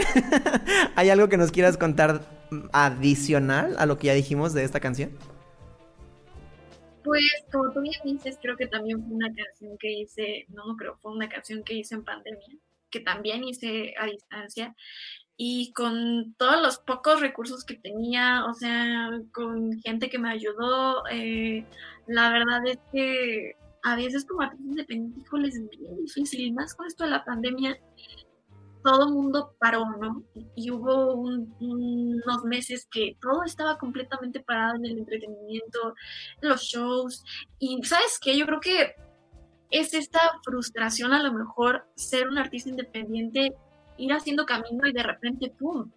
¿Hay 0.95 1.11
algo 1.11 1.29
que 1.29 1.37
nos 1.37 1.51
quieras 1.51 1.77
contar 1.77 2.21
adicional 2.71 3.75
a 3.77 3.85
lo 3.85 3.99
que 3.99 4.07
ya 4.07 4.15
dijimos 4.15 4.55
de 4.55 4.63
esta 4.63 4.79
canción? 4.79 5.11
Pues 7.03 7.21
como 7.51 7.71
tú 7.71 7.81
bien 7.81 8.01
dices, 8.03 8.39
creo 8.41 8.57
que 8.57 8.65
también 8.65 9.05
fue 9.05 9.15
una 9.15 9.31
canción 9.31 9.77
que 9.77 9.91
hice, 9.91 10.47
no, 10.49 10.75
creo, 10.75 10.97
fue 11.03 11.11
una 11.11 11.29
canción 11.29 11.63
que 11.63 11.75
hice 11.75 11.93
en 11.93 12.03
pandemia, 12.03 12.57
que 12.89 13.01
también 13.01 13.43
hice 13.43 13.93
a 13.99 14.07
distancia 14.07 14.75
y 15.37 15.71
con 15.73 16.33
todos 16.37 16.59
los 16.61 16.79
pocos 16.79 17.21
recursos 17.21 17.63
que 17.63 17.75
tenía, 17.75 18.43
o 18.45 18.53
sea, 18.55 19.11
con 19.31 19.79
gente 19.81 20.09
que 20.09 20.17
me 20.17 20.31
ayudó, 20.31 21.03
eh, 21.11 21.63
la 22.07 22.31
verdad 22.31 22.65
es 22.65 22.79
que 22.91 23.55
a 23.83 23.95
veces 23.95 24.25
como 24.25 24.41
artista 24.41 24.65
independiente, 24.67 25.21
híjole, 25.21 25.47
es 25.49 25.69
bien 25.69 25.97
difícil, 25.97 26.41
y 26.41 26.51
más 26.51 26.73
con 26.73 26.87
esto 26.87 27.03
de 27.03 27.11
la 27.11 27.23
pandemia, 27.23 27.77
todo 28.83 29.07
el 29.07 29.13
mundo 29.13 29.53
paró, 29.59 29.85
¿no? 30.01 30.23
Y, 30.55 30.71
hubo 30.71 31.13
unos 31.13 32.43
meses 32.45 32.87
que 32.89 33.15
todo 33.21 33.43
estaba 33.43 33.77
completamente 33.77 34.39
parado 34.39 34.75
en 34.77 34.85
el 34.85 34.97
entretenimiento, 34.99 35.93
en 36.41 36.49
los 36.49 36.61
shows, 36.61 37.23
y 37.59 37.79
¿sabes 37.83 38.17
qué? 38.19 38.35
Yo 38.37 38.47
creo 38.47 38.59
que 38.59 38.95
es 39.69 39.93
esta 39.93 40.19
frustración 40.43 41.13
a 41.13 41.21
lo 41.21 41.33
mejor 41.33 41.85
ser 41.95 42.27
un 42.27 42.37
artista 42.37 42.69
independiente 42.69 43.53
ir 43.97 44.13
haciendo 44.13 44.45
camino 44.45 44.87
y 44.87 44.93
de 44.93 45.03
repente, 45.03 45.53
¡pum! 45.57 45.91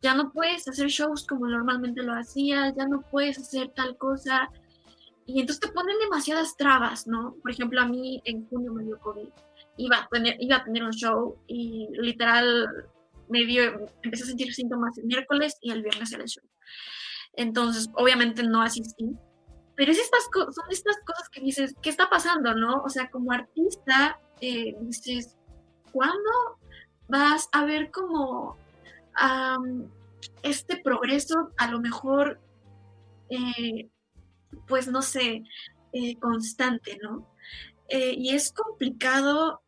Ya 0.00 0.14
no 0.14 0.32
puedes 0.32 0.66
hacer 0.66 0.88
shows 0.88 1.26
como 1.26 1.46
normalmente 1.46 2.02
lo 2.02 2.14
hacías, 2.14 2.74
ya 2.76 2.86
no 2.86 3.02
puedes 3.10 3.38
hacer 3.38 3.68
tal 3.70 3.96
cosa. 3.96 4.50
Y 5.26 5.40
entonces 5.40 5.60
te 5.60 5.72
ponen 5.72 5.96
demasiadas 6.00 6.56
trabas, 6.56 7.06
¿no? 7.06 7.36
Por 7.40 7.52
ejemplo, 7.52 7.80
a 7.80 7.86
mí 7.86 8.20
en 8.24 8.48
junio 8.48 8.72
me 8.72 8.84
dio 8.84 8.98
COVID. 8.98 9.28
Iba 9.76 9.98
a 9.98 10.08
tener, 10.08 10.36
iba 10.40 10.56
a 10.56 10.64
tener 10.64 10.82
un 10.82 10.92
show 10.92 11.36
y 11.46 11.88
literal 11.92 12.68
me 13.28 13.44
dio, 13.46 13.88
empecé 14.02 14.24
a 14.24 14.26
sentir 14.26 14.52
síntomas 14.52 14.98
el 14.98 15.04
miércoles 15.04 15.56
y 15.60 15.70
el 15.70 15.82
viernes 15.82 16.12
era 16.12 16.24
el 16.24 16.28
show. 16.28 16.44
Entonces, 17.34 17.88
obviamente 17.94 18.42
no 18.42 18.60
asistí. 18.60 19.16
Pero 19.74 19.92
es 19.92 19.98
estas 19.98 20.24
son 20.32 20.64
estas 20.70 20.98
cosas 21.06 21.28
que 21.30 21.40
dices, 21.40 21.74
¿qué 21.80 21.88
está 21.88 22.10
pasando, 22.10 22.54
no? 22.54 22.82
O 22.84 22.88
sea, 22.88 23.08
como 23.10 23.32
artista, 23.32 24.20
eh, 24.40 24.76
dices, 24.80 25.36
¿cuándo 25.92 26.58
vas 27.12 27.48
a 27.52 27.66
ver 27.66 27.90
como 27.90 28.56
este 30.42 30.78
progreso 30.78 31.52
a 31.58 31.70
lo 31.70 31.78
mejor, 31.78 32.40
eh, 33.28 33.90
pues 34.66 34.88
no 34.88 35.02
sé, 35.02 35.44
eh, 35.92 36.18
constante, 36.18 36.98
¿no? 37.02 37.28
Eh, 37.88 38.14
y 38.16 38.30
es 38.30 38.50
complicado 38.50 39.60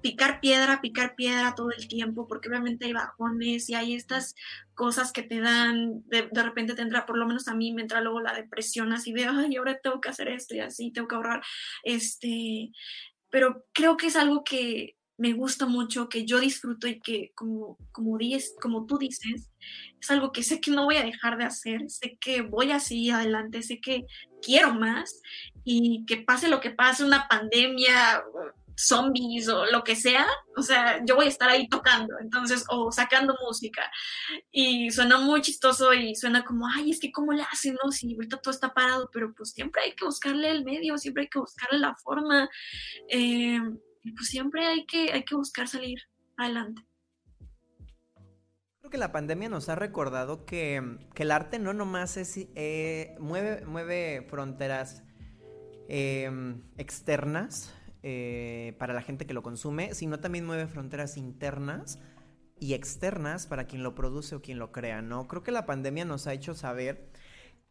picar 0.00 0.40
piedra, 0.40 0.80
picar 0.80 1.16
piedra 1.16 1.56
todo 1.56 1.72
el 1.72 1.88
tiempo, 1.88 2.28
porque 2.28 2.48
obviamente 2.48 2.86
hay 2.86 2.92
bajones 2.92 3.68
y 3.68 3.74
hay 3.74 3.94
estas 3.94 4.36
cosas 4.74 5.12
que 5.12 5.24
te 5.24 5.40
dan, 5.40 6.04
de, 6.06 6.28
de, 6.30 6.42
repente 6.42 6.74
te 6.74 6.82
entra, 6.82 7.06
por 7.06 7.18
lo 7.18 7.26
menos 7.26 7.48
a 7.48 7.54
mí 7.54 7.72
me 7.72 7.82
entra 7.82 8.00
luego 8.00 8.20
la 8.20 8.34
depresión 8.34 8.92
así 8.92 9.12
de, 9.12 9.26
ay, 9.26 9.56
ahora 9.56 9.78
tengo 9.82 10.00
que 10.00 10.08
hacer 10.10 10.28
esto 10.28 10.54
y 10.54 10.60
así, 10.60 10.92
tengo 10.92 11.08
que 11.08 11.16
ahorrar, 11.16 11.42
este, 11.82 12.70
pero 13.30 13.64
creo 13.72 13.96
que 13.96 14.06
es 14.06 14.16
algo 14.16 14.44
que 14.44 14.93
me 15.16 15.32
gusta 15.32 15.66
mucho, 15.66 16.08
que 16.08 16.24
yo 16.24 16.40
disfruto 16.40 16.88
y 16.88 17.00
que 17.00 17.32
como, 17.34 17.78
como, 17.92 18.18
dices, 18.18 18.54
como 18.60 18.86
tú 18.86 18.98
dices, 18.98 19.50
es 20.00 20.10
algo 20.10 20.32
que 20.32 20.42
sé 20.42 20.60
que 20.60 20.70
no 20.70 20.84
voy 20.84 20.96
a 20.96 21.04
dejar 21.04 21.38
de 21.38 21.44
hacer, 21.44 21.88
sé 21.88 22.18
que 22.20 22.42
voy 22.42 22.72
a 22.72 22.80
seguir 22.80 23.12
adelante, 23.12 23.62
sé 23.62 23.80
que 23.80 24.06
quiero 24.42 24.74
más 24.74 25.20
y 25.64 26.04
que 26.06 26.18
pase 26.18 26.48
lo 26.48 26.60
que 26.60 26.70
pase, 26.70 27.04
una 27.04 27.28
pandemia, 27.28 28.24
zombies 28.76 29.48
o 29.48 29.66
lo 29.66 29.84
que 29.84 29.96
sea, 29.96 30.26
o 30.56 30.62
sea, 30.62 31.00
yo 31.04 31.14
voy 31.14 31.26
a 31.26 31.28
estar 31.28 31.48
ahí 31.48 31.68
tocando, 31.68 32.14
entonces, 32.20 32.64
o 32.68 32.90
sacando 32.90 33.36
música. 33.46 33.82
Y 34.50 34.90
suena 34.90 35.18
muy 35.18 35.40
chistoso 35.42 35.92
y 35.94 36.14
suena 36.16 36.44
como, 36.44 36.66
ay, 36.66 36.90
es 36.90 37.00
que 37.00 37.12
cómo 37.12 37.32
le 37.32 37.42
hacen, 37.42 37.76
¿no? 37.82 37.90
Si 37.92 38.14
ahorita 38.14 38.38
todo 38.38 38.52
está 38.52 38.74
parado, 38.74 39.10
pero 39.12 39.32
pues 39.34 39.50
siempre 39.50 39.82
hay 39.82 39.94
que 39.94 40.04
buscarle 40.04 40.50
el 40.50 40.64
medio, 40.64 40.98
siempre 40.98 41.24
hay 41.24 41.28
que 41.28 41.38
buscarle 41.38 41.78
la 41.78 41.94
forma. 41.96 42.48
Eh, 43.08 43.60
y 44.04 44.12
pues 44.12 44.28
siempre 44.28 44.64
hay 44.66 44.86
que, 44.86 45.12
hay 45.12 45.24
que 45.24 45.34
buscar 45.34 45.66
salir 45.66 45.98
adelante. 46.36 46.82
Creo 48.80 48.90
que 48.90 48.98
la 48.98 49.12
pandemia 49.12 49.48
nos 49.48 49.70
ha 49.70 49.74
recordado 49.74 50.44
que, 50.44 50.98
el 51.16 51.30
arte 51.30 51.58
no 51.58 51.72
nomás 51.72 52.18
es, 52.18 52.36
eh, 52.54 53.16
mueve, 53.18 53.64
mueve 53.64 54.26
fronteras 54.28 55.02
em, 55.88 56.62
externas 56.76 57.74
eh, 58.02 58.76
para 58.78 58.92
la 58.92 59.00
gente 59.00 59.26
que 59.26 59.32
lo 59.32 59.42
consume, 59.42 59.94
sino 59.94 60.20
también 60.20 60.44
mueve 60.44 60.66
fronteras 60.66 61.16
internas 61.16 61.98
y 62.60 62.74
externas 62.74 63.46
para 63.46 63.66
quien 63.66 63.82
lo 63.82 63.94
produce 63.94 64.34
o 64.34 64.42
quien 64.42 64.58
lo 64.58 64.70
crea, 64.70 65.00
¿no? 65.00 65.28
Creo 65.28 65.42
que 65.42 65.50
la 65.50 65.64
pandemia 65.64 66.04
nos 66.04 66.26
ha 66.26 66.34
hecho 66.34 66.54
saber 66.54 67.10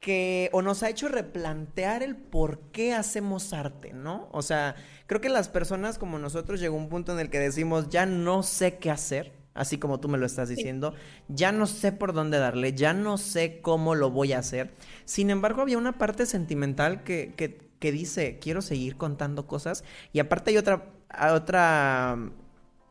que 0.03 0.49
o 0.51 0.61
nos 0.61 0.83
ha 0.83 0.89
hecho 0.89 1.07
replantear 1.07 2.03
el 2.03 2.17
por 2.17 2.59
qué 2.73 2.93
hacemos 2.93 3.53
arte, 3.53 3.93
¿no? 3.93 4.27
O 4.33 4.41
sea, 4.41 4.75
creo 5.07 5.21
que 5.21 5.29
las 5.29 5.47
personas 5.47 5.97
como 5.97 6.19
nosotros 6.19 6.59
llegó 6.59 6.75
un 6.75 6.89
punto 6.89 7.13
en 7.13 7.19
el 7.19 7.29
que 7.29 7.39
decimos, 7.39 7.87
ya 7.87 8.05
no 8.05 8.43
sé 8.43 8.75
qué 8.79 8.91
hacer, 8.91 9.31
así 9.53 9.77
como 9.77 10.01
tú 10.01 10.09
me 10.09 10.17
lo 10.17 10.25
estás 10.25 10.49
diciendo, 10.49 10.93
ya 11.29 11.53
no 11.53 11.67
sé 11.67 11.93
por 11.93 12.11
dónde 12.11 12.37
darle, 12.37 12.73
ya 12.73 12.91
no 12.91 13.17
sé 13.17 13.61
cómo 13.61 13.95
lo 13.95 14.11
voy 14.11 14.33
a 14.33 14.39
hacer. 14.39 14.73
Sin 15.05 15.29
embargo, 15.29 15.61
había 15.61 15.77
una 15.77 15.97
parte 15.97 16.25
sentimental 16.25 17.05
que, 17.05 17.33
que, 17.37 17.69
que 17.79 17.93
dice, 17.93 18.39
quiero 18.39 18.61
seguir 18.61 18.97
contando 18.97 19.47
cosas, 19.47 19.85
y 20.11 20.19
aparte 20.19 20.51
hay 20.51 20.57
otra, 20.57 20.91
otra 21.31 22.17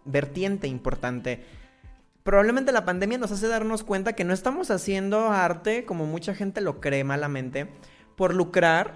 vertiente 0.06 0.66
importante 0.66 1.44
probablemente 2.22 2.72
la 2.72 2.84
pandemia 2.84 3.18
nos 3.18 3.32
hace 3.32 3.48
darnos 3.48 3.82
cuenta 3.82 4.12
que 4.12 4.24
no 4.24 4.32
estamos 4.32 4.70
haciendo 4.70 5.30
arte 5.30 5.84
como 5.84 6.06
mucha 6.06 6.34
gente 6.34 6.60
lo 6.60 6.80
cree 6.80 7.04
malamente 7.04 7.68
por 8.16 8.34
lucrar, 8.34 8.94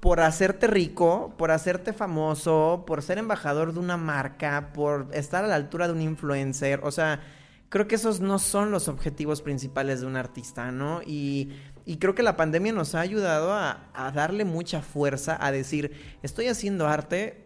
por 0.00 0.20
hacerte 0.20 0.66
rico, 0.66 1.34
por 1.38 1.50
hacerte 1.50 1.92
famoso, 1.92 2.84
por 2.86 3.02
ser 3.02 3.18
embajador 3.18 3.72
de 3.72 3.78
una 3.78 3.96
marca, 3.96 4.72
por 4.74 5.08
estar 5.12 5.44
a 5.44 5.48
la 5.48 5.54
altura 5.54 5.86
de 5.86 5.94
un 5.94 6.02
influencer. 6.02 6.80
O 6.82 6.90
sea, 6.90 7.20
creo 7.70 7.88
que 7.88 7.94
esos 7.94 8.20
no 8.20 8.38
son 8.38 8.70
los 8.70 8.88
objetivos 8.88 9.40
principales 9.40 10.00
de 10.00 10.06
un 10.06 10.16
artista, 10.16 10.70
¿no? 10.72 11.00
Y, 11.06 11.52
creo 11.98 12.14
que 12.14 12.22
la 12.22 12.36
pandemia 12.36 12.72
nos 12.72 12.94
ha 12.94 13.00
ayudado 13.00 13.52
a, 13.52 13.88
a 13.94 14.10
darle 14.10 14.44
mucha 14.44 14.82
fuerza 14.82 15.38
a 15.40 15.50
decir, 15.50 15.92
estoy 16.22 16.48
haciendo 16.48 16.86
arte 16.86 17.43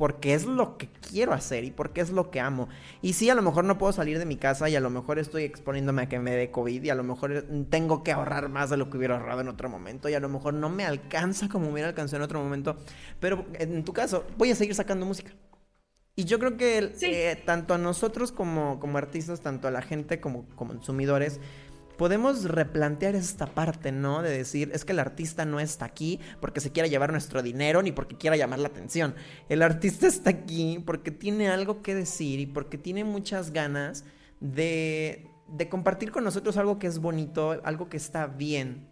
porque 0.00 0.32
es 0.32 0.46
lo 0.46 0.78
que 0.78 0.88
quiero 1.10 1.34
hacer 1.34 1.62
y 1.62 1.70
porque 1.70 2.00
es 2.00 2.08
lo 2.08 2.30
que 2.30 2.40
amo. 2.40 2.70
Y 3.02 3.12
sí, 3.12 3.28
a 3.28 3.34
lo 3.34 3.42
mejor 3.42 3.64
no 3.64 3.76
puedo 3.76 3.92
salir 3.92 4.18
de 4.18 4.24
mi 4.24 4.36
casa 4.36 4.66
y 4.70 4.74
a 4.74 4.80
lo 4.80 4.88
mejor 4.88 5.18
estoy 5.18 5.42
exponiéndome 5.42 6.00
a 6.00 6.08
que 6.08 6.18
me 6.18 6.30
dé 6.30 6.50
COVID 6.50 6.82
y 6.82 6.88
a 6.88 6.94
lo 6.94 7.02
mejor 7.02 7.44
tengo 7.68 8.02
que 8.02 8.10
ahorrar 8.10 8.48
más 8.48 8.70
de 8.70 8.78
lo 8.78 8.88
que 8.88 8.96
hubiera 8.96 9.18
ahorrado 9.18 9.42
en 9.42 9.48
otro 9.48 9.68
momento 9.68 10.08
y 10.08 10.14
a 10.14 10.20
lo 10.20 10.30
mejor 10.30 10.54
no 10.54 10.70
me 10.70 10.86
alcanza 10.86 11.50
como 11.50 11.68
hubiera 11.68 11.90
alcanzado 11.90 12.16
en 12.16 12.22
otro 12.22 12.42
momento. 12.42 12.76
Pero 13.20 13.44
en 13.58 13.84
tu 13.84 13.92
caso, 13.92 14.24
voy 14.38 14.50
a 14.50 14.54
seguir 14.54 14.74
sacando 14.74 15.04
música. 15.04 15.32
Y 16.16 16.24
yo 16.24 16.38
creo 16.38 16.56
que 16.56 16.94
eh, 17.02 17.42
tanto 17.44 17.74
a 17.74 17.78
nosotros 17.78 18.32
como, 18.32 18.80
como 18.80 18.96
artistas, 18.96 19.42
tanto 19.42 19.68
a 19.68 19.70
la 19.70 19.82
gente 19.82 20.18
como, 20.18 20.46
como 20.56 20.72
consumidores, 20.72 21.40
podemos 22.00 22.44
replantear 22.44 23.14
esta 23.14 23.44
parte, 23.44 23.92
¿no? 23.92 24.22
De 24.22 24.30
decir, 24.30 24.70
es 24.72 24.86
que 24.86 24.92
el 24.92 25.00
artista 25.00 25.44
no 25.44 25.60
está 25.60 25.84
aquí 25.84 26.18
porque 26.40 26.60
se 26.60 26.72
quiera 26.72 26.88
llevar 26.88 27.12
nuestro 27.12 27.42
dinero 27.42 27.82
ni 27.82 27.92
porque 27.92 28.16
quiera 28.16 28.38
llamar 28.38 28.58
la 28.58 28.68
atención. 28.68 29.14
El 29.50 29.60
artista 29.60 30.06
está 30.06 30.30
aquí 30.30 30.82
porque 30.86 31.10
tiene 31.10 31.50
algo 31.50 31.82
que 31.82 31.94
decir 31.94 32.40
y 32.40 32.46
porque 32.46 32.78
tiene 32.78 33.04
muchas 33.04 33.52
ganas 33.52 34.06
de, 34.40 35.26
de 35.46 35.68
compartir 35.68 36.10
con 36.10 36.24
nosotros 36.24 36.56
algo 36.56 36.78
que 36.78 36.86
es 36.86 37.00
bonito, 37.00 37.60
algo 37.64 37.90
que 37.90 37.98
está 37.98 38.28
bien, 38.28 38.88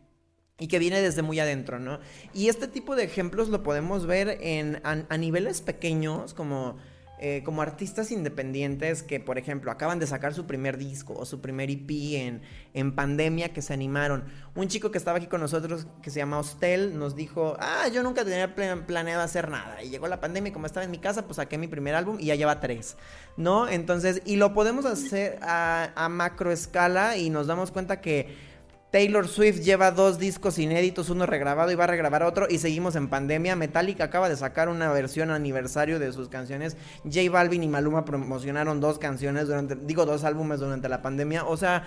y 0.58 0.66
que 0.66 0.78
viene 0.78 1.00
desde 1.00 1.22
muy 1.22 1.40
adentro, 1.40 1.78
¿no? 1.78 2.00
Y 2.34 2.48
este 2.48 2.68
tipo 2.68 2.94
de 2.94 3.04
ejemplos 3.04 3.48
lo 3.48 3.62
podemos 3.62 4.04
ver 4.04 4.36
en, 4.42 4.82
a 4.84 5.16
niveles 5.16 5.62
pequeños, 5.62 6.34
como 6.34 6.76
eh, 7.20 7.42
como 7.44 7.62
artistas 7.62 8.12
independientes 8.12 9.02
que, 9.02 9.18
por 9.18 9.38
ejemplo, 9.38 9.70
acaban 9.70 9.98
de 9.98 10.06
sacar 10.06 10.34
su 10.34 10.46
primer 10.46 10.78
disco 10.78 11.14
o 11.14 11.24
su 11.24 11.40
primer 11.40 11.70
EP 11.70 11.90
en, 11.90 12.42
en 12.74 12.94
pandemia 12.94 13.52
que 13.52 13.60
se 13.60 13.72
animaron. 13.72 14.24
Un 14.54 14.68
chico 14.68 14.90
que 14.90 14.98
estaba 14.98 15.18
aquí 15.18 15.26
con 15.26 15.40
nosotros 15.40 15.86
que 16.02 16.10
se 16.10 16.18
llama 16.18 16.38
Hostel 16.38 16.98
nos 16.98 17.16
dijo, 17.16 17.56
ah, 17.58 17.88
yo 17.88 18.02
nunca 18.02 18.24
tenía 18.24 18.54
planeado 18.54 19.22
hacer 19.22 19.50
nada. 19.50 19.82
Y 19.82 19.90
llegó 19.90 20.06
la 20.06 20.20
pandemia 20.20 20.50
y 20.50 20.52
como 20.52 20.66
estaba 20.66 20.84
en 20.84 20.90
mi 20.90 20.98
casa, 20.98 21.24
pues 21.24 21.36
saqué 21.36 21.58
mi 21.58 21.68
primer 21.68 21.94
álbum 21.94 22.18
y 22.20 22.26
ya 22.26 22.34
lleva 22.36 22.60
tres, 22.60 22.96
¿no? 23.36 23.68
Entonces, 23.68 24.22
y 24.24 24.36
lo 24.36 24.54
podemos 24.54 24.86
hacer 24.86 25.38
a, 25.42 25.90
a 25.96 26.08
macro 26.08 26.52
escala 26.52 27.16
y 27.16 27.30
nos 27.30 27.46
damos 27.46 27.72
cuenta 27.72 28.00
que 28.00 28.47
Taylor 28.90 29.28
Swift 29.28 29.60
lleva 29.60 29.90
dos 29.90 30.18
discos 30.18 30.58
inéditos, 30.58 31.10
uno 31.10 31.26
regrabado 31.26 31.70
y 31.70 31.74
va 31.74 31.84
a 31.84 31.88
regrabar 31.88 32.22
otro 32.22 32.46
y 32.48 32.58
seguimos 32.58 32.96
en 32.96 33.08
pandemia. 33.08 33.54
Metallica 33.54 34.04
acaba 34.04 34.30
de 34.30 34.36
sacar 34.36 34.70
una 34.70 34.90
versión 34.90 35.30
aniversario 35.30 35.98
de 35.98 36.10
sus 36.12 36.30
canciones. 36.30 36.76
J 37.04 37.30
Balvin 37.30 37.62
y 37.62 37.68
Maluma 37.68 38.06
promocionaron 38.06 38.80
dos 38.80 38.98
canciones 38.98 39.46
durante, 39.46 39.76
digo, 39.76 40.06
dos 40.06 40.24
álbumes 40.24 40.60
durante 40.60 40.88
la 40.88 41.02
pandemia. 41.02 41.44
O 41.44 41.58
sea, 41.58 41.84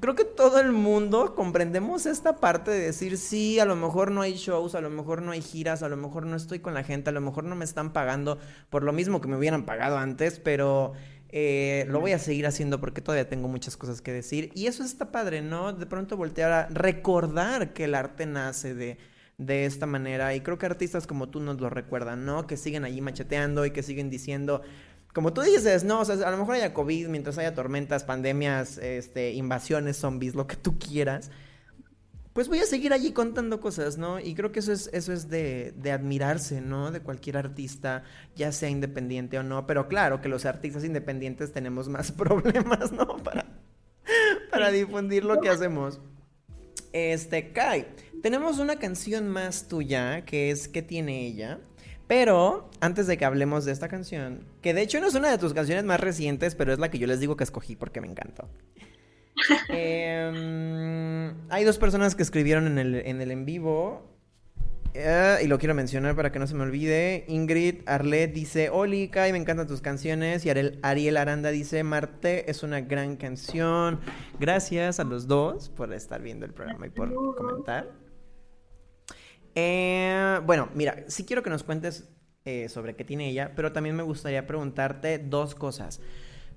creo 0.00 0.16
que 0.16 0.24
todo 0.24 0.58
el 0.58 0.72
mundo 0.72 1.36
comprendemos 1.36 2.06
esta 2.06 2.36
parte 2.36 2.72
de 2.72 2.80
decir, 2.80 3.16
sí, 3.16 3.60
a 3.60 3.64
lo 3.64 3.76
mejor 3.76 4.10
no 4.10 4.22
hay 4.22 4.34
shows, 4.34 4.74
a 4.74 4.80
lo 4.80 4.90
mejor 4.90 5.22
no 5.22 5.30
hay 5.30 5.42
giras, 5.42 5.84
a 5.84 5.88
lo 5.88 5.96
mejor 5.96 6.26
no 6.26 6.34
estoy 6.34 6.58
con 6.58 6.74
la 6.74 6.82
gente, 6.82 7.10
a 7.10 7.12
lo 7.12 7.20
mejor 7.20 7.44
no 7.44 7.54
me 7.54 7.64
están 7.64 7.92
pagando 7.92 8.38
por 8.70 8.82
lo 8.82 8.92
mismo 8.92 9.20
que 9.20 9.28
me 9.28 9.36
hubieran 9.36 9.66
pagado 9.66 9.98
antes, 9.98 10.40
pero 10.40 10.94
eh, 11.32 11.84
lo 11.88 12.00
voy 12.00 12.12
a 12.12 12.18
seguir 12.18 12.46
haciendo 12.46 12.80
porque 12.80 13.00
todavía 13.00 13.28
tengo 13.28 13.48
muchas 13.48 13.76
cosas 13.76 14.02
que 14.02 14.12
decir. 14.12 14.50
Y 14.54 14.66
eso 14.66 14.82
está 14.82 15.12
padre, 15.12 15.42
¿no? 15.42 15.72
De 15.72 15.86
pronto 15.86 16.16
voltear 16.16 16.52
a 16.52 16.66
recordar 16.68 17.72
que 17.72 17.84
el 17.84 17.94
arte 17.94 18.26
nace 18.26 18.74
de, 18.74 18.98
de 19.38 19.64
esta 19.64 19.86
manera. 19.86 20.34
Y 20.34 20.40
creo 20.40 20.58
que 20.58 20.66
artistas 20.66 21.06
como 21.06 21.28
tú 21.28 21.40
nos 21.40 21.60
lo 21.60 21.70
recuerdan, 21.70 22.24
¿no? 22.24 22.46
Que 22.46 22.56
siguen 22.56 22.84
allí 22.84 23.00
macheteando 23.00 23.64
y 23.64 23.70
que 23.70 23.82
siguen 23.82 24.10
diciendo. 24.10 24.62
Como 25.14 25.32
tú 25.32 25.42
dices, 25.42 25.84
no, 25.84 26.00
o 26.00 26.04
sea, 26.04 26.16
a 26.26 26.30
lo 26.30 26.36
mejor 26.36 26.54
haya 26.56 26.74
COVID, 26.74 27.08
mientras 27.08 27.38
haya 27.38 27.54
tormentas, 27.54 28.04
pandemias, 28.04 28.78
este, 28.78 29.32
invasiones, 29.32 29.96
zombies, 29.96 30.34
lo 30.34 30.46
que 30.46 30.56
tú 30.56 30.78
quieras 30.78 31.30
pues 32.32 32.48
voy 32.48 32.60
a 32.60 32.66
seguir 32.66 32.92
allí 32.92 33.12
contando 33.12 33.60
cosas, 33.60 33.98
¿no? 33.98 34.20
Y 34.20 34.34
creo 34.34 34.52
que 34.52 34.60
eso 34.60 34.72
es, 34.72 34.88
eso 34.92 35.12
es 35.12 35.28
de, 35.28 35.72
de, 35.76 35.90
admirarse, 35.90 36.60
¿no? 36.60 36.90
De 36.90 37.00
cualquier 37.00 37.36
artista, 37.36 38.04
ya 38.36 38.52
sea 38.52 38.68
independiente 38.68 39.38
o 39.38 39.42
no. 39.42 39.66
Pero 39.66 39.88
claro 39.88 40.20
que 40.20 40.28
los 40.28 40.46
artistas 40.46 40.84
independientes 40.84 41.52
tenemos 41.52 41.88
más 41.88 42.12
problemas, 42.12 42.92
¿no? 42.92 43.16
Para, 43.18 43.46
para 44.50 44.70
difundir 44.70 45.24
lo 45.24 45.40
que 45.40 45.48
hacemos. 45.48 46.00
Este, 46.92 47.52
Kai, 47.52 47.86
tenemos 48.22 48.58
una 48.58 48.76
canción 48.76 49.28
más 49.28 49.68
tuya, 49.68 50.24
que 50.24 50.50
es 50.50 50.68
¿Qué 50.68 50.82
tiene 50.82 51.26
ella? 51.26 51.58
Pero 52.06 52.70
antes 52.80 53.06
de 53.06 53.16
que 53.16 53.24
hablemos 53.24 53.64
de 53.64 53.72
esta 53.72 53.86
canción, 53.86 54.44
que 54.62 54.74
de 54.74 54.82
hecho 54.82 55.00
no 55.00 55.06
es 55.06 55.14
una 55.14 55.30
de 55.30 55.38
tus 55.38 55.54
canciones 55.54 55.84
más 55.84 56.00
recientes, 56.00 56.56
pero 56.56 56.72
es 56.72 56.80
la 56.80 56.90
que 56.90 56.98
yo 56.98 57.06
les 57.06 57.20
digo 57.20 57.36
que 57.36 57.44
escogí 57.44 57.76
porque 57.76 58.00
me 58.00 58.08
encantó. 58.08 58.48
Em, 59.68 61.34
hay 61.48 61.64
dos 61.64 61.78
personas 61.78 62.14
que 62.14 62.22
escribieron 62.22 62.66
en 62.66 62.78
el 62.78 62.94
en, 62.94 63.20
el 63.20 63.30
en 63.30 63.44
vivo. 63.44 64.06
Eh, 64.92 65.38
y 65.44 65.46
lo 65.46 65.58
quiero 65.58 65.74
mencionar 65.74 66.16
para 66.16 66.32
que 66.32 66.40
no 66.40 66.46
se 66.46 66.54
me 66.54 66.62
olvide. 66.62 67.24
Ingrid 67.28 67.82
Arlet 67.86 68.32
dice: 68.32 68.70
Oli, 68.70 69.08
Kai, 69.08 69.32
me 69.32 69.38
encantan 69.38 69.66
tus 69.66 69.80
canciones. 69.80 70.44
Y 70.44 70.50
Ariel, 70.50 71.16
Aranda 71.16 71.50
dice: 71.50 71.84
Marte 71.84 72.50
es 72.50 72.62
una 72.62 72.80
gran 72.80 73.16
canción. 73.16 74.00
Gracias 74.40 74.98
a 74.98 75.04
los 75.04 75.28
dos 75.28 75.68
por 75.68 75.92
estar 75.92 76.20
viendo 76.22 76.44
el 76.44 76.52
programa 76.52 76.86
y 76.86 76.90
por 76.90 77.14
comentar. 77.36 77.88
Eh, 79.54 80.40
bueno, 80.44 80.68
mira, 80.74 81.04
sí 81.08 81.24
quiero 81.24 81.42
que 81.42 81.50
nos 81.50 81.62
cuentes 81.62 82.08
eh, 82.44 82.68
sobre 82.68 82.96
qué 82.96 83.04
tiene 83.04 83.28
ella, 83.28 83.52
pero 83.54 83.72
también 83.72 83.94
me 83.94 84.02
gustaría 84.02 84.46
preguntarte 84.46 85.18
dos 85.18 85.54
cosas. 85.54 86.00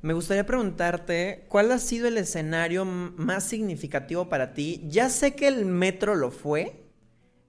Me 0.03 0.11
gustaría 0.11 0.45
preguntarte, 0.45 1.45
¿cuál 1.47 1.71
ha 1.71 1.79
sido 1.79 2.09
el 2.09 2.17
escenario 2.17 2.83
más 2.83 3.45
significativo 3.45 4.27
para 4.27 4.53
ti? 4.53 4.83
Ya 4.89 5.07
sé 5.09 5.33
que 5.33 5.47
el 5.47 5.65
metro 5.65 6.15
lo 6.15 6.29
fue, 6.29 6.83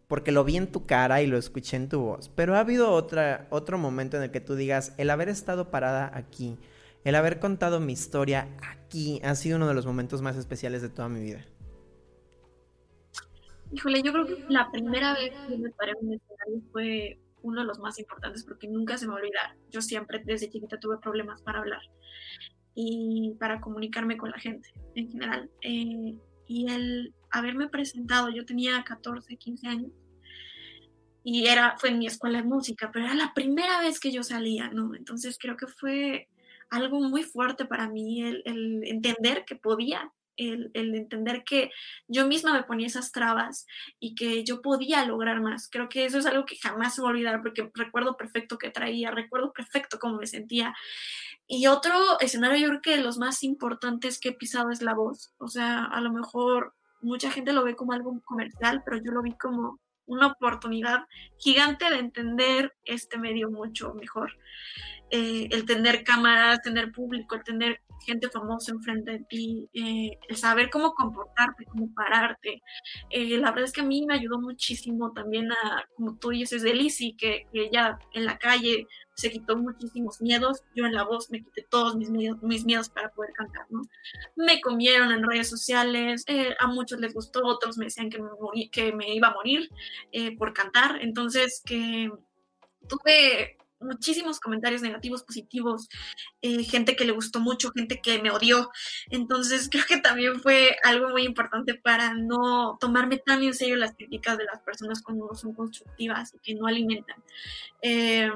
porque 0.06 0.30
lo 0.30 0.44
vi 0.44 0.56
en 0.56 0.68
tu 0.68 0.86
cara 0.86 1.20
y 1.20 1.26
lo 1.26 1.36
escuché 1.36 1.76
en 1.76 1.88
tu 1.88 2.00
voz, 2.00 2.28
pero 2.28 2.54
ha 2.54 2.60
habido 2.60 2.92
otro 2.92 3.76
momento 3.76 4.18
en 4.18 4.22
el 4.22 4.30
que 4.30 4.40
tú 4.40 4.54
digas, 4.54 4.94
el 4.98 5.10
haber 5.10 5.28
estado 5.30 5.72
parada 5.72 6.12
aquí, 6.14 6.56
el 7.02 7.16
haber 7.16 7.40
contado 7.40 7.80
mi 7.80 7.92
historia 7.92 8.46
aquí, 8.62 9.20
ha 9.24 9.34
sido 9.34 9.56
uno 9.56 9.66
de 9.66 9.74
los 9.74 9.84
momentos 9.84 10.22
más 10.22 10.36
especiales 10.36 10.80
de 10.80 10.90
toda 10.90 11.08
mi 11.08 11.22
vida. 11.22 11.44
Híjole, 13.72 14.00
yo 14.00 14.12
creo 14.12 14.26
que 14.26 14.44
la 14.48 14.70
primera 14.70 15.14
vez 15.14 15.32
que 15.48 15.58
me 15.58 15.70
paré 15.70 15.90
en 16.00 16.06
un 16.06 16.14
escenario 16.14 16.62
fue 16.70 17.18
uno 17.44 17.60
de 17.60 17.66
los 17.66 17.78
más 17.78 17.98
importantes 17.98 18.44
porque 18.44 18.66
nunca 18.66 18.98
se 18.98 19.06
me 19.06 19.12
va 19.12 19.18
a 19.18 19.22
olvidar. 19.22 19.56
Yo 19.70 19.80
siempre 19.80 20.22
desde 20.24 20.50
chiquita 20.50 20.80
tuve 20.80 20.98
problemas 20.98 21.42
para 21.42 21.60
hablar 21.60 21.82
y 22.74 23.34
para 23.38 23.60
comunicarme 23.60 24.16
con 24.16 24.30
la 24.30 24.38
gente 24.38 24.72
en 24.94 25.10
general. 25.10 25.50
Eh, 25.60 26.16
y 26.46 26.70
el 26.70 27.14
haberme 27.30 27.68
presentado, 27.68 28.30
yo 28.30 28.44
tenía 28.44 28.82
14, 28.82 29.36
15 29.36 29.68
años 29.68 29.92
y 31.22 31.46
era, 31.46 31.76
fue 31.78 31.90
en 31.90 31.98
mi 31.98 32.06
escuela 32.06 32.38
de 32.38 32.44
música, 32.44 32.90
pero 32.92 33.06
era 33.06 33.14
la 33.14 33.32
primera 33.34 33.80
vez 33.80 33.98
que 33.98 34.12
yo 34.12 34.22
salía, 34.22 34.68
¿no? 34.68 34.94
Entonces 34.94 35.38
creo 35.40 35.56
que 35.56 35.66
fue 35.66 36.28
algo 36.70 37.00
muy 37.00 37.22
fuerte 37.22 37.64
para 37.64 37.88
mí 37.88 38.22
el, 38.22 38.42
el 38.44 38.84
entender 38.84 39.44
que 39.46 39.56
podía 39.56 40.12
el, 40.36 40.70
entender 40.74 41.44
que 41.44 41.70
yo 42.08 42.26
misma 42.26 42.52
me 42.52 42.62
ponía 42.64 42.86
esas 42.86 43.12
trabas 43.12 43.66
y 44.00 44.14
que 44.14 44.44
yo 44.44 44.62
podía 44.62 45.04
lograr 45.04 45.40
más. 45.40 45.68
Creo 45.70 45.88
que 45.88 46.04
eso 46.04 46.18
es 46.18 46.26
algo 46.26 46.44
que 46.44 46.56
jamás 46.56 46.94
se 46.94 47.02
va 47.02 47.08
a 47.08 47.10
olvidar 47.10 47.42
porque 47.42 47.70
recuerdo 47.74 48.16
perfecto 48.16 48.58
que 48.58 48.70
traía, 48.70 49.10
recuerdo 49.10 49.52
perfecto 49.52 49.98
cómo 49.98 50.18
me 50.18 50.26
sentía 50.26 50.74
y 51.46 51.66
otro 51.66 52.18
escenario, 52.20 52.58
yo 52.58 52.68
creo 52.68 52.82
que 52.82 52.96
de 52.96 53.02
los 53.02 53.18
más 53.18 53.42
importantes 53.42 54.18
que 54.18 54.30
he 54.30 54.32
pisado 54.32 54.70
es 54.70 54.80
la 54.80 54.94
voz. 54.94 55.32
O 55.38 55.48
sea, 55.48 55.84
a 55.84 56.00
lo 56.00 56.10
mejor 56.10 56.74
mucha 57.02 57.30
gente 57.30 57.52
lo 57.52 57.64
ve 57.64 57.76
como 57.76 57.92
algo 57.92 58.18
comercial, 58.24 58.82
pero 58.84 58.96
yo 58.96 59.12
lo 59.12 59.22
vi 59.22 59.32
como 59.36 59.78
una 60.06 60.28
oportunidad 60.28 61.04
gigante 61.38 61.88
de 61.90 61.98
entender 61.98 62.74
este 62.84 63.18
medio 63.18 63.50
mucho 63.50 63.92
mejor. 63.94 64.32
Eh, 65.16 65.48
el 65.52 65.64
tener 65.64 66.02
cámaras, 66.02 66.60
tener 66.60 66.90
público, 66.90 67.36
el 67.36 67.44
tener 67.44 67.80
gente 68.04 68.28
famosa 68.28 68.72
enfrente 68.72 69.12
de 69.12 69.18
ti, 69.20 69.68
eh, 69.72 70.18
el 70.28 70.36
saber 70.36 70.70
cómo 70.70 70.92
comportarte, 70.92 71.66
cómo 71.66 71.94
pararte. 71.94 72.60
Eh, 73.10 73.38
la 73.38 73.50
verdad 73.50 73.66
es 73.66 73.72
que 73.72 73.82
a 73.82 73.84
mí 73.84 74.04
me 74.04 74.14
ayudó 74.14 74.40
muchísimo 74.40 75.12
también 75.12 75.52
a, 75.52 75.86
como 75.94 76.16
tú 76.16 76.30
dices, 76.30 76.62
de 76.62 76.74
Lizzie, 76.74 77.16
que, 77.16 77.46
que 77.52 77.66
ella 77.66 77.96
en 78.12 78.24
la 78.24 78.38
calle 78.38 78.88
se 79.14 79.30
quitó 79.30 79.56
muchísimos 79.56 80.20
miedos, 80.20 80.64
yo 80.74 80.84
en 80.84 80.94
la 80.94 81.04
voz 81.04 81.30
me 81.30 81.44
quité 81.44 81.64
todos 81.70 81.94
mis 81.94 82.10
miedos, 82.10 82.42
mis 82.42 82.64
miedos 82.64 82.88
para 82.88 83.10
poder 83.10 83.32
cantar, 83.34 83.66
¿no? 83.70 83.82
Me 84.34 84.60
comieron 84.60 85.12
en 85.12 85.22
redes 85.22 85.48
sociales, 85.48 86.24
eh, 86.26 86.56
a 86.58 86.66
muchos 86.66 86.98
les 86.98 87.14
gustó, 87.14 87.44
otros 87.44 87.78
me 87.78 87.84
decían 87.84 88.10
que 88.10 88.20
me, 88.20 88.30
morí, 88.40 88.68
que 88.70 88.92
me 88.92 89.14
iba 89.14 89.28
a 89.28 89.34
morir 89.34 89.70
por 90.38 90.52
cantar, 90.52 90.98
entonces 91.00 91.62
que 91.64 92.10
tuve 92.88 93.56
muchísimos 93.84 94.40
comentarios 94.40 94.82
negativos, 94.82 95.22
positivos, 95.22 95.88
eh, 96.42 96.64
gente 96.64 96.96
que 96.96 97.04
le 97.04 97.12
gustó 97.12 97.40
mucho, 97.40 97.70
gente 97.72 98.00
que 98.00 98.20
me 98.22 98.30
odió. 98.30 98.70
Entonces 99.10 99.68
creo 99.70 99.84
que 99.86 99.98
también 99.98 100.40
fue 100.40 100.76
algo 100.82 101.10
muy 101.10 101.22
importante 101.24 101.74
para 101.74 102.14
no 102.14 102.76
tomarme 102.80 103.18
tan 103.18 103.42
en 103.42 103.54
serio 103.54 103.76
las 103.76 103.94
críticas 103.94 104.38
de 104.38 104.44
las 104.44 104.60
personas 104.62 105.02
cuando 105.02 105.34
son 105.34 105.54
constructivas 105.54 106.34
y 106.34 106.38
que 106.38 106.54
no 106.54 106.66
alimentan. 106.66 107.22
Eh, 107.82 108.30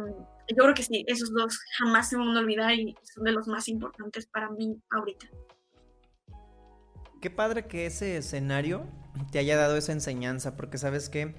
yo 0.49 0.63
creo 0.63 0.75
que 0.75 0.83
sí, 0.83 1.05
esos 1.07 1.33
dos 1.33 1.59
jamás 1.79 2.09
se 2.09 2.17
van 2.17 2.37
a 2.37 2.41
olvidar 2.41 2.73
y 2.75 2.97
son 3.03 3.25
de 3.25 3.33
los 3.33 3.47
más 3.49 3.69
importantes 3.69 4.27
para 4.27 4.49
mí 4.51 4.81
ahorita. 4.91 5.27
Qué 7.21 7.31
padre 7.31 7.67
que 7.67 7.87
ese 7.87 8.17
escenario 8.17 8.87
te 9.33 9.39
haya 9.39 9.57
dado 9.57 9.77
esa 9.77 9.93
enseñanza, 9.93 10.57
porque 10.57 10.79
sabes 10.79 11.09
que 11.09 11.35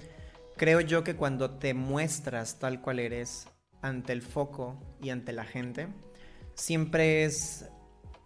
creo 0.56 0.80
yo 0.80 1.02
que 1.04 1.16
cuando 1.16 1.52
te 1.58 1.74
muestras 1.74 2.58
tal 2.58 2.82
cual 2.82 2.98
eres, 2.98 3.48
ante 3.82 4.12
el 4.12 4.22
foco 4.22 4.76
y 5.00 5.10
ante 5.10 5.32
la 5.32 5.44
gente, 5.44 5.88
siempre 6.54 7.24
es 7.24 7.66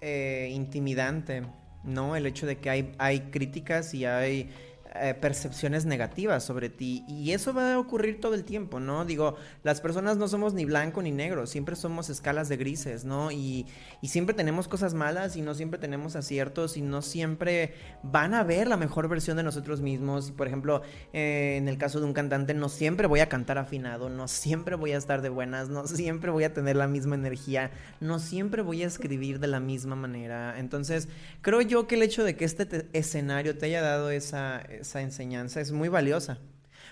eh, 0.01 0.51
intimidante, 0.53 1.43
¿no? 1.85 2.17
El 2.17 2.27
hecho 2.27 2.47
de 2.47 2.59
que 2.59 2.71
hay, 2.71 2.93
hay 2.99 3.21
críticas 3.31 3.95
y 3.95 4.05
hay 4.05 4.51
eh, 4.97 5.13
percepciones 5.13 5.87
negativas 5.87 6.45
sobre 6.45 6.69
ti. 6.69 7.05
Y 7.09 7.33
eso 7.33 7.53
va 7.53 7.75
a 7.75 7.79
ocurrir 7.81 8.21
todo 8.21 8.35
el 8.35 8.45
tiempo, 8.45 8.79
¿no? 8.79 9.05
Digo, 9.05 9.35
las 9.65 9.81
personas 9.81 10.19
no 10.19 10.29
somos 10.29 10.55
ni 10.55 10.65
blanco 10.65 11.03
ni 11.03 11.11
negro, 11.11 11.49
siempre 11.49 11.75
somos 11.75 12.11
escalas 12.11 12.49
de 12.49 12.57
grises, 12.57 13.05
¿no? 13.05 13.33
Y, 13.33 13.67
siempre 14.05 14.37
tenemos 14.37 14.69
cosas 14.69 14.95
malas 14.95 15.35
y 15.35 15.43
no 15.43 15.55
siempre 15.55 15.81
tenemos 15.81 16.15
aciertos 16.15 16.77
y 16.77 16.83
no 16.83 17.03
siempre 17.03 17.75
van 18.05 18.35
a 18.35 18.45
ver 18.45 18.69
la 18.69 18.77
mejor 18.77 19.09
versión 19.09 19.37
de 19.37 19.43
nosotros 19.43 19.81
mismos. 19.81 20.31
Por 20.31 20.47
ejemplo, 20.47 20.83
eh, 21.13 21.57
en 21.57 21.67
el 21.67 21.77
caso 21.79 21.99
de 21.99 22.07
un 22.07 22.13
cantante, 22.13 22.55
no 22.55 22.69
siempre 22.69 23.09
voy 23.09 23.19
a 23.19 23.29
cantar 23.29 23.59
afinado, 23.59 24.11
no 24.11 24.29
siempre 24.29 24.77
voy 24.77 24.93
a 24.93 24.99
estar 24.99 25.23
de 25.23 25.31
buenas, 25.31 25.69
no 25.71 25.89
siempre 25.89 26.31
voy 26.31 26.45
a 26.45 26.55
tener 26.55 26.77
la 26.77 26.87
misma 26.87 27.17
energía, 27.17 27.73
no 27.99 28.21
siempre 28.21 28.63
voy 28.63 28.85
a 28.85 28.87
escribir 28.87 29.41
de 29.41 29.49
la 29.49 29.59
misma 29.59 29.97
manera. 29.97 30.61
Entonces, 30.61 31.09
creo 31.43 31.63
yo 31.63 31.89
que 31.89 31.97
el 31.97 32.03
hecho 32.05 32.23
de 32.23 32.37
que 32.37 32.45
este 32.45 32.87
escenario 32.93 33.59
te 33.59 33.67
haya 33.67 33.83
dado 33.83 34.11
esa 34.11 34.63
esa 34.85 35.01
enseñanza 35.01 35.61
es 35.61 35.73
muy 35.73 35.89
valiosa. 35.89 36.39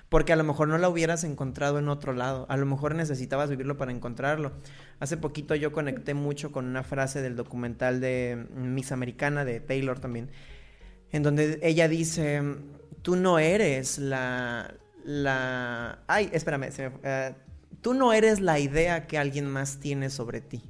Porque 0.09 0.33
a 0.33 0.37
lo 0.37 0.45
mejor 0.45 0.69
no 0.69 0.77
la 0.79 0.89
hubieras 0.89 1.25
encontrado 1.25 1.79
en 1.79 1.89
otro 1.89 2.13
lado. 2.13 2.47
A 2.49 2.57
lo 2.57 2.67
mejor 2.67 2.95
necesitabas 2.95 3.49
vivirlo 3.49 3.77
para 3.77 3.93
encontrarlo. 3.93 4.53
Hace 5.01 5.17
poquito 5.17 5.55
yo 5.55 5.73
conecté 5.73 6.15
mucho 6.15 6.53
con 6.53 6.67
una 6.67 6.83
frase 6.83 7.23
del 7.23 7.37
documental 7.37 8.01
de 8.01 8.47
Miss 8.55 8.93
Americana, 8.93 9.45
de 9.45 9.61
Taylor 9.61 10.01
también, 10.01 10.31
en 11.13 11.23
donde 11.23 11.61
ella 11.63 11.89
dice, 11.89 12.43
tú 13.03 13.17
no 13.17 13.39
eres 13.39 13.99
la... 13.99 14.75
la... 15.05 16.01
Ay, 16.07 16.29
espérame, 16.33 16.71
eh, 16.79 17.35
tú 17.81 17.95
no 17.95 18.13
eres 18.13 18.41
la 18.41 18.59
idea 18.59 19.07
que 19.07 19.19
alguien 19.19 19.47
más 19.47 19.79
tiene 19.79 20.11
sobre 20.11 20.41
ti. 20.41 20.63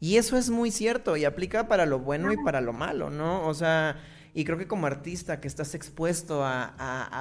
Y 0.00 0.16
eso 0.16 0.36
es 0.36 0.50
muy 0.50 0.70
cierto 0.70 1.16
y 1.16 1.24
aplica 1.24 1.66
para 1.68 1.86
lo 1.86 1.98
bueno 1.98 2.32
y 2.32 2.36
para 2.36 2.60
lo 2.60 2.72
malo, 2.72 3.08
¿no? 3.08 3.46
O 3.46 3.54
sea, 3.54 3.96
y 4.34 4.44
creo 4.44 4.58
que 4.58 4.66
como 4.66 4.86
artista 4.86 5.40
que 5.40 5.46
estás 5.46 5.74
expuesto 5.76 6.44
a, 6.44 6.64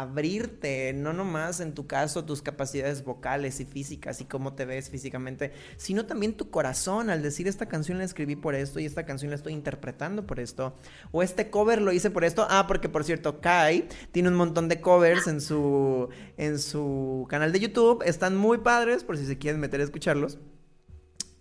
abrirte, 0.01 0.93
no 0.93 1.14
nomás 1.14 1.59
en 1.59 1.74
tu 1.74 1.86
caso 1.86 2.26
tus 2.26 2.41
capacidades 2.41 3.03
vocales 3.03 3.59
y 3.59 3.66
físicas 3.66 4.20
y 4.20 4.26
cómo 4.26 4.53
te 4.53 4.66
ves 4.66 4.89
físicamente, 4.89 5.53
sino 5.78 6.05
también 6.05 6.34
tu 6.34 6.49
corazón 6.49 7.09
al 7.09 7.22
decir 7.22 7.47
esta 7.47 7.68
canción 7.68 7.99
la 7.99 8.03
escribí 8.03 8.36
por 8.36 8.55
esto 8.55 8.80
y 8.80 8.86
esta 8.86 9.05
canción 9.05 9.30
la 9.30 9.36
estoy 9.36 9.53
interpretando 9.53 10.26
por 10.26 10.39
esto. 10.39 10.76
O 11.11 11.22
este 11.22 11.49
cover 11.49 11.82
lo 11.82 11.91
hice 11.91 12.09
por 12.09 12.24
esto. 12.24 12.47
Ah, 12.49 12.66
porque 12.68 12.89
por 12.89 13.03
cierto, 13.03 13.39
Kai 13.41 13.88
tiene 14.11 14.30
un 14.30 14.36
montón 14.36 14.68
de 14.68 14.82
covers 14.82 15.28
en 15.28 15.39
su, 15.39 16.09
en 16.38 16.57
su 16.57 17.28
canal 17.30 17.51
de 17.51 17.59
YouTube. 17.59 18.03
Están 18.05 18.36
muy 18.36 18.57
padres 18.57 19.03
por 19.03 19.18
si 19.18 19.26
se 19.26 19.38
quieren 19.38 19.61
meter 19.61 19.82
a 19.82 19.84
escucharlos. 19.84 20.39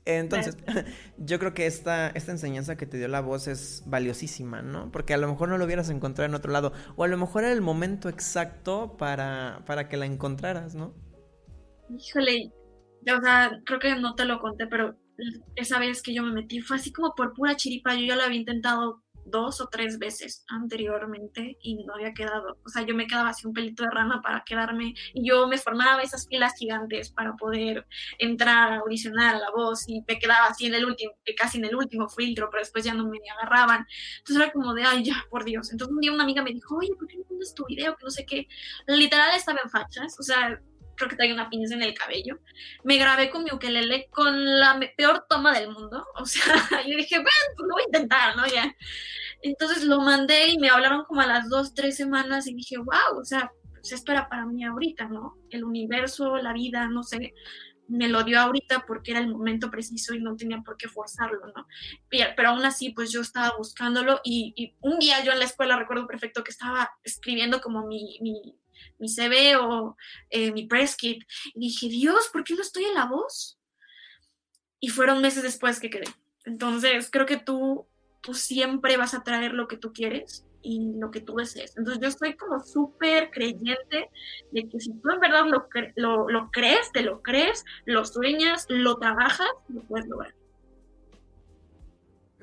Entonces, 0.05 0.57
yo 1.19 1.39
creo 1.39 1.55
que 1.55 1.67
esta, 1.67 2.09
esta 2.09 2.33
enseñanza 2.33 2.77
que 2.77 2.87
te 2.87 2.99
dio 2.99 3.09
la 3.09 3.21
voz 3.21 3.47
es 3.47 3.85
valiosísima, 3.87 4.63
¿no? 4.63 4.91
Porque 4.91 5.15
a 5.15 5.17
lo 5.17 5.29
mejor 5.29 5.49
no 5.49 5.59
lo 5.59 5.65
hubieras 5.65 5.91
encontrado 5.91 6.29
en 6.29 6.35
otro 6.35 6.51
lado, 6.51 6.73
o 6.97 7.05
a 7.05 7.09
lo 7.09 7.17
mejor 7.17 7.45
era 7.45 7.53
el 7.53 7.61
momento 7.61 8.09
exacto 8.09 8.97
para, 8.97 9.63
para 9.67 9.89
que 9.89 9.97
la 9.97 10.07
encontraras, 10.07 10.75
¿no? 10.75 10.95
Híjole, 11.97 12.53
o 13.03 13.21
sea, 13.23 13.61
creo 13.65 13.79
que 13.79 13.95
no 13.97 14.15
te 14.15 14.25
lo 14.25 14.41
conté, 14.41 14.67
pero 14.67 14.97
esa 15.57 15.79
vez 15.79 16.03
que 16.03 16.15
yo 16.15 16.23
me 16.23 16.33
metí 16.33 16.61
fue 16.61 16.77
así 16.77 16.93
como 16.93 17.15
por 17.15 17.33
pura 17.35 17.57
chiripa, 17.57 17.95
yo 17.95 18.07
ya 18.07 18.17
lo 18.17 18.23
había 18.23 18.39
intentado 18.39 19.03
dos 19.25 19.61
o 19.61 19.69
tres 19.69 19.99
veces 19.99 20.45
anteriormente 20.49 21.59
y 21.61 21.85
no 21.85 21.95
había 21.95 22.13
quedado, 22.13 22.59
o 22.65 22.69
sea, 22.69 22.83
yo 22.83 22.95
me 22.95 23.07
quedaba 23.07 23.31
así 23.31 23.47
un 23.47 23.53
pelito 23.53 23.85
de 23.85 23.91
rana 23.91 24.21
para 24.23 24.43
quedarme 24.45 24.95
y 25.15 25.29
yo 25.29 25.47
me 25.49 25.59
formaba 25.59 26.03
esas 26.03 26.27
filas 26.27 26.55
gigantes 26.59 27.11
para 27.11 27.35
poder 27.35 27.87
entrar 28.19 28.73
a 28.73 28.77
audicionar 28.79 29.37
a 29.37 29.39
la 29.39 29.51
voz 29.51 29.89
y 29.89 30.03
me 30.07 30.19
quedaba 30.19 30.47
así 30.47 30.67
en 30.67 30.75
el 30.75 30.85
último, 30.85 31.13
casi 31.37 31.59
en 31.59 31.67
el 31.67 31.75
último 31.75 32.09
filtro, 32.09 32.49
pero 32.51 32.63
después 32.63 32.85
ya 32.85 32.95
no 32.95 33.07
me 33.09 33.19
agarraban. 33.39 33.87
Entonces 34.19 34.43
era 34.43 34.53
como 34.53 34.75
de, 34.75 34.85
ay, 34.85 35.05
ya, 35.05 35.25
por 35.31 35.45
Dios. 35.45 35.71
Entonces 35.73 35.95
un 35.95 36.01
día 36.01 36.13
una 36.13 36.25
amiga 36.25 36.43
me 36.43 36.53
dijo, 36.53 36.77
oye, 36.77 36.91
¿por 36.99 37.07
qué 37.09 37.19
no 37.19 37.25
pones 37.25 37.55
tu 37.55 37.65
video? 37.67 37.97
Que 37.97 38.05
no 38.05 38.11
sé 38.11 38.27
qué. 38.27 38.49
Literal 38.87 39.35
estaba 39.37 39.61
en 39.63 39.71
fachas, 39.71 40.19
o 40.19 40.23
sea, 40.23 40.61
creo 40.97 41.09
que 41.09 41.17
traía 41.17 41.35
una 41.35 41.51
pinza 41.51 41.75
en 41.75 41.83
el 41.83 41.95
cabello. 41.95 42.39
Me 42.85 42.99
grabé 42.99 43.31
con 43.31 43.45
mi 43.45 43.51
ukelele 43.53 44.09
con 44.11 44.61
la 44.61 44.79
peor 44.97 45.27
toma 45.29 45.59
del 45.59 45.71
mundo. 45.71 46.05
O 46.17 46.25
sea, 46.25 46.55
yo 46.87 46.97
dije, 46.97 47.17
bueno, 47.17 47.31
pues 47.57 47.69
lo 47.69 47.75
voy 47.75 47.83
a 47.83 47.87
intentar, 47.87 48.37
¿no? 48.37 48.47
Ya. 48.47 48.75
Entonces 49.43 49.85
lo 49.85 50.01
mandé 50.01 50.49
y 50.49 50.59
me 50.59 50.71
hablaron 50.71 51.05
como 51.05 51.21
a 51.21 51.27
las 51.27 51.49
dos, 51.49 51.75
tres 51.75 51.97
semanas 51.97 52.47
y 52.47 52.55
dije, 52.55 52.77
wow, 52.79 53.19
o 53.21 53.25
sea, 53.25 53.51
se 53.83 53.97
espera 53.97 54.29
para 54.29 54.47
mí 54.47 54.65
ahorita, 54.65 55.09
¿no? 55.09 55.37
El 55.51 55.65
universo, 55.65 56.37
la 56.37 56.53
vida, 56.53 56.87
no 56.87 57.03
sé, 57.03 57.35
me 57.89 58.09
lo 58.09 58.23
dio 58.25 58.41
ahorita 58.41 58.85
porque 58.87 59.11
era 59.11 59.21
el 59.21 59.29
momento 59.29 59.71
preciso 59.71 60.15
y 60.15 60.21
no 60.21 60.37
tenía 60.37 60.63
por 60.65 60.77
qué 60.77 60.89
forzarlo, 60.89 61.47
¿no? 61.55 61.67
Pero, 62.09 62.49
aún 62.49 62.65
así, 62.65 62.91
pues 62.91 63.13
yo 63.13 63.21
estaba 63.21 63.55
buscándolo 63.57 64.21
y, 64.25 64.75
un 64.81 64.99
día 64.99 65.23
yo 65.23 65.33
en 65.33 65.39
la 65.39 65.45
escuela 65.45 65.79
recuerdo 65.79 66.07
perfecto 66.07 66.43
que 66.43 66.51
estaba 66.51 66.91
escribiendo 67.05 67.61
como 67.61 67.87
mi, 67.87 68.19
mi 68.99 69.09
CV 69.09 69.57
o 69.57 69.97
eh, 70.31 70.53
mi 70.53 70.67
press 70.67 70.97
kit 70.97 71.23
y 71.55 71.61
dije, 71.61 71.89
Dios, 71.89 72.29
¿por 72.33 72.45
qué 72.45 72.55
no 72.55 72.63
estoy 72.63 72.85
en 72.85 72.95
la 72.95 73.07
voz? 73.07 73.59
Y 74.81 74.89
fueron 74.89 75.23
meses 75.23 75.43
después 75.43 75.81
que 75.81 75.91
quedé. 75.91 76.07
Entonces, 76.45 77.09
creo 77.11 77.27
que 77.27 77.37
tú 77.37 77.87
tú 78.23 78.35
siempre 78.35 78.97
vas 78.97 79.13
a 79.13 79.23
traer 79.23 79.53
lo 79.53 79.69
que 79.69 79.77
tú 79.77 79.93
quieres 79.93 80.47
y 80.63 80.95
lo 80.99 81.11
que 81.11 81.21
tú 81.21 81.35
desees. 81.35 81.77
Entonces 81.77 82.01
yo 82.01 82.09
estoy 82.09 82.37
como 82.37 82.61
súper 82.61 83.31
creyente 83.31 84.09
de 84.53 84.69
que 84.69 84.81
si 84.81 84.93
tú 84.93 85.11
en 85.11 85.21
verdad 85.21 85.45
lo, 85.47 85.69
lo, 85.97 86.29
lo, 86.29 86.51
crees, 86.51 86.91
te 86.93 87.03
lo 87.03 87.21
crees, 87.21 87.65
lo 87.85 88.05
sueñas, 88.05 88.67
lo 88.69 88.97
trabajas, 88.97 89.49
lo 89.69 89.83
puedes 89.83 90.07
lograr. 90.09 90.35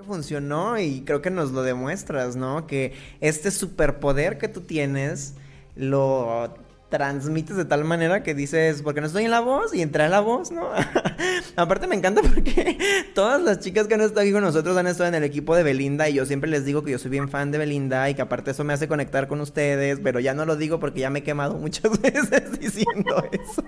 Funcionó 0.05 0.77
y 0.79 1.03
creo 1.03 1.21
que 1.21 1.29
nos 1.29 1.51
lo 1.51 1.63
demuestras, 1.63 2.35
¿no? 2.35 2.67
Que 2.67 2.93
este 3.19 3.51
superpoder 3.51 4.37
que 4.37 4.47
tú 4.47 4.61
tienes 4.61 5.35
lo 5.79 6.53
transmites 6.89 7.55
de 7.55 7.65
tal 7.65 7.85
manera 7.85 8.23
que 8.23 8.33
dices, 8.33 8.81
porque 8.81 8.99
no 8.99 9.07
estoy 9.07 9.25
en 9.25 9.31
la 9.31 9.39
voz 9.39 9.73
y 9.73 9.81
entré 9.81 10.05
en 10.05 10.11
la 10.11 10.19
voz, 10.19 10.51
¿no? 10.51 10.69
Aparte 11.55 11.87
me 11.87 11.95
encanta 11.95 12.21
porque 12.21 12.77
todas 13.15 13.41
las 13.41 13.59
chicas 13.59 13.87
que 13.87 13.93
han 13.93 14.01
estado 14.01 14.21
aquí 14.21 14.31
con 14.31 14.41
nosotros 14.41 14.75
han 14.75 14.87
estado 14.87 15.07
en 15.09 15.15
el 15.15 15.23
equipo 15.23 15.55
de 15.55 15.63
Belinda 15.63 16.09
y 16.09 16.15
yo 16.15 16.25
siempre 16.25 16.49
les 16.49 16.65
digo 16.65 16.83
que 16.83 16.91
yo 16.91 16.99
soy 16.99 17.11
bien 17.11 17.29
fan 17.29 17.51
de 17.51 17.59
Belinda 17.59 18.09
y 18.09 18.15
que 18.15 18.23
aparte 18.23 18.51
eso 18.51 18.63
me 18.63 18.73
hace 18.73 18.87
conectar 18.87 19.27
con 19.27 19.39
ustedes, 19.39 19.99
pero 20.03 20.19
ya 20.19 20.33
no 20.33 20.45
lo 20.45 20.55
digo 20.55 20.79
porque 20.79 21.01
ya 21.01 21.09
me 21.09 21.19
he 21.19 21.23
quemado 21.23 21.55
muchas 21.59 22.01
veces 22.01 22.59
diciendo 22.59 23.23
eso. 23.31 23.63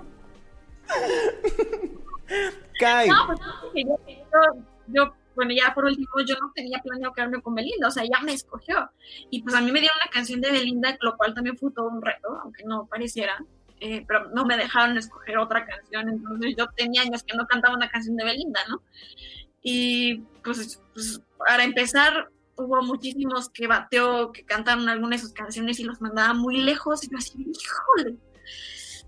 Kai. 2.80 3.08
No, 3.08 3.16
pues 3.28 3.40
yo, 3.86 3.98
yo 4.88 5.14
bueno, 5.42 5.56
ya 5.60 5.74
por 5.74 5.86
último, 5.86 6.08
yo 6.24 6.36
no 6.40 6.52
tenía 6.54 6.78
planeado 6.84 7.14
quedarme 7.14 7.42
con 7.42 7.56
Belinda, 7.56 7.88
o 7.88 7.92
sea, 7.92 8.04
ella 8.04 8.20
me 8.24 8.34
escogió. 8.34 8.92
Y 9.32 9.42
pues 9.42 9.56
a 9.56 9.62
mí 9.62 9.72
me 9.72 9.80
dieron 9.80 9.98
una 10.00 10.12
canción 10.12 10.40
de 10.40 10.52
Belinda, 10.52 10.96
lo 11.02 11.18
cual 11.18 11.34
también 11.34 11.58
fue 11.58 11.72
todo 11.72 11.88
un 11.88 12.00
reto, 12.00 12.40
aunque 12.44 12.64
no 12.64 12.86
pareciera. 12.86 13.44
Eh, 13.80 14.06
pero 14.08 14.30
no 14.30 14.46
me 14.46 14.56
dejaron 14.56 15.00
escoger 15.00 15.40
otra 15.40 15.66
canción, 15.66 16.10
entonces 16.10 16.54
yo 16.56 16.68
tenía 16.78 17.02
años 17.02 17.24
que 17.24 17.36
no 17.36 17.48
cantaba 17.48 17.76
una 17.76 17.90
canción 17.90 18.16
de 18.18 18.24
Belinda, 18.24 18.60
¿no? 18.70 18.84
Y 19.64 20.18
pues, 20.44 20.80
pues 20.94 21.20
para 21.40 21.64
empezar, 21.64 22.30
hubo 22.56 22.84
muchísimos 22.84 23.50
que 23.50 23.66
bateó, 23.66 24.32
que 24.32 24.46
cantaron 24.46 24.88
algunas 24.90 25.22
de 25.22 25.28
sus 25.28 25.34
canciones 25.34 25.80
y 25.80 25.86
los 25.86 26.00
mandaba 26.02 26.36
muy 26.36 26.58
lejos, 26.58 27.04
y 27.04 27.10
yo 27.10 27.18
así, 27.18 27.34
híjole, 27.40 28.18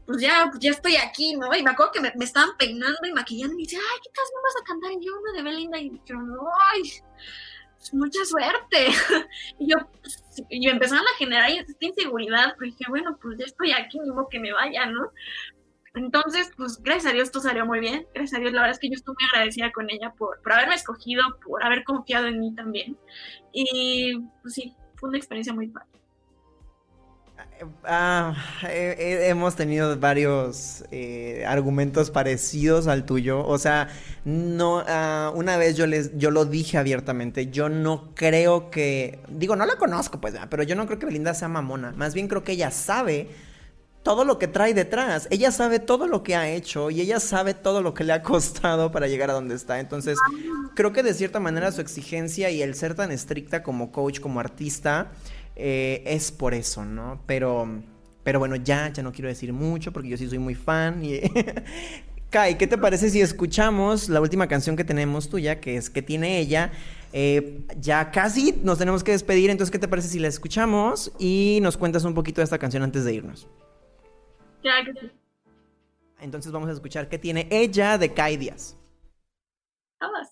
pues 0.06 0.22
ya, 0.22 0.48
pues 0.50 0.60
ya 0.60 0.72
estoy 0.72 0.96
aquí, 0.98 1.36
¿no? 1.36 1.54
Y 1.56 1.64
me 1.64 1.72
acuerdo 1.72 1.94
que 1.94 2.02
me, 2.02 2.12
me 2.16 2.26
estaban 2.26 2.56
peinando 2.58 3.00
y 3.06 3.14
maquillando 3.14 3.54
y 3.54 3.58
me 3.58 3.64
dice, 3.64 3.78
ay, 3.78 4.00
¿qué 4.04 4.10
canción 4.12 4.42
vas 4.44 4.62
a 4.62 4.66
cantar? 4.66 4.92
Y 4.92 5.06
yo, 5.06 5.12
una 5.20 5.34
de 5.34 5.44
Belinda. 5.44 5.80
Y 5.80 6.02
yo, 6.06 6.18
ay, 6.72 6.82
pues, 7.84 7.94
mucha 7.94 8.24
suerte. 8.26 8.88
y 9.60 9.70
yo, 9.70 9.78
pues, 10.02 10.24
y 10.50 10.66
me 10.66 10.72
empezaron 10.72 11.06
a 11.06 11.18
generar 11.18 11.50
esta 11.50 11.86
inseguridad, 11.86 12.56
pero 12.58 12.72
dije, 12.72 12.86
bueno, 12.90 13.18
pues 13.22 13.38
ya 13.38 13.46
estoy 13.46 13.72
aquí, 13.72 14.00
modo 14.00 14.28
que 14.30 14.40
me 14.40 14.54
vaya, 14.54 14.86
¿no? 14.86 15.12
Entonces, 15.96 16.52
pues 16.58 16.82
gracias 16.82 17.12
a 17.12 17.14
Dios 17.14 17.32
todo 17.32 17.44
salió 17.44 17.66
muy 17.66 17.80
bien. 17.80 18.08
Gracias 18.16 18.40
a 18.40 18.42
Dios, 18.42 18.54
la 18.54 18.62
verdad 18.62 18.74
es 18.74 18.80
que 18.80 18.90
yo 18.90 18.96
estoy 18.96 19.14
muy 19.14 19.30
agradecida 19.30 19.72
con 19.72 19.90
ella 19.92 20.12
por, 20.18 20.42
por 20.42 20.54
haberme 20.54 20.76
escogido, 20.76 21.24
por 21.46 21.64
haber 21.64 21.84
confiado 21.84 22.28
en 22.28 22.40
mí 22.40 22.56
también. 22.56 22.98
Y 23.52 24.20
pues 24.42 24.56
sí, 24.56 24.76
fue 24.96 25.10
una 25.10 25.20
experiencia 25.20 25.54
muy 25.54 25.68
padre. 25.68 25.93
Ah, 27.84 28.36
hemos 28.64 29.56
tenido 29.56 29.98
varios 29.98 30.84
eh, 30.92 31.44
argumentos 31.48 32.12
parecidos 32.12 32.88
al 32.88 33.06
tuyo. 33.06 33.46
O 33.46 33.58
sea, 33.58 33.90
no, 34.26 34.84
ah, 34.88 35.32
una 35.36 35.58
vez 35.58 35.76
yo 35.76 35.88
les, 35.88 36.18
yo 36.18 36.32
lo 36.32 36.46
dije 36.46 36.78
abiertamente. 36.78 37.48
Yo 37.48 37.70
no 37.70 38.14
creo 38.16 38.70
que, 38.70 39.20
digo, 39.28 39.56
no 39.56 39.66
la 39.66 39.76
conozco, 39.76 40.20
pues, 40.22 40.36
pero 40.50 40.64
yo 40.64 40.76
no 40.76 40.86
creo 40.86 41.00
que 41.00 41.06
Belinda 41.06 41.34
sea 41.34 41.48
mamona. 41.48 41.92
Más 41.92 42.14
bien 42.14 42.28
creo 42.28 42.44
que 42.44 42.54
ella 42.54 42.72
sabe 42.72 43.30
todo 44.04 44.26
lo 44.26 44.38
que 44.38 44.48
trae 44.48 44.74
detrás. 44.74 45.28
Ella 45.32 45.52
sabe 45.52 45.80
todo 45.80 46.08
lo 46.08 46.24
que 46.24 46.36
ha 46.36 46.50
hecho 46.50 46.92
y 46.92 47.02
ella 47.02 47.20
sabe 47.20 47.54
todo 47.54 47.82
lo 47.82 47.94
que 47.94 48.04
le 48.04 48.14
ha 48.14 48.22
costado 48.22 48.92
para 48.92 49.08
llegar 49.08 49.30
a 49.30 49.34
donde 49.34 49.56
está. 49.56 49.80
Entonces, 49.80 50.18
creo 50.76 50.92
que 50.92 51.02
de 51.02 51.14
cierta 51.14 51.40
manera 51.40 51.72
su 51.72 51.82
exigencia 51.82 52.52
y 52.52 52.62
el 52.62 52.76
ser 52.76 52.96
tan 52.96 53.12
estricta 53.12 53.64
como 53.64 53.92
coach, 53.92 54.20
como 54.20 54.40
artista, 54.40 55.12
eh, 55.56 56.04
es 56.06 56.32
por 56.32 56.54
eso, 56.54 56.84
¿no? 56.84 57.22
Pero, 57.26 57.82
pero 58.24 58.40
bueno, 58.40 58.58
ya, 58.58 58.92
ya 58.92 59.02
no 59.02 59.12
quiero 59.14 59.30
decir 59.30 59.54
mucho 59.54 59.94
porque 59.94 60.10
yo 60.10 60.18
sí 60.18 60.28
soy 60.28 60.40
muy 60.40 60.56
fan. 60.56 61.04
Y... 61.04 61.22
Kai, 62.30 62.58
¿qué 62.58 62.66
te 62.66 62.80
parece 62.80 63.12
si 63.12 63.22
escuchamos 63.22 64.10
la 64.10 64.20
última 64.20 64.48
canción 64.48 64.76
que 64.76 64.84
tenemos 64.84 65.30
tuya, 65.30 65.60
que 65.62 65.78
es 65.78 65.92
que 65.92 66.02
tiene 66.02 66.40
ella? 66.40 66.72
Eh, 67.14 67.64
ya 67.80 68.10
casi 68.10 68.60
nos 68.64 68.80
tenemos 68.80 69.04
que 69.04 69.12
despedir, 69.12 69.52
entonces, 69.52 69.70
¿qué 69.72 69.78
te 69.78 69.88
parece 69.88 70.08
si 70.08 70.18
la 70.18 70.28
escuchamos 70.28 71.12
y 71.20 71.60
nos 71.62 71.78
cuentas 71.78 72.04
un 72.06 72.16
poquito 72.16 72.42
de 72.42 72.46
esta 72.46 72.58
canción 72.58 72.82
antes 72.82 73.06
de 73.06 73.14
irnos? 73.14 73.48
Ya 74.64 74.84
que 74.86 74.94
sí. 74.94 75.12
Entonces 76.20 76.52
vamos 76.52 76.70
a 76.70 76.74
escuchar 76.74 77.10
qué 77.10 77.20
tiene 77.20 77.48
ella 77.52 77.98
de 77.98 78.14
Kai 78.14 78.38
Díaz. 78.38 78.78
Vamos. 80.00 80.30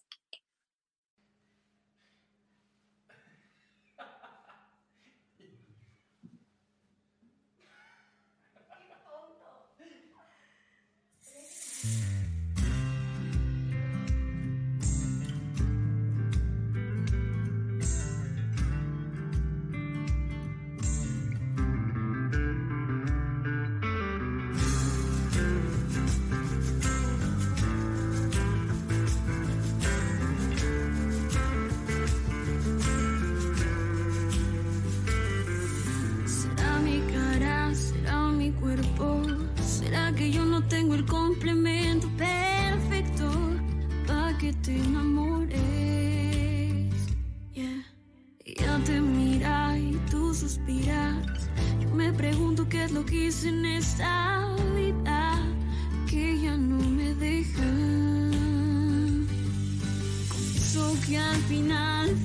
Tengo 40.71 40.95
el 40.95 41.05
complemento 41.05 42.07
perfecto 42.17 43.29
para 44.07 44.37
que 44.37 44.53
te 44.53 44.77
enamores. 44.77 45.59
Yeah. 47.53 47.83
Ella 48.45 48.79
te 48.85 49.01
mira 49.01 49.77
y 49.77 49.99
tú 50.09 50.33
suspiras. 50.33 51.49
Yo 51.81 51.89
me 51.89 52.13
pregunto 52.13 52.69
qué 52.69 52.85
es 52.85 52.93
lo 52.93 53.05
que 53.05 53.27
hice 53.27 53.49
en 53.49 53.65
esta 53.65 54.55
vida 54.73 55.41
que 56.09 56.39
ya 56.39 56.55
no 56.55 56.77
me 56.77 57.15
deja. 57.15 57.69
Confieso 60.29 60.95
que 61.05 61.17
al 61.17 61.41
final 61.49 62.15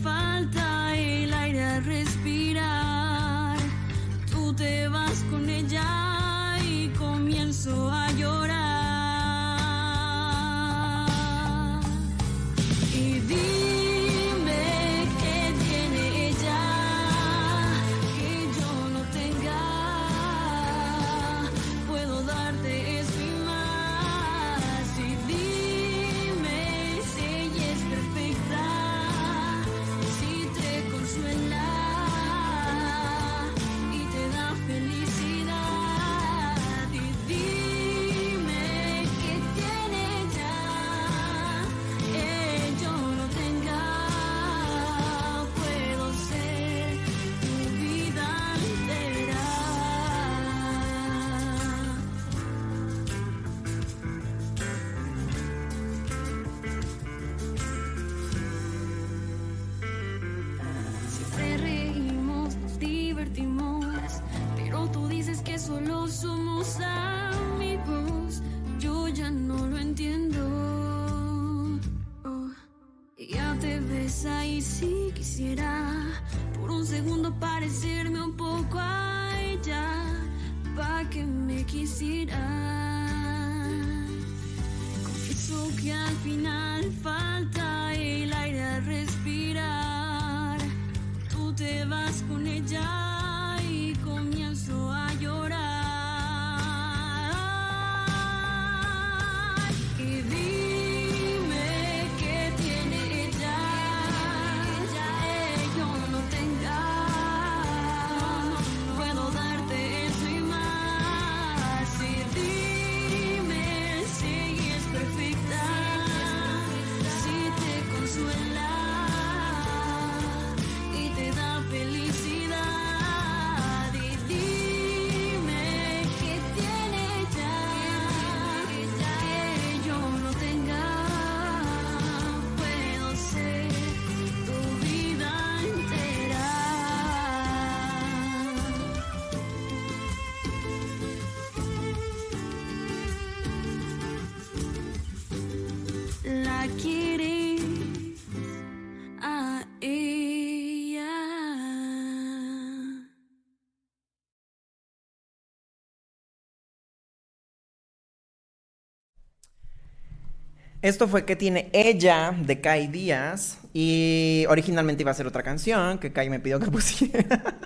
Esto 160.87 161.09
fue 161.09 161.25
que 161.25 161.35
tiene 161.35 161.69
ella 161.73 162.33
de 162.39 162.61
Kai 162.61 162.87
Díaz 162.87 163.59
y 163.73 164.45
originalmente 164.49 165.03
iba 165.03 165.11
a 165.11 165.15
ser 165.15 165.27
otra 165.27 165.43
canción 165.43 165.99
que 165.99 166.13
Kai 166.13 166.31
me 166.31 166.39
pidió 166.39 166.61
que 166.61 166.71
pusiera. 166.71 167.59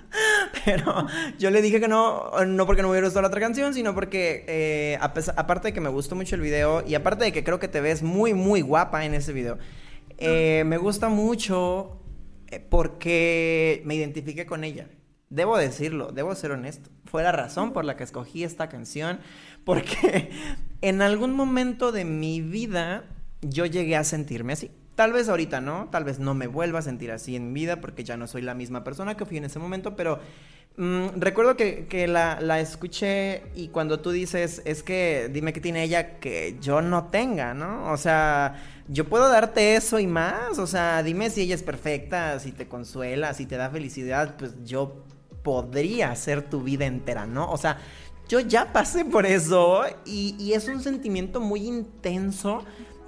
Pero 0.65 1.05
yo 1.37 1.51
le 1.51 1.61
dije 1.61 1.79
que 1.79 1.87
no, 1.87 2.31
no 2.47 2.65
porque 2.65 2.81
no 2.81 2.87
me 2.87 2.93
hubiera 2.93 3.05
gustado 3.05 3.21
la 3.21 3.27
otra 3.27 3.39
canción, 3.39 3.75
sino 3.75 3.93
porque 3.93 4.43
eh, 4.47 4.97
aparte 4.99 5.67
de 5.67 5.71
que 5.71 5.81
me 5.81 5.89
gustó 5.89 6.15
mucho 6.15 6.33
el 6.33 6.41
video 6.41 6.83
y 6.87 6.95
aparte 6.95 7.25
de 7.25 7.31
que 7.31 7.43
creo 7.43 7.59
que 7.59 7.67
te 7.67 7.79
ves 7.79 8.01
muy, 8.01 8.33
muy 8.33 8.61
guapa 8.61 9.05
en 9.05 9.13
ese 9.13 9.33
video, 9.33 9.59
eh, 10.17 10.63
me 10.65 10.77
gusta 10.77 11.07
mucho 11.07 12.01
eh, 12.47 12.59
porque 12.59 13.83
me 13.85 13.93
identifique 13.93 14.47
con 14.47 14.63
ella. 14.63 14.87
Debo 15.29 15.57
decirlo, 15.57 16.11
debo 16.11 16.33
ser 16.33 16.53
honesto. 16.53 16.89
Fue 17.05 17.21
la 17.21 17.31
razón 17.31 17.71
por 17.71 17.85
la 17.85 17.95
que 17.95 18.03
escogí 18.03 18.43
esta 18.43 18.67
canción, 18.67 19.19
porque 19.65 20.31
en 20.81 21.01
algún 21.01 21.33
momento 21.33 21.91
de 21.91 22.05
mi 22.05 22.41
vida 22.41 23.03
yo 23.41 23.65
llegué 23.65 23.95
a 23.95 24.03
sentirme 24.03 24.53
así. 24.53 24.71
Tal 24.95 25.13
vez 25.13 25.29
ahorita 25.29 25.61
no, 25.61 25.87
tal 25.89 26.03
vez 26.03 26.19
no 26.19 26.33
me 26.33 26.47
vuelva 26.47 26.79
a 26.79 26.81
sentir 26.83 27.11
así 27.11 27.35
en 27.35 27.53
mi 27.53 27.61
vida 27.61 27.81
porque 27.81 28.03
ya 28.03 28.17
no 28.17 28.27
soy 28.27 28.41
la 28.41 28.53
misma 28.53 28.83
persona 28.83 29.15
que 29.15 29.25
fui 29.25 29.37
en 29.37 29.45
ese 29.45 29.57
momento, 29.57 29.95
pero 29.95 30.19
mm, 30.77 31.07
recuerdo 31.17 31.55
que, 31.55 32.07
la, 32.07 32.39
la, 32.41 32.59
escuché 32.59 33.43
y 33.55 33.69
cuando 33.69 33.99
tú 33.99 34.11
dices, 34.11 34.61
es 34.65 34.83
que 34.83 35.29
dime 35.31 35.53
qué 35.53 35.61
tiene 35.61 35.83
ella 35.83 36.19
que 36.19 36.57
yo 36.61 36.81
no 36.81 37.05
tenga, 37.05 37.53
¿no? 37.53 37.91
O 37.91 37.97
sea, 37.97 38.61
yo 38.89 39.07
puedo 39.07 39.29
darte 39.29 39.75
eso 39.75 39.97
y 39.99 40.07
más, 40.07 40.59
o 40.59 40.67
sea, 40.67 41.01
dime 41.01 41.29
si 41.29 41.41
ella 41.41 41.55
es 41.55 41.63
perfecta, 41.63 42.37
si 42.39 42.51
te 42.51 42.67
consuela, 42.67 43.33
si 43.33 43.45
te 43.45 43.55
da 43.55 43.69
felicidad, 43.69 44.35
pues 44.37 44.53
yo 44.65 45.05
podría 45.41 46.13
ser 46.15 46.49
tu 46.49 46.61
vida 46.61 46.85
entera, 46.85 47.25
¿no? 47.25 47.49
O 47.49 47.57
sea, 47.57 47.79
yo 48.31 48.39
ya 48.39 48.71
pasé 48.71 49.03
por 49.03 49.25
eso 49.25 49.83
y, 50.05 50.37
y 50.39 50.53
es 50.53 50.69
un 50.69 50.81
sentimiento 50.81 51.41
muy 51.41 51.67
intenso 51.67 52.63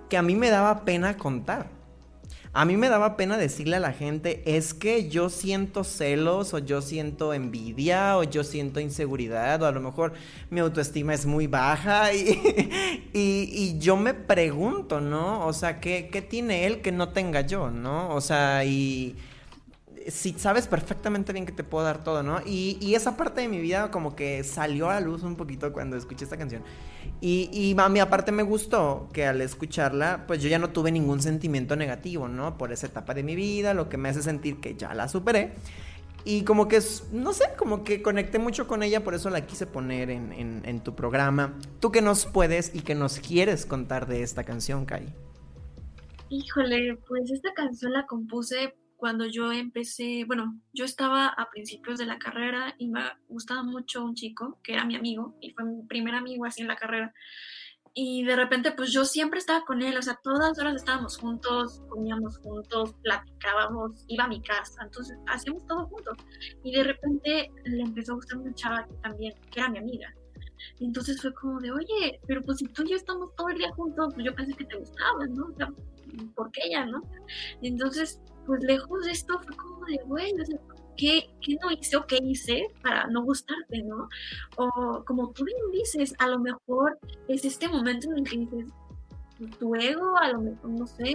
que 0.10 0.18
a 0.18 0.22
mí 0.22 0.36
me 0.36 0.50
daba 0.50 0.84
pena 0.84 1.16
contar. 1.16 1.70
A 2.52 2.66
mí 2.66 2.76
me 2.76 2.90
daba 2.90 3.16
pena 3.16 3.38
decirle 3.38 3.78
a 3.78 3.80
la 3.80 3.94
gente, 3.94 4.44
es 4.46 4.74
que 4.74 5.08
yo 5.10 5.30
siento 5.30 5.86
celos 5.86 6.54
o 6.54 6.60
yo 6.60 6.82
siento 6.82 7.34
envidia 7.34 8.18
o 8.18 8.24
yo 8.24 8.44
siento 8.44 8.82
inseguridad 8.82 9.62
o 9.62 9.66
a 9.66 9.72
lo 9.72 9.80
mejor 9.80 10.12
mi 10.50 10.60
autoestima 10.60 11.14
es 11.14 11.26
muy 11.26 11.48
baja 11.48 12.14
y, 12.14 12.38
y, 13.14 13.80
yo 13.80 13.96
me 13.96 14.14
pregunto, 14.14 15.00
¿no? 15.00 15.48
O 15.48 15.54
sea, 15.54 15.80
¿qué, 15.80 16.10
¿qué, 16.12 16.22
tiene 16.22 16.66
él 16.66 16.82
que 16.82 16.92
no 16.92 17.14
tenga 17.14 17.42
yo, 17.42 17.72
¿no? 17.72 18.14
O 18.14 18.20
sea, 18.20 18.66
y 18.66 19.16
si 20.10 20.34
sabes 20.34 20.68
perfectamente 20.68 21.34
bien 21.34 21.46
que 21.46 21.52
te 21.52 21.64
puedo 21.64 21.86
dar 21.86 22.04
todo, 22.04 22.24
¿no? 22.24 22.40
Y, 22.46 22.78
y 22.82 22.96
esa 22.96 23.18
parte 23.18 23.42
de 23.42 23.48
mi 23.48 23.60
vida 23.60 23.92
como 23.92 24.16
que 24.16 24.44
salió 24.44 24.90
a 24.90 24.96
la 24.96 25.00
luz 25.00 25.24
un 25.24 25.36
poquito 25.36 25.72
cuando 25.74 25.96
escuché 25.96 26.24
esta 26.24 26.38
canción. 26.38 26.64
Y, 27.22 27.50
y 27.52 27.76
a 27.80 27.90
mí 27.90 28.00
aparte 28.00 28.32
me 28.32 28.44
gustó 28.44 29.10
que 29.14 29.26
al 29.26 29.42
escucharla, 29.42 30.26
pues 30.28 30.42
yo 30.42 30.50
ya 30.50 30.60
no 30.60 30.70
tuve 30.72 30.92
ningún 30.92 31.22
sentimiento 31.22 31.76
negativo, 31.76 32.28
¿no? 32.28 32.58
Por 32.58 32.72
esa 32.72 32.88
etapa 32.88 33.14
de 33.14 33.24
mi 33.24 33.36
vida, 33.36 33.74
lo 33.74 33.90
que 33.90 33.98
me 33.98 34.10
hace 34.10 34.22
sentir 34.22 34.60
que 34.60 34.76
ya 34.76 34.94
la 34.94 35.08
superé. 35.08 35.54
Y 36.26 36.44
como 36.44 36.68
que, 36.68 36.82
no 37.12 37.34
sé, 37.34 37.46
como 37.58 37.84
que 37.84 38.02
conecté 38.02 38.40
mucho 38.40 38.66
con 38.66 38.82
ella, 38.82 39.04
por 39.04 39.14
eso 39.14 39.30
la 39.30 39.46
quise 39.46 39.68
poner 39.68 40.10
en, 40.10 40.32
en, 40.32 40.62
en 40.66 40.80
tu 40.82 40.96
programa. 40.96 41.54
¿Tú 41.80 41.92
qué 41.92 42.02
nos 42.02 42.26
puedes 42.26 42.74
y 42.74 42.82
qué 42.82 42.96
nos 42.96 43.20
quieres 43.20 43.66
contar 43.66 44.08
de 44.08 44.24
esta 44.24 44.44
canción, 44.44 44.86
Kai? 44.86 45.14
Híjole, 46.30 46.98
pues 47.08 47.30
esta 47.30 47.54
canción 47.54 47.94
la 47.94 48.06
compuse 48.08 48.74
cuando 49.04 49.26
yo 49.26 49.52
empecé, 49.52 50.24
bueno, 50.26 50.58
yo 50.72 50.86
estaba 50.86 51.28
a 51.28 51.50
principios 51.50 52.00
de 52.00 52.06
la 52.06 52.18
carrera 52.18 52.74
y 52.78 52.88
me 52.88 53.02
gustaba 53.28 53.62
mucho 53.62 54.02
un 54.02 54.16
chico 54.16 54.62
que 54.64 54.72
era 54.72 54.86
mi 54.86 54.96
amigo 54.96 55.36
y 55.42 55.52
fue 55.52 55.66
mi 55.66 55.84
primer 55.84 56.16
amigo 56.16 56.46
así 56.46 56.62
en 56.62 56.70
la 56.70 56.78
carrera. 56.78 57.14
Y 57.94 58.24
de 58.24 58.38
repente, 58.38 58.72
pues 58.72 58.94
yo 58.94 59.04
siempre 59.04 59.40
estaba 59.40 59.66
con 59.66 59.82
él, 59.82 59.98
o 59.98 60.02
sea, 60.02 60.18
todas 60.24 60.58
horas 60.58 60.76
estábamos 60.76 61.18
juntos, 61.18 61.82
comíamos 61.90 62.38
juntos, 62.38 62.96
platicábamos, 63.04 64.06
iba 64.08 64.24
a 64.24 64.30
mi 64.30 64.42
casa, 64.42 64.82
entonces 64.82 65.18
hacíamos 65.28 65.68
todo 65.68 65.86
juntos. 65.88 66.18
Y 66.64 66.74
de 66.74 66.84
repente 66.86 67.52
le 67.66 67.82
empezó 67.82 68.14
a 68.14 68.16
gustar 68.16 68.38
una 68.38 68.54
chava 68.54 68.88
que 68.88 68.94
también, 69.04 69.34
que 69.52 69.60
era 69.60 69.70
mi 69.70 69.80
amiga. 69.80 70.14
Y 70.80 70.86
entonces 70.86 71.22
fue 71.22 71.34
como 71.34 71.60
de, 71.60 71.74
oye, 71.74 72.22
pero 72.26 72.42
pues 72.42 72.60
si 72.60 72.68
tú 72.68 72.84
y 72.84 72.92
yo 72.92 72.96
estamos 72.96 73.36
todo 73.36 73.50
el 73.50 73.58
día 73.58 73.74
juntos, 73.74 74.14
pues 74.14 74.26
yo 74.26 74.34
pensé 74.34 74.54
que 74.54 74.64
te 74.64 74.78
gustaba, 74.78 75.28
¿no? 75.28 75.48
O 75.48 75.56
sea, 75.58 75.68
¿por 76.36 76.50
qué 76.52 76.62
ella, 76.68 76.86
no? 76.86 77.02
Y 77.62 77.68
entonces 77.68 78.22
pues 78.46 78.64
lejos 78.64 79.06
de 79.06 79.12
esto 79.12 79.40
fue 79.40 79.56
como 79.56 79.86
de, 79.86 80.00
bueno, 80.06 80.44
¿qué, 80.98 81.30
¿qué, 81.42 81.58
no 81.62 81.72
hice 81.72 81.98
o 81.98 82.06
qué 82.06 82.18
hice 82.22 82.68
para 82.82 83.08
no 83.08 83.24
gustarte, 83.24 83.84
no? 83.84 84.08
O 84.58 85.04
como 85.06 85.32
tú 85.32 85.46
bien 85.46 85.72
dices, 85.72 86.14
a 86.20 86.28
lo 86.28 86.40
mejor 86.40 87.00
es 87.28 87.46
este 87.46 87.68
momento 87.68 88.10
en 88.12 88.20
el 88.20 88.24
que 88.24 88.38
dices, 88.38 88.74
tu 89.60 89.76
ego, 89.76 90.18
a 90.18 90.30
lo 90.30 90.42
mejor, 90.42 90.70
no 90.70 90.88
sé, 90.88 91.14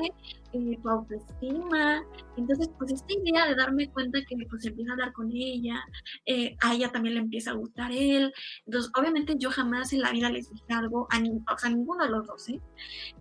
eh, 0.53 0.79
tu 0.83 0.89
autoestima. 0.89 2.03
Entonces, 2.37 2.69
pues 2.79 2.93
esta 2.93 3.13
idea 3.13 3.47
de 3.47 3.55
darme 3.55 3.89
cuenta 3.91 4.19
que 4.29 4.37
pues 4.51 4.65
empieza 4.67 4.91
a 4.91 4.95
hablar 4.95 5.13
con 5.13 5.31
ella, 5.33 5.83
eh, 6.27 6.57
a 6.61 6.75
ella 6.75 6.91
también 6.91 7.15
le 7.15 7.21
empieza 7.21 7.53
a 7.53 7.55
gustar 7.55 7.93
él. 7.93 8.33
Entonces, 8.67 8.91
obviamente 8.99 9.35
yo 9.39 9.51
jamás 9.51 9.93
en 9.93 10.01
la 10.01 10.13
vida 10.13 10.31
les 10.31 10.51
dije 10.51 10.73
algo, 10.73 11.07
a, 11.11 11.17
a 11.17 11.69
ninguno 11.71 12.05
de 12.05 12.11
los 12.11 12.27
dos, 12.27 12.49
¿eh? 12.49 12.61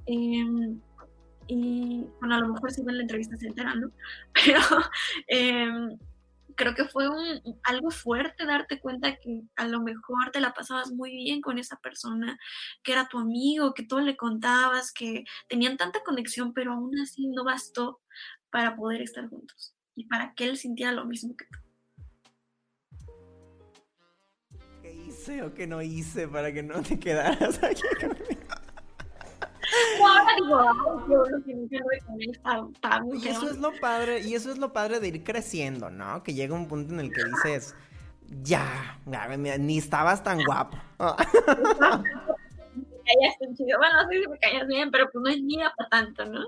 eh 0.07 0.45
y 1.47 2.05
bueno, 2.19 2.35
a 2.35 2.39
lo 2.39 2.53
mejor 2.53 2.71
si 2.71 2.83
ven 2.83 2.97
la 2.97 3.03
entrevista 3.03 3.37
se 3.37 3.47
enteran, 3.47 3.79
¿no? 3.79 3.91
Pero 4.33 4.59
em, 5.27 5.97
creo 6.55 6.73
que 6.75 6.85
fue 6.85 7.07
un, 7.07 7.41
algo 7.63 7.91
fuerte 7.91 8.45
darte 8.45 8.79
cuenta 8.81 9.15
que 9.15 9.43
a 9.55 9.67
lo 9.67 9.81
mejor 9.81 10.31
te 10.31 10.41
la 10.41 10.53
pasabas 10.53 10.91
muy 10.91 11.11
bien 11.11 11.41
con 11.41 11.59
esa 11.59 11.77
persona, 11.77 12.37
que 12.83 12.91
era 12.91 13.07
tu 13.07 13.19
amigo, 13.19 13.73
que 13.73 13.83
todo 13.83 14.01
le 14.01 14.17
contabas, 14.17 14.91
que 14.91 15.23
tenían 15.47 15.77
tanta 15.77 16.03
conexión, 16.03 16.53
pero 16.53 16.73
aún 16.73 16.99
así 16.99 17.27
no 17.27 17.45
bastó 17.45 18.01
para 18.49 18.75
poder 18.75 19.01
estar 19.01 19.29
juntos 19.29 19.75
y 19.95 20.05
para 20.05 20.33
que 20.33 20.45
él 20.45 20.57
sintiera 20.57 20.91
lo 20.91 21.05
mismo 21.05 21.35
que 21.37 21.45
tú. 21.45 21.59
¿Qué 24.81 24.93
hice 24.93 25.43
o 25.43 25.53
qué 25.53 25.67
no 25.67 25.81
hice 25.81 26.27
para 26.27 26.51
que 26.51 26.63
no 26.63 26.81
te 26.81 26.99
quedaras 26.99 27.63
aquí 27.63 27.83
conmigo? 27.99 28.46
y 33.13 33.27
eso 33.27 33.49
es 33.49 33.57
lo 33.57 33.71
padre, 33.79 34.21
y 34.21 34.35
eso 34.35 34.51
es 34.51 34.57
lo 34.57 34.73
padre 34.73 34.99
de 34.99 35.07
ir 35.07 35.23
creciendo, 35.23 35.89
¿no? 35.89 36.23
Que 36.23 36.33
llega 36.33 36.53
un 36.53 36.67
punto 36.67 36.93
en 36.93 36.99
el 36.99 37.11
que 37.11 37.23
dices, 37.23 37.75
ya, 38.43 38.99
ni 39.59 39.77
estabas 39.77 40.23
tan 40.23 40.43
guapo. 40.43 40.77
Bueno, 43.47 43.95
sí, 44.11 44.17
me 44.29 44.37
callas 44.39 44.67
bien, 44.67 44.91
pero 44.91 45.09
pues 45.09 45.23
no 45.23 45.29
es 45.29 45.41
mía 45.41 45.73
para 45.77 45.89
tanto, 45.89 46.25
¿no? 46.25 46.41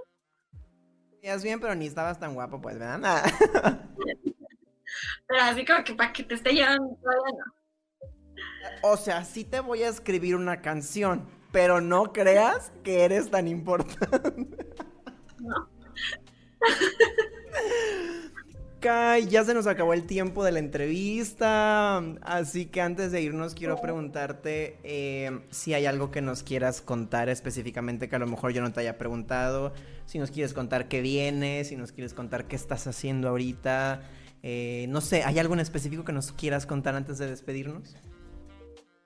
Me 1.10 1.20
callas 1.22 1.42
bien, 1.42 1.58
pero 1.60 1.74
ni 1.74 1.88
estabas 1.88 2.20
tan 2.20 2.34
guapo, 2.34 2.60
pues, 2.60 2.78
¿verdad? 2.78 3.24
pero 5.28 5.42
así 5.42 5.66
como 5.66 5.84
que 5.86 5.96
para 5.96 6.12
que 6.12 6.24
te 6.24 6.36
esté 6.36 6.52
llevando 6.52 6.98
todavía 7.02 7.38
no. 7.38 7.60
O 8.84 8.98
sea, 8.98 9.24
sí 9.24 9.46
te 9.46 9.60
voy 9.60 9.84
a 9.84 9.90
escribir 9.90 10.36
una 10.36 10.62
canción, 10.62 11.28
pero 11.52 11.82
no 11.82 12.14
creas 12.14 12.72
que 12.84 13.04
eres 13.04 13.30
tan 13.30 13.48
importante. 13.48 14.68
No. 15.40 15.70
Kai, 18.80 19.28
ya 19.28 19.44
se 19.44 19.54
nos 19.54 19.68
acabó 19.68 19.94
el 19.94 20.06
tiempo 20.06 20.42
de 20.46 20.54
la 20.54 20.60
entrevista, 20.60 21.98
así 22.22 22.66
que 22.66 22.80
antes 22.80 23.12
de 23.12 23.22
irnos 23.22 23.54
quiero 23.54 23.82
preguntarte 23.82 24.78
eh, 24.84 25.42
si 25.50 25.74
hay 25.74 25.86
algo 25.86 26.12
que 26.12 26.22
nos 26.22 26.44
quieras 26.44 26.80
contar 26.80 27.28
específicamente 27.28 28.08
que 28.08 28.16
a 28.16 28.20
lo 28.20 28.28
mejor 28.28 28.54
yo 28.54 28.62
no 28.62 28.72
te 28.72 28.80
haya 28.80 28.98
preguntado, 28.98 29.74
si 30.06 30.18
nos 30.18 30.32
quieres 30.32 30.54
contar 30.54 30.88
qué 30.88 31.02
viene, 31.02 31.66
si 31.66 31.76
nos 31.76 31.92
quieres 31.92 32.14
contar 32.14 32.48
qué 32.48 32.56
estás 32.56 32.88
haciendo 32.88 33.28
ahorita, 33.28 34.02
eh, 34.44 34.86
no 34.88 35.02
sé, 35.02 35.24
¿hay 35.24 35.40
algo 35.40 35.56
en 35.56 35.60
específico 35.60 36.06
que 36.06 36.14
nos 36.14 36.32
quieras 36.32 36.66
contar 36.66 36.96
antes 36.96 37.18
de 37.18 37.28
despedirnos? 37.28 37.98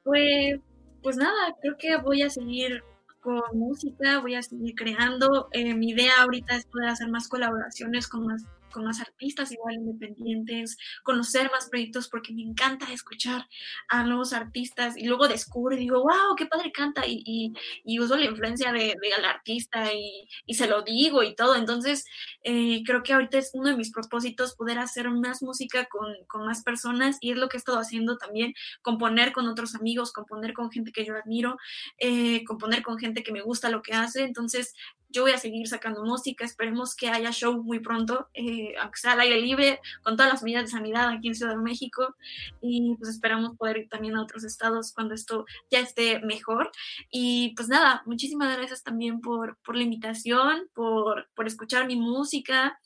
Pues 0.03 0.59
pues 1.03 1.17
nada, 1.17 1.55
creo 1.61 1.77
que 1.77 1.97
voy 1.97 2.21
a 2.21 2.29
seguir 2.29 2.83
con 3.21 3.41
música, 3.53 4.19
voy 4.19 4.35
a 4.35 4.43
seguir 4.43 4.73
creando. 4.75 5.49
Eh, 5.51 5.73
mi 5.75 5.89
idea 5.89 6.13
ahorita 6.21 6.55
es 6.55 6.65
poder 6.65 6.89
hacer 6.89 7.09
más 7.09 7.27
colaboraciones 7.27 8.07
con 8.07 8.25
más 8.25 8.43
con 8.73 8.83
más 8.83 8.99
artistas 8.99 9.51
igual 9.51 9.75
independientes, 9.75 10.77
conocer 11.03 11.49
más 11.51 11.69
proyectos 11.69 12.09
porque 12.09 12.33
me 12.33 12.41
encanta 12.41 12.91
escuchar 12.91 13.47
a 13.87 14.03
nuevos 14.03 14.33
artistas 14.33 14.97
y 14.97 15.05
luego 15.05 15.27
descubro 15.27 15.75
y 15.75 15.79
digo, 15.79 16.01
wow, 16.01 16.35
qué 16.37 16.45
padre 16.45 16.71
canta 16.71 17.03
y, 17.07 17.53
uso 17.99 18.17
la 18.17 18.25
influencia 18.25 18.73
de, 18.73 18.95
del 18.99 19.25
artista 19.25 19.93
y, 19.93 20.27
se 20.53 20.67
lo 20.67 20.81
digo 20.81 21.23
y 21.23 21.35
todo. 21.35 21.55
Entonces, 21.55 22.05
eh, 22.43 22.83
creo 22.85 23.03
que 23.03 23.13
ahorita 23.13 23.37
es 23.37 23.51
uno 23.53 23.69
de 23.69 23.77
mis 23.77 23.91
propósitos 23.91 24.55
poder 24.55 24.79
hacer 24.79 25.09
más 25.09 25.41
música 25.41 25.85
con, 25.85 26.13
con 26.27 26.45
más 26.45 26.63
personas 26.63 27.17
y 27.21 27.31
es 27.31 27.37
lo 27.37 27.49
que 27.49 27.57
he 27.57 27.59
estado 27.59 27.79
haciendo 27.79 28.17
también, 28.17 28.53
componer 28.81 29.31
con 29.31 29.47
otros 29.47 29.75
amigos, 29.75 30.11
componer 30.11 30.53
con 30.53 30.71
gente 30.71 30.91
que 30.91 31.05
yo 31.05 31.15
admiro, 31.15 31.57
eh, 31.97 32.43
componer 32.45 32.81
con 32.83 32.97
gente 32.97 33.23
que 33.23 33.31
me 33.31 33.41
gusta 33.41 33.69
lo 33.69 33.81
que 33.81 33.93
hace. 33.93 34.23
Entonces, 34.23 34.73
yo 35.13 35.21
voy 35.21 35.31
a 35.31 35.37
seguir 35.37 35.67
sacando 35.67 36.03
música, 36.03 36.43
esperemos 36.43 36.95
que 36.95 37.09
haya 37.09 37.31
show 37.31 37.61
muy 37.63 37.79
pronto, 37.79 38.27
eh, 38.33 38.73
aunque 38.81 38.99
sea 38.99 39.13
al 39.13 39.21
aire 39.21 39.39
libre, 39.39 39.79
con 40.01 40.17
todas 40.17 40.33
las 40.33 40.43
medidas 40.43 40.63
de 40.63 40.71
sanidad 40.71 41.09
aquí 41.09 41.29
en 41.29 41.35
Ciudad 41.35 41.53
de 41.53 41.61
México, 41.61 42.15
y 42.61 42.95
pues 42.97 43.11
esperamos 43.11 43.55
poder 43.55 43.77
ir 43.77 43.89
también 43.89 44.15
a 44.15 44.23
otros 44.23 44.43
estados 44.43 44.91
cuando 44.91 45.13
esto 45.13 45.45
ya 45.69 45.79
esté 45.79 46.19
mejor. 46.19 46.71
Y 47.11 47.53
pues 47.55 47.69
nada, 47.69 48.01
muchísimas 48.05 48.57
gracias 48.57 48.83
también 48.83 49.21
por, 49.21 49.57
por 49.63 49.75
la 49.75 49.83
invitación, 49.83 50.67
por, 50.73 51.29
por 51.35 51.47
escuchar 51.47 51.85
mi 51.87 51.95
música 51.95 52.79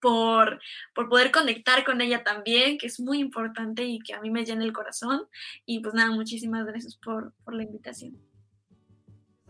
por, 0.00 0.60
por 0.94 1.10
poder 1.10 1.30
conectar 1.30 1.84
con 1.84 2.00
ella 2.00 2.24
también, 2.24 2.78
que 2.78 2.86
es 2.86 2.98
muy 3.00 3.18
importante 3.18 3.84
y 3.84 3.98
que 3.98 4.14
a 4.14 4.20
mí 4.22 4.30
me 4.30 4.46
llena 4.46 4.64
el 4.64 4.72
corazón. 4.72 5.26
Y 5.66 5.80
pues 5.80 5.92
nada, 5.92 6.10
muchísimas 6.10 6.64
gracias 6.64 6.96
por, 6.96 7.34
por 7.44 7.54
la 7.54 7.64
invitación. 7.64 8.29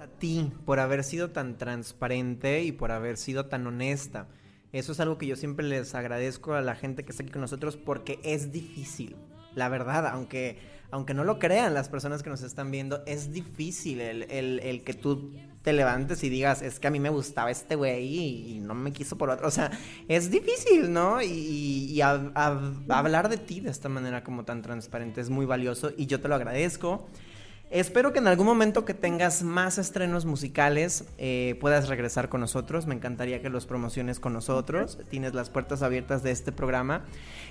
A 0.00 0.06
ti, 0.06 0.50
por 0.64 0.80
haber 0.80 1.04
sido 1.04 1.28
tan 1.28 1.58
transparente 1.58 2.62
y 2.62 2.72
por 2.72 2.90
haber 2.90 3.18
sido 3.18 3.46
tan 3.46 3.66
honesta. 3.66 4.28
Eso 4.72 4.92
es 4.92 5.00
algo 5.00 5.18
que 5.18 5.26
yo 5.26 5.36
siempre 5.36 5.66
les 5.66 5.94
agradezco 5.94 6.54
a 6.54 6.62
la 6.62 6.74
gente 6.74 7.04
que 7.04 7.10
está 7.10 7.22
aquí 7.22 7.30
con 7.30 7.42
nosotros 7.42 7.76
porque 7.76 8.18
es 8.22 8.50
difícil, 8.50 9.14
la 9.54 9.68
verdad, 9.68 10.06
aunque, 10.06 10.58
aunque 10.90 11.12
no 11.12 11.24
lo 11.24 11.38
crean 11.38 11.74
las 11.74 11.90
personas 11.90 12.22
que 12.22 12.30
nos 12.30 12.40
están 12.40 12.70
viendo, 12.70 13.02
es 13.04 13.30
difícil 13.30 14.00
el, 14.00 14.22
el, 14.30 14.60
el 14.60 14.84
que 14.84 14.94
tú 14.94 15.34
te 15.60 15.74
levantes 15.74 16.24
y 16.24 16.30
digas, 16.30 16.62
es 16.62 16.80
que 16.80 16.86
a 16.86 16.90
mí 16.90 16.98
me 16.98 17.10
gustaba 17.10 17.50
este 17.50 17.74
güey 17.74 18.54
y, 18.56 18.60
no 18.60 18.74
me 18.74 18.92
quiso 18.92 19.18
por 19.18 19.28
otro. 19.28 19.48
O 19.48 19.50
sea, 19.50 19.70
es 20.08 20.30
difícil, 20.30 20.90
¿no? 20.90 21.20
Y, 21.20 21.28
y 21.90 22.00
a, 22.00 22.32
a, 22.34 22.72
hablar 22.88 23.28
de 23.28 23.36
ti 23.36 23.60
de 23.60 23.70
esta 23.70 23.90
manera 23.90 24.24
como 24.24 24.44
tan 24.44 24.62
transparente 24.62 25.20
es 25.20 25.28
muy 25.28 25.44
valioso 25.44 25.92
y 25.94 26.06
yo 26.06 26.20
te 26.20 26.28
lo 26.28 26.36
agradezco. 26.36 27.06
Espero 27.70 28.12
que 28.12 28.18
en 28.18 28.26
algún 28.26 28.46
momento 28.46 28.84
que 28.84 28.94
tengas 28.94 29.44
más 29.44 29.78
estrenos 29.78 30.24
musicales 30.24 31.04
eh, 31.18 31.56
puedas 31.60 31.88
regresar 31.88 32.28
con 32.28 32.40
nosotros. 32.40 32.88
Me 32.88 32.96
encantaría 32.96 33.40
que 33.40 33.48
los 33.48 33.64
promociones 33.64 34.18
con 34.18 34.32
nosotros. 34.32 34.98
Tienes 35.08 35.34
las 35.34 35.50
puertas 35.50 35.82
abiertas 35.82 36.24
de 36.24 36.32
este 36.32 36.50
programa. 36.50 37.04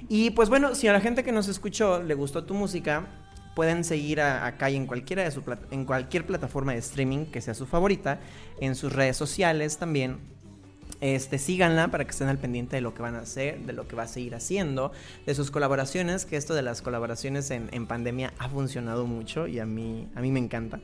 Y 0.10 0.32
pues 0.32 0.50
bueno, 0.50 0.76
si 0.76 0.90
a 0.90 0.94
la 0.94 1.00
gente 1.00 1.24
que 1.24 1.32
nos 1.32 1.48
escuchó 1.48 2.04
le 2.04 2.16
gustó 2.16 2.44
tu 2.44 2.54
música, 2.54 3.08
pueden 3.56 3.86
seguir 3.86 4.20
a, 4.20 4.46
a 4.46 4.58
Kai 4.58 4.76
en 4.76 4.88
cualquiera 4.88 5.24
de 5.24 5.32
su 5.32 5.42
en 5.72 5.86
cualquier 5.86 6.26
plataforma 6.26 6.74
de 6.74 6.80
streaming 6.80 7.26
que 7.28 7.40
sea 7.40 7.54
su 7.54 7.66
favorita, 7.66 8.20
en 8.60 8.76
sus 8.76 8.92
redes 8.92 9.16
sociales 9.16 9.78
también 9.78 10.18
este, 11.02 11.38
síganla 11.38 11.90
para 11.90 12.06
que 12.06 12.12
estén 12.12 12.28
al 12.28 12.38
pendiente 12.38 12.76
de 12.76 12.82
lo 12.82 12.94
que 12.94 13.02
van 13.02 13.16
a 13.16 13.20
hacer, 13.20 13.60
de 13.60 13.74
lo 13.74 13.88
que 13.88 13.96
va 13.96 14.04
a 14.04 14.08
seguir 14.08 14.36
haciendo, 14.36 14.92
de 15.26 15.36
sus 15.36 15.52
colaboraciones, 15.52 16.26
que 16.26 16.38
esto 16.38 16.54
de 16.54 16.62
las 16.62 16.82
colaboraciones 16.82 17.52
en, 17.52 17.88
pandemia 17.88 18.34
ha 18.38 18.50
funcionado 18.50 19.06
mucho 19.06 19.48
y 19.48 19.60
a 19.60 19.66
mí, 19.66 20.08
a 20.16 20.22
mí 20.22 20.32
me 20.32 20.40
encanta. 20.40 20.80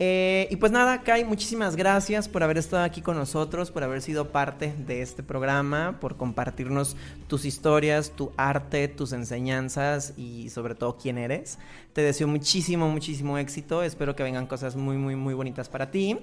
Eh, 0.00 0.46
y 0.50 0.56
pues 0.56 0.70
nada, 0.70 1.02
Kai, 1.02 1.24
muchísimas 1.24 1.74
gracias 1.74 2.28
por 2.28 2.44
haber 2.44 2.56
estado 2.56 2.84
aquí 2.84 3.00
con 3.02 3.16
nosotros, 3.16 3.72
por 3.72 3.82
haber 3.82 4.00
sido 4.00 4.28
parte 4.28 4.72
de 4.86 5.02
este 5.02 5.24
programa, 5.24 5.98
por 5.98 6.16
compartirnos 6.16 6.96
tus 7.26 7.44
historias, 7.44 8.12
tu 8.12 8.30
arte, 8.36 8.86
tus 8.86 9.12
enseñanzas 9.12 10.14
y 10.16 10.50
sobre 10.50 10.76
todo 10.76 10.98
quién 10.98 11.18
eres. 11.18 11.58
Te 11.94 12.02
deseo 12.02 12.28
muchísimo, 12.28 12.88
muchísimo 12.88 13.38
éxito. 13.38 13.82
Espero 13.82 14.14
que 14.14 14.22
vengan 14.22 14.46
cosas 14.46 14.76
muy, 14.76 14.96
muy, 14.96 15.16
muy 15.16 15.34
bonitas 15.34 15.68
para 15.68 15.90
ti. 15.90 16.16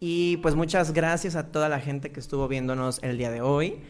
Y 0.00 0.36
pues 0.38 0.54
muchas 0.54 0.92
gracias 0.92 1.34
a 1.34 1.48
toda 1.50 1.68
la 1.68 1.80
gente 1.80 2.10
que 2.12 2.20
estuvo 2.20 2.46
viéndonos 2.48 3.00
el 3.02 3.18
día 3.18 3.30
de 3.30 3.40
hoy. 3.40 3.80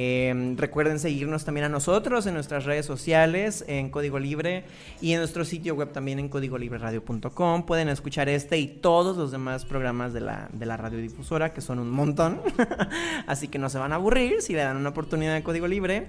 Eh, 0.00 0.54
recuerden 0.56 1.00
seguirnos 1.00 1.44
también 1.44 1.64
a 1.64 1.68
nosotros 1.68 2.24
en 2.26 2.34
nuestras 2.34 2.64
redes 2.64 2.86
sociales, 2.86 3.64
en 3.66 3.90
Código 3.90 4.18
Libre 4.18 4.64
y 5.00 5.12
en 5.12 5.18
nuestro 5.18 5.44
sitio 5.44 5.74
web 5.74 5.92
también 5.92 6.18
en 6.20 6.28
códigolibreradio.com. 6.28 7.66
Pueden 7.66 7.88
escuchar 7.88 8.28
este 8.28 8.58
y 8.58 8.68
todos 8.68 9.16
los 9.16 9.32
demás 9.32 9.64
programas 9.64 10.12
de 10.12 10.20
la, 10.20 10.48
de 10.52 10.66
la 10.66 10.76
radiodifusora, 10.76 11.52
que 11.52 11.60
son 11.60 11.80
un 11.80 11.90
montón. 11.90 12.40
Así 13.26 13.48
que 13.48 13.58
no 13.58 13.68
se 13.68 13.78
van 13.78 13.92
a 13.92 13.96
aburrir 13.96 14.40
si 14.40 14.52
le 14.52 14.60
dan 14.60 14.76
una 14.76 14.90
oportunidad 14.90 15.34
de 15.34 15.42
Código 15.42 15.66
Libre. 15.66 16.06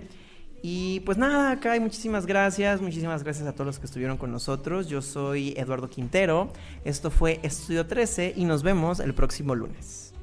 Y 0.62 1.00
pues 1.02 1.18
nada, 1.18 1.52
acá 1.52 1.80
muchísimas 1.80 2.26
gracias, 2.26 2.82
muchísimas 2.82 3.24
gracias 3.24 3.48
a 3.48 3.54
todos 3.54 3.66
los 3.66 3.80
que 3.80 3.86
estuvieron 3.86 4.18
con 4.18 4.32
nosotros. 4.32 4.88
Yo 4.88 5.02
soy 5.02 5.54
Eduardo 5.56 5.90
Quintero, 5.90 6.52
esto 6.84 7.12
fue 7.12 7.40
Estudio 7.44 7.86
13 7.88 8.34
y 8.36 8.46
nos 8.46 8.64
vemos 8.64 9.00
el 9.00 9.14
próximo 9.14 9.56
lunes. 9.56 10.14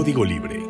Código 0.00 0.24
Libre 0.24 0.69